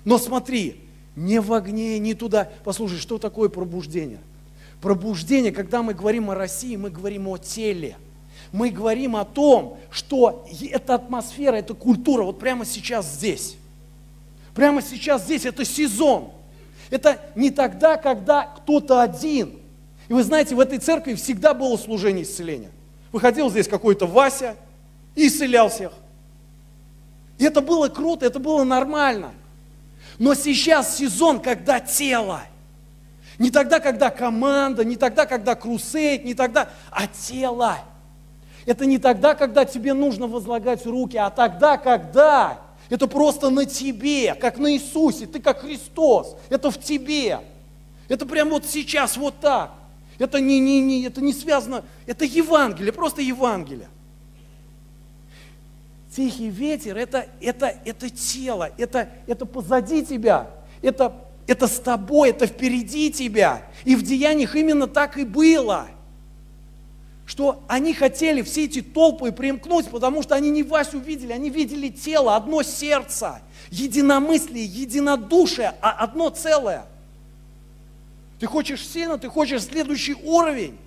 Но 0.05 0.17
смотри, 0.17 0.81
не 1.15 1.39
в 1.39 1.53
огне, 1.53 1.99
не 1.99 2.13
туда. 2.13 2.49
Послушай, 2.63 2.99
что 2.99 3.17
такое 3.17 3.49
пробуждение? 3.49 4.19
Пробуждение, 4.81 5.51
когда 5.51 5.81
мы 5.81 5.93
говорим 5.93 6.29
о 6.29 6.35
России, 6.35 6.75
мы 6.75 6.89
говорим 6.89 7.27
о 7.27 7.37
теле. 7.37 7.97
Мы 8.51 8.69
говорим 8.69 9.15
о 9.15 9.25
том, 9.25 9.79
что 9.89 10.45
эта 10.69 10.95
атмосфера, 10.95 11.55
эта 11.55 11.73
культура 11.73 12.23
вот 12.23 12.39
прямо 12.39 12.65
сейчас 12.65 13.11
здесь. 13.13 13.55
Прямо 14.53 14.81
сейчас 14.81 15.23
здесь, 15.23 15.45
это 15.45 15.65
сезон. 15.65 16.31
Это 16.89 17.19
не 17.35 17.49
тогда, 17.49 17.97
когда 17.97 18.43
кто-то 18.43 19.01
один. 19.01 19.53
И 20.07 20.13
вы 20.13 20.23
знаете, 20.23 20.53
в 20.53 20.59
этой 20.59 20.77
церкви 20.77 21.15
всегда 21.15 21.53
было 21.53 21.75
служение 21.77 22.23
исцеления. 22.23 22.69
Выходил 23.13 23.51
здесь 23.51 23.67
какой-то 23.67 24.07
Вася 24.07 24.55
и 25.15 25.27
исцелял 25.27 25.69
всех. 25.69 25.93
И 27.37 27.45
это 27.45 27.61
было 27.61 27.87
круто, 27.87 28.25
это 28.25 28.39
было 28.39 28.63
нормально. 28.63 29.31
Но 30.17 30.33
сейчас 30.33 30.97
сезон, 30.97 31.39
когда 31.39 31.79
тело. 31.79 32.41
Не 33.37 33.51
тогда, 33.51 33.79
когда 33.79 34.09
команда, 34.09 34.83
не 34.83 34.95
тогда, 34.95 35.27
когда 35.27 35.53
крусейд, 35.53 36.25
не 36.25 36.33
тогда, 36.33 36.69
а 36.89 37.05
тело. 37.07 37.77
Это 38.65 38.87
не 38.87 38.97
тогда, 38.97 39.35
когда 39.35 39.63
тебе 39.63 39.93
нужно 39.93 40.25
возлагать 40.25 40.85
руки, 40.85 41.17
а 41.17 41.29
тогда, 41.29 41.77
когда 41.77 42.61
это 42.89 43.07
просто 43.07 43.51
на 43.51 43.65
тебе, 43.65 44.33
как 44.33 44.57
на 44.57 44.73
Иисусе, 44.73 45.27
ты 45.27 45.39
как 45.39 45.61
Христос, 45.61 46.35
это 46.49 46.71
в 46.71 46.79
тебе. 46.79 47.41
Это 48.07 48.25
прямо 48.25 48.51
вот 48.51 48.65
сейчас 48.65 49.17
вот 49.17 49.39
так. 49.39 49.71
Это 50.19 50.39
не, 50.39 50.59
не, 50.59 50.81
не, 50.81 51.03
это 51.05 51.21
не 51.21 51.33
связано, 51.33 51.83
это 52.05 52.25
Евангелие, 52.25 52.93
просто 52.93 53.21
Евангелие. 53.21 53.89
Тихий 56.15 56.49
ветер 56.49 56.97
это, 56.97 57.27
это, 57.41 57.75
это 57.85 58.09
тело, 58.09 58.69
это, 58.77 59.09
это 59.25 59.45
позади 59.47 60.05
тебя, 60.05 60.51
это, 60.83 61.15
это 61.47 61.67
с 61.67 61.79
тобой, 61.79 62.29
это 62.29 62.45
впереди 62.45 63.11
тебя. 63.11 63.63
И 63.83 63.95
в 63.95 64.03
деяниях 64.03 64.55
именно 64.55 64.87
так 64.87 65.17
и 65.17 65.23
было. 65.23 65.87
Что 67.25 67.63
они 67.67 67.93
хотели 67.93 68.41
все 68.41 68.65
эти 68.65 68.81
толпы 68.81 69.31
примкнуть, 69.31 69.89
потому 69.89 70.21
что 70.21 70.35
они 70.35 70.51
не 70.51 70.61
Васю 70.61 70.99
видели, 70.99 71.31
они 71.31 71.49
видели 71.49 71.87
тело, 71.89 72.35
одно 72.35 72.61
сердце, 72.61 73.41
единомыслие, 73.71 74.65
единодушие, 74.65 75.73
а 75.81 75.91
одно 75.91 76.29
целое. 76.29 76.85
Ты 78.43 78.47
хочешь 78.47 78.85
сена, 78.85 79.17
ты 79.17 79.29
хочешь 79.29 79.63
следующий 79.63 80.15
уровень. 80.15 80.77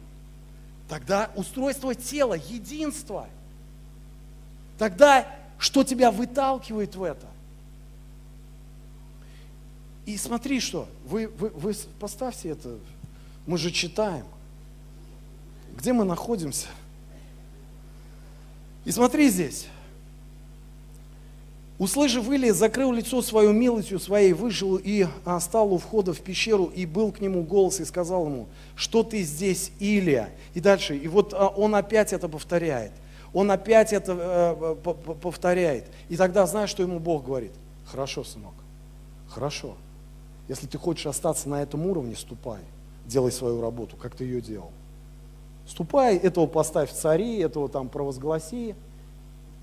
Тогда 0.90 1.30
устройство 1.36 1.94
тела, 1.94 2.34
единство. 2.34 3.30
Тогда 4.76 5.26
что 5.58 5.82
тебя 5.82 6.10
выталкивает 6.10 6.94
в 6.94 7.02
это? 7.02 7.26
И 10.04 10.18
смотри, 10.18 10.60
что, 10.60 10.86
вы, 11.06 11.28
вы, 11.28 11.48
вы 11.48 11.74
поставьте 11.98 12.50
это, 12.50 12.78
мы 13.46 13.56
же 13.56 13.70
читаем. 13.70 14.26
Где 15.78 15.94
мы 15.94 16.04
находимся? 16.04 16.68
И 18.84 18.90
смотри 18.90 19.30
здесь. 19.30 19.66
Услышав 21.78 22.30
Илия, 22.30 22.54
закрыл 22.54 22.90
лицо 22.90 23.20
свою 23.20 23.52
милостью 23.52 24.00
своей, 24.00 24.32
вышел 24.32 24.76
и 24.76 25.06
а, 25.26 25.38
стал 25.40 25.74
у 25.74 25.78
входа 25.78 26.14
в 26.14 26.20
пещеру, 26.20 26.66
и 26.66 26.86
был 26.86 27.12
к 27.12 27.20
нему 27.20 27.42
голос, 27.42 27.80
и 27.80 27.84
сказал 27.84 28.26
ему, 28.26 28.46
что 28.74 29.02
ты 29.02 29.22
здесь, 29.22 29.72
Илия? 29.78 30.30
И 30.54 30.60
дальше, 30.60 30.96
и 30.96 31.06
вот 31.06 31.34
а, 31.34 31.48
он 31.48 31.74
опять 31.74 32.14
это 32.14 32.28
повторяет. 32.28 32.92
Он 33.34 33.50
опять 33.50 33.92
это 33.92 34.16
а, 34.18 34.74
повторяет. 35.20 35.84
И 36.08 36.16
тогда 36.16 36.46
знаешь, 36.46 36.70
что 36.70 36.82
ему 36.82 36.98
Бог 36.98 37.26
говорит? 37.26 37.52
Хорошо, 37.84 38.24
сынок, 38.24 38.54
хорошо. 39.28 39.76
Если 40.48 40.66
ты 40.66 40.78
хочешь 40.78 41.06
остаться 41.06 41.46
на 41.46 41.62
этом 41.62 41.84
уровне, 41.86 42.16
ступай, 42.16 42.60
делай 43.04 43.32
свою 43.32 43.60
работу, 43.60 43.96
как 43.96 44.14
ты 44.14 44.24
ее 44.24 44.40
делал. 44.40 44.70
Ступай, 45.68 46.16
этого 46.16 46.46
поставь 46.46 46.90
в 46.90 46.94
цари, 46.94 47.38
этого 47.38 47.68
там 47.68 47.90
провозгласи, 47.90 48.76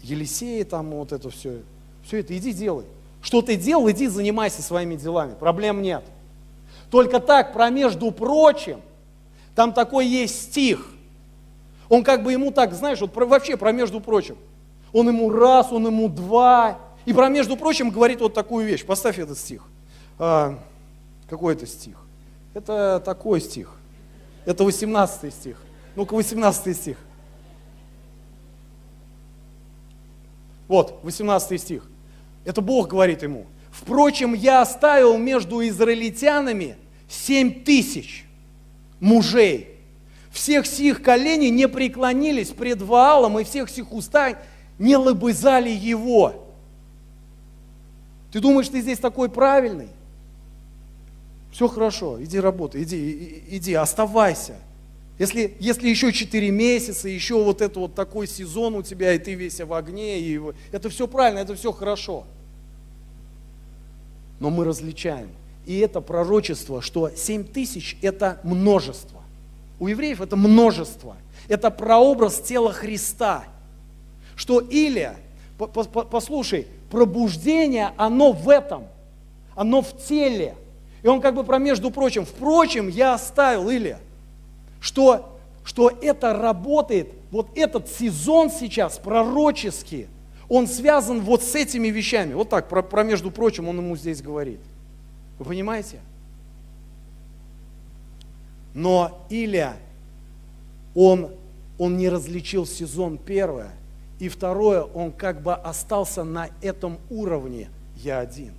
Елисея 0.04 0.66
там 0.66 0.92
вот 0.92 1.12
это 1.12 1.30
все. 1.30 1.62
Все 2.06 2.20
это 2.20 2.38
иди 2.38 2.54
делай. 2.54 2.86
Что 3.22 3.42
ты 3.42 3.56
делал, 3.56 3.90
иди 3.90 4.08
занимайся 4.08 4.62
своими 4.62 4.96
делами. 4.96 5.34
Проблем 5.34 5.82
нет. 5.82 6.04
Только 6.90 7.20
так, 7.20 7.54
про 7.54 7.70
между 7.70 8.12
прочим, 8.12 8.82
там 9.56 9.74
такой 9.74 10.06
есть 10.06 10.44
стих. 10.44 10.88
Он 11.90 12.04
как 12.04 12.24
бы 12.24 12.32
ему 12.32 12.52
так, 12.52 12.74
знаешь, 12.74 13.00
вот 13.00 13.14
про, 13.14 13.26
вообще 13.26 13.56
про 13.56 13.72
между 13.72 14.00
прочим. 14.00 14.38
Он 14.92 15.08
ему 15.08 15.30
раз, 15.30 15.72
он 15.72 15.86
ему 15.88 16.10
два. 16.10 16.80
И 17.06 17.14
про 17.14 17.30
между 17.30 17.58
прочим 17.58 17.90
говорит 17.90 18.22
вот 18.22 18.34
такую 18.34 18.66
вещь. 18.66 18.86
Поставь 18.86 19.20
этот 19.20 19.38
стих. 19.38 19.64
А, 20.20 20.60
какой 21.30 21.54
это 21.54 21.66
стих? 21.66 21.98
Это 22.54 23.02
такой 23.04 23.42
стих. 23.42 23.76
Это 24.46 24.64
18 24.64 25.34
стих. 25.34 25.58
Ну-ка, 25.96 26.14
18 26.14 26.76
стих. 26.76 26.98
Вот, 30.68 31.00
18 31.04 31.62
стих. 31.62 31.88
Это 32.46 32.62
Бог 32.62 32.90
говорит 32.90 33.24
ему. 33.24 33.46
Впрочем, 33.72 34.34
я 34.34 34.62
оставил 34.62 35.18
между 35.18 35.66
израильтянами 35.68 36.76
семь 37.08 37.64
тысяч 37.64 38.26
мужей. 39.00 39.70
Всех 40.32 40.66
сих 40.66 41.04
коленей 41.04 41.50
не 41.50 41.68
преклонились 41.68 42.50
пред 42.50 42.82
Ваалом, 42.82 43.40
и 43.40 43.44
всех 43.44 43.70
сих 43.70 43.92
уста 43.92 44.40
не 44.80 44.98
лобызали 44.98 45.70
его. 45.70 46.48
Ты 48.32 48.40
думаешь, 48.40 48.70
ты 48.70 48.82
здесь 48.82 48.98
такой 48.98 49.30
правильный? 49.30 49.90
Все 51.52 51.68
хорошо, 51.68 52.22
иди 52.24 52.40
работай, 52.40 52.82
иди, 52.82 53.44
иди, 53.50 53.74
оставайся. 53.76 54.56
Если, 55.24 55.56
если 55.58 55.88
еще 55.88 56.12
4 56.12 56.52
месяца, 56.52 57.08
еще 57.08 57.42
вот 57.42 57.62
это 57.62 57.80
вот 57.80 57.96
такой 57.96 58.28
сезон 58.28 58.76
у 58.76 58.84
тебя, 58.84 59.14
и 59.14 59.18
ты 59.18 59.36
весь 59.36 59.62
в 59.62 59.72
огне, 59.72 60.20
и 60.20 60.42
это 60.74 60.90
все 60.90 61.08
правильно, 61.08 61.40
это 61.40 61.56
все 61.56 61.72
хорошо. 61.72 62.26
Но 64.42 64.50
мы 64.50 64.66
различаем. 64.66 65.30
И 65.66 65.80
это 65.80 66.02
пророчество, 66.02 66.82
что 66.82 67.10
7 67.10 67.46
тысяч– 67.46 67.96
это 68.02 68.42
множество. 68.44 69.22
У 69.80 69.88
евреев 69.88 70.20
это 70.20 70.36
множество. 70.36 71.16
Это 71.48 71.72
прообраз 71.72 72.42
тела 72.42 72.74
Христа. 72.74 73.46
Что 74.36 74.60
Илия, 74.60 75.16
послушай, 75.58 76.68
пробуждение, 76.92 77.94
оно 77.96 78.34
в 78.34 78.50
этом, 78.50 78.90
оно 79.56 79.82
в 79.82 80.06
теле. 80.06 80.56
И 81.02 81.08
он 81.08 81.22
как 81.22 81.34
бы 81.34 81.46
про 81.46 81.60
между 81.60 81.92
прочим, 81.92 82.26
впрочем, 82.26 82.90
я 82.90 83.14
оставил 83.14 83.70
Илия 83.70 84.02
что, 84.84 85.40
что 85.64 85.90
это 86.02 86.34
работает, 86.34 87.08
вот 87.32 87.48
этот 87.56 87.88
сезон 87.88 88.52
сейчас 88.52 88.98
пророческий, 88.98 90.08
он 90.50 90.68
связан 90.68 91.22
вот 91.22 91.42
с 91.42 91.56
этими 91.56 91.88
вещами. 91.88 92.34
Вот 92.34 92.50
так, 92.50 92.68
про, 92.68 92.84
про 92.84 93.04
между 93.04 93.32
прочим, 93.32 93.70
он 93.70 93.78
ему 93.78 93.96
здесь 93.96 94.22
говорит. 94.22 94.60
Вы 95.40 95.46
понимаете? 95.46 96.02
Но 98.74 99.26
Илья, 99.30 99.78
он, 100.94 101.32
он 101.78 101.96
не 101.96 102.10
различил 102.10 102.66
сезон 102.66 103.18
первое, 103.18 103.72
и 104.20 104.28
второе, 104.28 104.82
он 104.82 105.14
как 105.14 105.42
бы 105.42 105.54
остался 105.54 106.26
на 106.26 106.50
этом 106.62 106.98
уровне. 107.10 107.70
Я 107.96 108.20
один. 108.20 108.52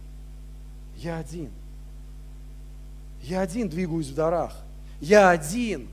Я 0.97 1.19
один. 1.19 1.51
Я 3.21 3.43
один 3.43 3.69
двигаюсь 3.69 4.09
в 4.09 4.15
дарах. 4.15 4.57
Я 5.03 5.29
один 5.29 5.89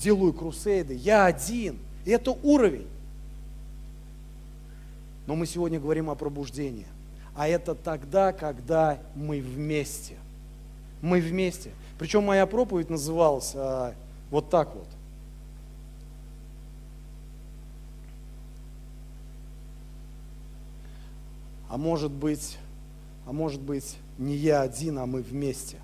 делаю 0.00 0.32
крусейды, 0.32 0.94
я 0.94 1.26
один. 1.26 1.78
И 2.04 2.10
это 2.10 2.32
уровень. 2.42 2.88
Но 5.26 5.36
мы 5.36 5.46
сегодня 5.46 5.78
говорим 5.78 6.10
о 6.10 6.14
пробуждении. 6.14 6.86
А 7.36 7.46
это 7.46 7.74
тогда, 7.74 8.32
когда 8.32 8.98
мы 9.14 9.40
вместе. 9.40 10.16
Мы 11.02 11.20
вместе. 11.20 11.70
Причем 11.98 12.24
моя 12.24 12.46
проповедь 12.46 12.90
называлась 12.90 13.52
а, 13.54 13.94
вот 14.30 14.50
так 14.50 14.74
вот. 14.74 14.88
А 21.68 21.76
может 21.76 22.10
быть, 22.10 22.58
а 23.26 23.32
может 23.32 23.60
быть, 23.60 23.96
не 24.18 24.34
я 24.34 24.62
один, 24.62 24.98
а 24.98 25.06
мы 25.06 25.22
вместе. 25.22 25.76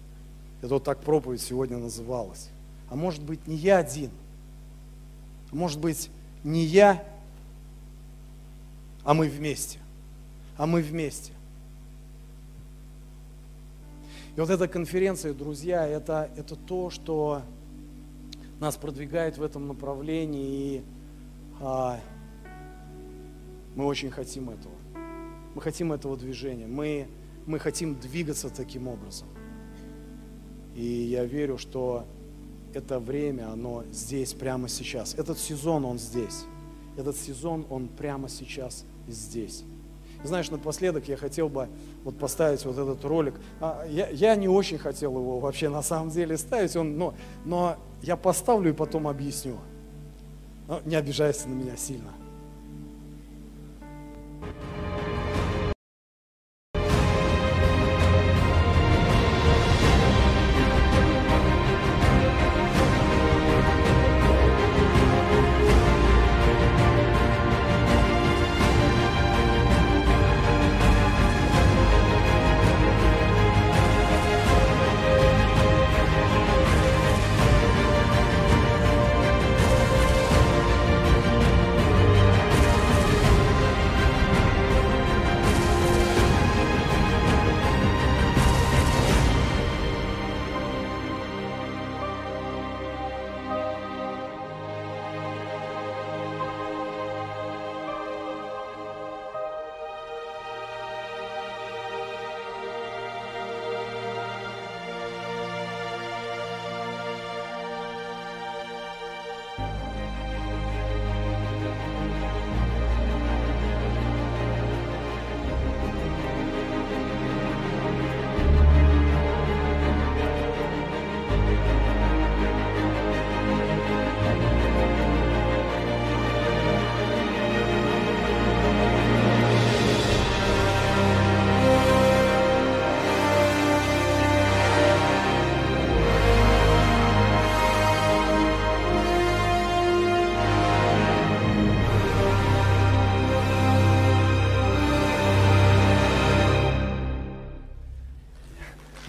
Это 0.60 0.74
вот 0.74 0.84
так 0.84 0.98
проповедь 1.00 1.40
сегодня 1.40 1.76
называлась 1.76 2.48
а 2.88 2.96
может 2.96 3.22
быть 3.22 3.46
не 3.46 3.56
я 3.56 3.78
один, 3.78 4.10
а 5.50 5.56
может 5.56 5.80
быть 5.80 6.10
не 6.44 6.64
я, 6.64 7.02
а 9.04 9.14
мы 9.14 9.28
вместе, 9.28 9.78
а 10.56 10.66
мы 10.66 10.82
вместе. 10.82 11.32
И 14.36 14.40
вот 14.40 14.50
эта 14.50 14.68
конференция, 14.68 15.32
друзья, 15.32 15.86
это, 15.86 16.30
это 16.36 16.56
то, 16.56 16.90
что 16.90 17.42
нас 18.60 18.76
продвигает 18.76 19.38
в 19.38 19.42
этом 19.42 19.66
направлении, 19.66 20.76
и 20.76 20.82
а, 21.60 21.98
мы 23.74 23.86
очень 23.86 24.10
хотим 24.10 24.50
этого. 24.50 24.74
Мы 25.54 25.62
хотим 25.62 25.92
этого 25.92 26.16
движения, 26.16 26.66
мы, 26.66 27.08
мы 27.46 27.58
хотим 27.58 27.94
двигаться 27.98 28.50
таким 28.50 28.88
образом. 28.88 29.28
И 30.74 30.84
я 30.84 31.24
верю, 31.24 31.56
что 31.56 32.04
это 32.76 33.00
время, 33.00 33.50
оно 33.50 33.84
здесь, 33.90 34.34
прямо 34.34 34.68
сейчас. 34.68 35.14
Этот 35.14 35.38
сезон, 35.38 35.84
он 35.84 35.98
здесь. 35.98 36.44
Этот 36.96 37.16
сезон, 37.16 37.66
он 37.70 37.88
прямо 37.88 38.28
сейчас 38.28 38.84
здесь. 39.08 39.64
И 40.22 40.26
знаешь, 40.26 40.50
напоследок 40.50 41.08
я 41.08 41.16
хотел 41.16 41.48
бы 41.48 41.68
вот 42.04 42.18
поставить 42.18 42.64
вот 42.64 42.78
этот 42.78 43.04
ролик. 43.04 43.34
А, 43.60 43.86
я, 43.88 44.08
я 44.10 44.36
не 44.36 44.48
очень 44.48 44.78
хотел 44.78 45.12
его 45.12 45.38
вообще 45.38 45.68
на 45.68 45.82
самом 45.82 46.10
деле 46.10 46.36
ставить, 46.36 46.76
он, 46.76 46.96
но, 46.98 47.14
но 47.44 47.76
я 48.02 48.16
поставлю 48.16 48.70
и 48.70 48.74
потом 48.74 49.08
объясню. 49.08 49.56
Но 50.68 50.80
не 50.84 50.96
обижайся 50.96 51.48
на 51.48 51.54
меня 51.54 51.76
сильно. 51.76 52.12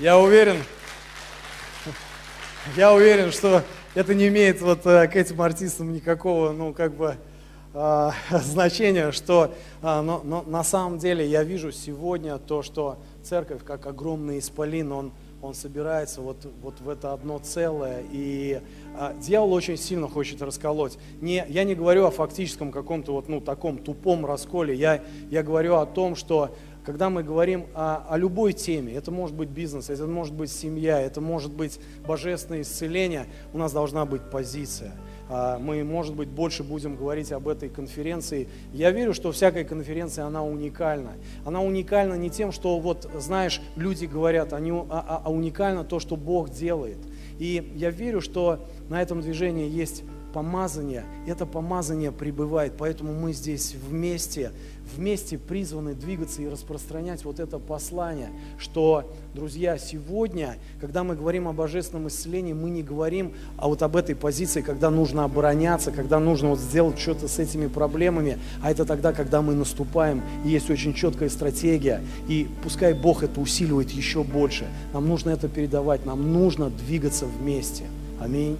Я 0.07 0.19
уверен, 0.19 0.55
я 2.77 2.93
уверен, 2.93 3.33
что 3.33 3.61
это 3.93 4.15
не 4.15 4.29
имеет 4.29 4.61
вот 4.61 4.85
э, 4.85 5.05
к 5.09 5.17
этим 5.17 5.41
артистам 5.41 5.91
никакого, 5.91 6.53
ну, 6.53 6.73
как 6.73 6.95
бы, 6.95 7.17
э, 7.73 8.11
значения, 8.41 9.11
что 9.11 9.53
э, 9.81 10.01
но, 10.01 10.21
но 10.23 10.43
на 10.47 10.63
самом 10.63 10.97
деле 10.97 11.27
я 11.27 11.43
вижу 11.43 11.73
сегодня 11.73 12.37
то, 12.37 12.63
что 12.63 12.99
церковь, 13.21 13.65
как 13.65 13.85
огромный 13.85 14.39
исполин, 14.39 14.93
он, 14.93 15.11
он 15.41 15.53
собирается 15.53 16.21
вот, 16.21 16.37
вот 16.61 16.79
в 16.79 16.87
это 16.87 17.11
одно 17.11 17.39
целое, 17.39 18.01
и 18.09 18.61
э, 18.97 19.13
дьявол 19.19 19.51
очень 19.51 19.75
сильно 19.75 20.07
хочет 20.07 20.41
расколоть. 20.41 20.97
Не, 21.19 21.45
я 21.49 21.65
не 21.65 21.75
говорю 21.75 22.05
о 22.05 22.11
фактическом 22.11 22.71
каком-то 22.71 23.11
вот, 23.11 23.27
ну, 23.27 23.41
таком 23.41 23.77
тупом 23.77 24.25
расколе, 24.25 24.73
я, 24.73 25.03
я 25.29 25.43
говорю 25.43 25.75
о 25.75 25.85
том, 25.85 26.15
что 26.15 26.55
когда 26.87 27.09
мы 27.09 27.21
говорим 27.21 27.65
о, 27.73 28.05
о 28.09 28.17
любой 28.17 28.53
теме, 28.53 28.93
это 28.93 29.11
может 29.11 29.35
быть 29.35 29.49
бизнес, 29.49 29.89
это 29.89 30.07
может 30.07 30.33
быть 30.33 30.49
семья, 30.49 31.01
это 31.01 31.19
может 31.19 31.51
быть 31.51 31.81
божественное 32.07 32.61
исцеление, 32.61 33.25
у 33.51 33.57
нас 33.57 33.73
должна 33.73 34.05
быть 34.05 34.21
позиция. 34.31 34.93
А, 35.27 35.59
мы, 35.59 35.83
может 35.83 36.15
быть, 36.15 36.29
больше 36.29 36.63
будем 36.63 36.95
говорить 36.95 37.33
об 37.33 37.49
этой 37.49 37.67
конференции. 37.67 38.47
Я 38.71 38.91
верю, 38.91 39.13
что 39.13 39.33
всякая 39.33 39.65
конференция, 39.65 40.23
она 40.23 40.45
уникальна. 40.45 41.15
Она 41.43 41.61
уникальна 41.61 42.13
не 42.13 42.29
тем, 42.29 42.53
что, 42.53 42.79
вот, 42.79 43.11
знаешь, 43.17 43.61
люди 43.75 44.05
говорят, 44.05 44.53
они, 44.53 44.71
а, 44.71 44.85
а, 44.89 45.21
а 45.25 45.29
уникально 45.29 45.83
то, 45.83 45.99
что 45.99 46.15
Бог 46.15 46.51
делает. 46.51 46.99
И 47.37 47.73
я 47.75 47.89
верю, 47.89 48.21
что 48.21 48.65
на 48.87 49.01
этом 49.01 49.19
движении 49.19 49.69
есть 49.69 50.03
помазание, 50.33 51.05
это 51.25 51.45
помазание 51.45 52.11
пребывает, 52.11 52.73
поэтому 52.77 53.13
мы 53.13 53.33
здесь 53.33 53.75
вместе, 53.89 54.51
вместе 54.95 55.37
призваны 55.37 55.93
двигаться 55.93 56.41
и 56.41 56.47
распространять 56.47 57.25
вот 57.25 57.39
это 57.39 57.59
послание, 57.59 58.29
что, 58.57 59.11
друзья, 59.33 59.77
сегодня, 59.77 60.57
когда 60.79 61.03
мы 61.03 61.15
говорим 61.15 61.47
о 61.47 61.53
божественном 61.53 62.07
исцелении, 62.07 62.53
мы 62.53 62.69
не 62.69 62.83
говорим 62.83 63.33
а 63.57 63.67
вот 63.67 63.81
об 63.81 63.95
этой 63.95 64.15
позиции, 64.15 64.61
когда 64.61 64.89
нужно 64.89 65.23
обороняться, 65.23 65.91
когда 65.91 66.19
нужно 66.19 66.49
вот 66.49 66.59
сделать 66.59 66.99
что-то 66.99 67.27
с 67.27 67.39
этими 67.39 67.67
проблемами, 67.67 68.37
а 68.61 68.71
это 68.71 68.85
тогда, 68.85 69.13
когда 69.13 69.41
мы 69.41 69.55
наступаем, 69.55 70.21
и 70.45 70.49
есть 70.49 70.69
очень 70.69 70.93
четкая 70.93 71.29
стратегия, 71.29 72.01
и 72.27 72.47
пускай 72.63 72.93
Бог 72.93 73.23
это 73.23 73.39
усиливает 73.39 73.91
еще 73.91 74.23
больше. 74.23 74.67
Нам 74.93 75.07
нужно 75.07 75.31
это 75.31 75.47
передавать, 75.47 76.05
нам 76.05 76.33
нужно 76.33 76.69
двигаться 76.69 77.25
вместе. 77.25 77.85
Аминь. 78.19 78.57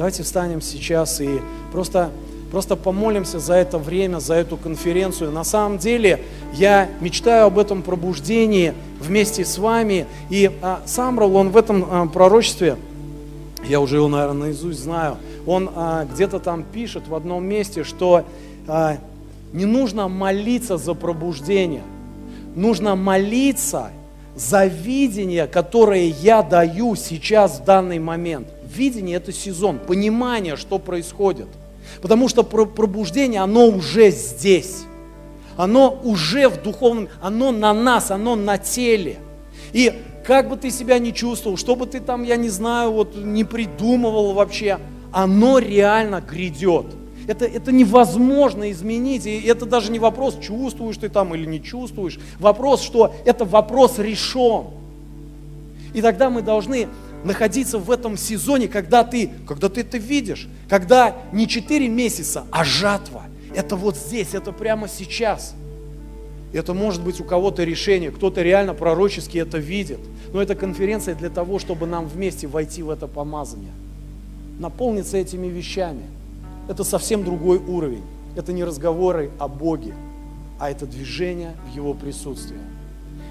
Давайте 0.00 0.22
встанем 0.22 0.62
сейчас 0.62 1.20
и 1.20 1.28
просто 1.72 2.08
Просто 2.50 2.74
помолимся 2.74 3.38
за 3.38 3.54
это 3.54 3.78
время, 3.78 4.18
за 4.18 4.34
эту 4.34 4.56
конференцию. 4.56 5.30
На 5.30 5.44
самом 5.44 5.78
деле 5.78 6.24
я 6.54 6.88
мечтаю 7.00 7.46
об 7.46 7.58
этом 7.58 7.82
пробуждении 7.82 8.72
вместе 8.98 9.44
с 9.44 9.56
вами. 9.56 10.06
И 10.30 10.50
а, 10.62 10.80
Самрал, 10.84 11.36
он 11.36 11.50
в 11.50 11.56
этом 11.56 11.86
а, 11.88 12.06
пророчестве, 12.06 12.76
я 13.68 13.78
уже 13.78 13.98
его, 13.98 14.08
наверное, 14.08 14.46
наизусть 14.46 14.80
знаю, 14.80 15.18
он 15.46 15.70
а, 15.76 16.06
где-то 16.06 16.40
там 16.40 16.64
пишет 16.64 17.06
в 17.06 17.14
одном 17.14 17.44
месте, 17.44 17.84
что 17.84 18.24
а, 18.66 18.96
не 19.52 19.66
нужно 19.66 20.08
молиться 20.08 20.76
за 20.76 20.94
пробуждение, 20.94 21.84
нужно 22.56 22.96
молиться 22.96 23.90
за 24.34 24.64
видение, 24.64 25.46
которое 25.46 26.08
я 26.08 26.42
даю 26.42 26.96
сейчас 26.96 27.60
в 27.60 27.64
данный 27.64 28.00
момент. 28.00 28.48
Видение– 28.74 29.16
это 29.18 29.32
сезон, 29.32 29.78
понимание, 29.78 30.56
что 30.56 30.78
происходит. 30.78 31.48
Потому 32.02 32.28
что 32.28 32.42
пробуждение, 32.44 33.40
оно 33.40 33.66
уже 33.66 34.10
здесь. 34.10 34.84
Оно 35.56 36.00
уже 36.04 36.48
в 36.48 36.62
духовном, 36.62 37.08
оно 37.20 37.50
на 37.50 37.74
нас, 37.74 38.10
оно 38.10 38.36
на 38.36 38.58
теле. 38.58 39.18
И 39.72 39.92
как 40.24 40.48
бы 40.48 40.56
ты 40.56 40.70
себя 40.70 40.98
не 40.98 41.12
чувствовал, 41.12 41.56
что 41.56 41.74
бы 41.74 41.86
ты 41.86 42.00
там, 42.00 42.22
я 42.22 42.36
не 42.36 42.48
знаю, 42.48 42.92
вот 42.92 43.16
не 43.16 43.44
придумывал 43.44 44.34
вообще, 44.34 44.78
оно 45.12 45.58
реально 45.58 46.20
грядет. 46.20 46.86
Это, 47.26 47.44
это 47.44 47.72
невозможно 47.72 48.70
изменить, 48.70 49.26
и 49.26 49.40
это 49.42 49.66
даже 49.66 49.92
не 49.92 49.98
вопрос, 49.98 50.38
чувствуешь 50.40 50.96
ты 50.96 51.08
там 51.08 51.34
или 51.34 51.46
не 51.46 51.62
чувствуешь. 51.62 52.18
Вопрос, 52.38 52.82
что 52.82 53.14
это 53.24 53.44
вопрос 53.44 53.98
решен. 53.98 54.66
И 55.92 56.02
тогда 56.02 56.30
мы 56.30 56.42
должны 56.42 56.88
находиться 57.24 57.78
в 57.78 57.90
этом 57.90 58.16
сезоне, 58.16 58.68
когда 58.68 59.04
ты, 59.04 59.30
когда 59.46 59.68
ты 59.68 59.82
это 59.82 59.98
видишь, 59.98 60.48
когда 60.68 61.16
не 61.32 61.46
4 61.46 61.88
месяца, 61.88 62.44
а 62.50 62.64
жатва. 62.64 63.24
Это 63.54 63.76
вот 63.76 63.96
здесь, 63.96 64.34
это 64.34 64.52
прямо 64.52 64.88
сейчас. 64.88 65.54
Это 66.52 66.74
может 66.74 67.02
быть 67.02 67.20
у 67.20 67.24
кого-то 67.24 67.62
решение, 67.62 68.10
кто-то 68.10 68.42
реально 68.42 68.74
пророчески 68.74 69.38
это 69.38 69.58
видит. 69.58 70.00
Но 70.32 70.40
это 70.42 70.54
конференция 70.54 71.14
для 71.14 71.30
того, 71.30 71.58
чтобы 71.58 71.86
нам 71.86 72.06
вместе 72.06 72.46
войти 72.46 72.82
в 72.82 72.90
это 72.90 73.06
помазание. 73.06 73.72
Наполниться 74.58 75.16
этими 75.16 75.46
вещами. 75.46 76.02
Это 76.68 76.84
совсем 76.84 77.24
другой 77.24 77.58
уровень. 77.58 78.02
Это 78.36 78.52
не 78.52 78.62
разговоры 78.62 79.30
о 79.38 79.48
Боге, 79.48 79.94
а 80.58 80.70
это 80.70 80.86
движение 80.86 81.52
в 81.68 81.74
Его 81.74 81.94
присутствии. 81.94 82.60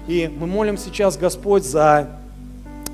И 0.08 0.28
мы 0.28 0.46
молим 0.46 0.76
сейчас, 0.76 1.16
Господь, 1.16 1.64
за 1.64 2.18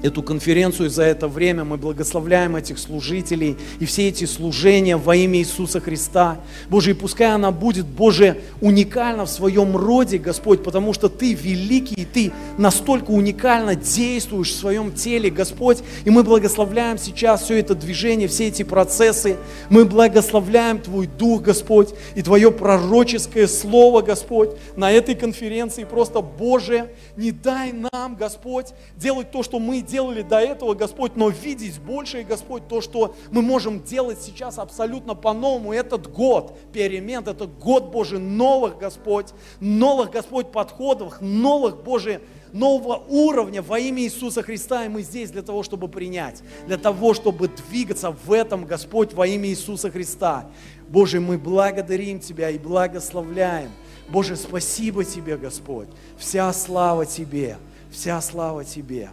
эту 0.03 0.23
конференцию 0.23 0.91
за 0.91 1.05
это 1.05 1.29
время. 1.29 1.65
Мы 1.65 1.77
благословляем 1.77 2.57
этих 2.57 2.79
служителей 2.79 3.57
и 3.81 3.87
все 3.87 4.09
эти 4.09 4.25
служения 4.25 4.97
во 4.97 5.17
имя 5.17 5.39
Иисуса 5.39 5.81
Христа. 5.81 6.39
Боже, 6.69 6.91
и 6.91 6.95
пускай 6.95 7.33
она 7.33 7.51
будет, 7.51 7.87
Боже, 7.87 8.41
уникальна 8.61 9.25
в 9.25 9.31
своем 9.31 9.77
роде, 9.77 10.19
Господь, 10.19 10.63
потому 10.63 10.93
что 10.93 11.09
Ты 11.09 11.35
великий, 11.35 11.95
и 11.95 12.05
Ты 12.05 12.33
настолько 12.59 13.11
уникально 13.11 13.75
действуешь 13.75 14.51
в 14.51 14.59
своем 14.59 14.93
теле, 14.93 15.31
Господь. 15.31 15.79
И 16.05 16.11
мы 16.11 16.23
благословляем 16.23 16.99
сейчас 16.99 17.43
все 17.43 17.59
это 17.59 17.75
движение, 17.75 18.29
все 18.29 18.49
эти 18.49 18.63
процессы. 18.63 19.37
Мы 19.71 19.85
благословляем 19.85 20.79
Твой 20.79 21.07
Дух, 21.07 21.43
Господь, 21.43 21.91
и 22.15 22.23
Твое 22.23 22.51
пророческое 22.51 23.47
Слово, 23.47 24.03
Господь, 24.03 24.51
на 24.77 24.93
этой 24.93 25.15
конференции. 25.15 25.85
Просто, 25.85 26.21
Боже, 26.21 26.91
не 27.17 27.33
дай 27.33 27.73
нам, 27.73 28.17
Господь, 28.17 28.69
делать 28.97 29.31
то, 29.31 29.43
что 29.43 29.59
мы 29.59 29.83
делали 29.87 30.23
до 30.23 30.39
этого, 30.39 30.75
Господь, 30.75 31.17
но 31.17 31.29
видеть 31.29 31.81
больше, 31.81 32.23
Господь, 32.23 32.69
то, 32.69 32.81
что 32.81 33.15
мы 33.31 33.43
можем 33.43 33.83
делать 33.83 34.21
сейчас 34.21 34.59
абсолютно 34.59 35.15
по-новому. 35.15 35.73
Этот 35.73 36.11
год 36.11 36.59
перемен, 36.73 37.23
это 37.27 37.47
год 37.47 37.91
Божий 37.91 38.19
новых, 38.19 38.79
Господь, 38.79 39.29
новых, 39.61 40.11
Господь, 40.11 40.53
подходов, 40.53 41.21
новых, 41.21 41.83
Божий, 41.83 42.21
нового 42.53 43.03
уровня 43.09 43.63
во 43.63 43.79
имя 43.79 44.03
Иисуса 44.03 44.43
Христа, 44.43 44.85
и 44.85 44.89
мы 44.89 45.03
здесь 45.03 45.31
для 45.31 45.43
того, 45.43 45.63
чтобы 45.63 45.89
принять, 45.89 46.43
для 46.67 46.79
того, 46.79 47.15
чтобы 47.15 47.49
двигаться 47.49 48.11
в 48.11 48.33
этом, 48.33 48.65
Господь, 48.65 49.13
во 49.13 49.27
имя 49.27 49.49
Иисуса 49.49 49.91
Христа. 49.91 50.47
Боже, 50.89 51.21
мы 51.21 51.39
благодарим 51.39 52.21
Тебя 52.21 52.51
и 52.51 52.59
благословляем. 52.59 53.71
Боже, 54.09 54.37
спасибо 54.37 55.05
Тебе, 55.05 55.37
Господь. 55.37 55.89
Вся 56.17 56.53
слава 56.53 57.07
Тебе, 57.07 57.59
вся 57.91 58.21
слава 58.21 58.65
Тебе. 58.65 59.11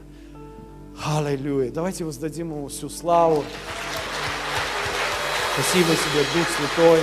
Аллилуйя. 1.01 1.71
Давайте 1.71 2.03
воздадим 2.03 2.51
Ему 2.51 2.67
всю 2.67 2.89
славу. 2.89 3.43
Спасибо 5.53 5.89
тебе, 5.89 6.23
Дух 6.33 6.47
Святой. 6.57 6.99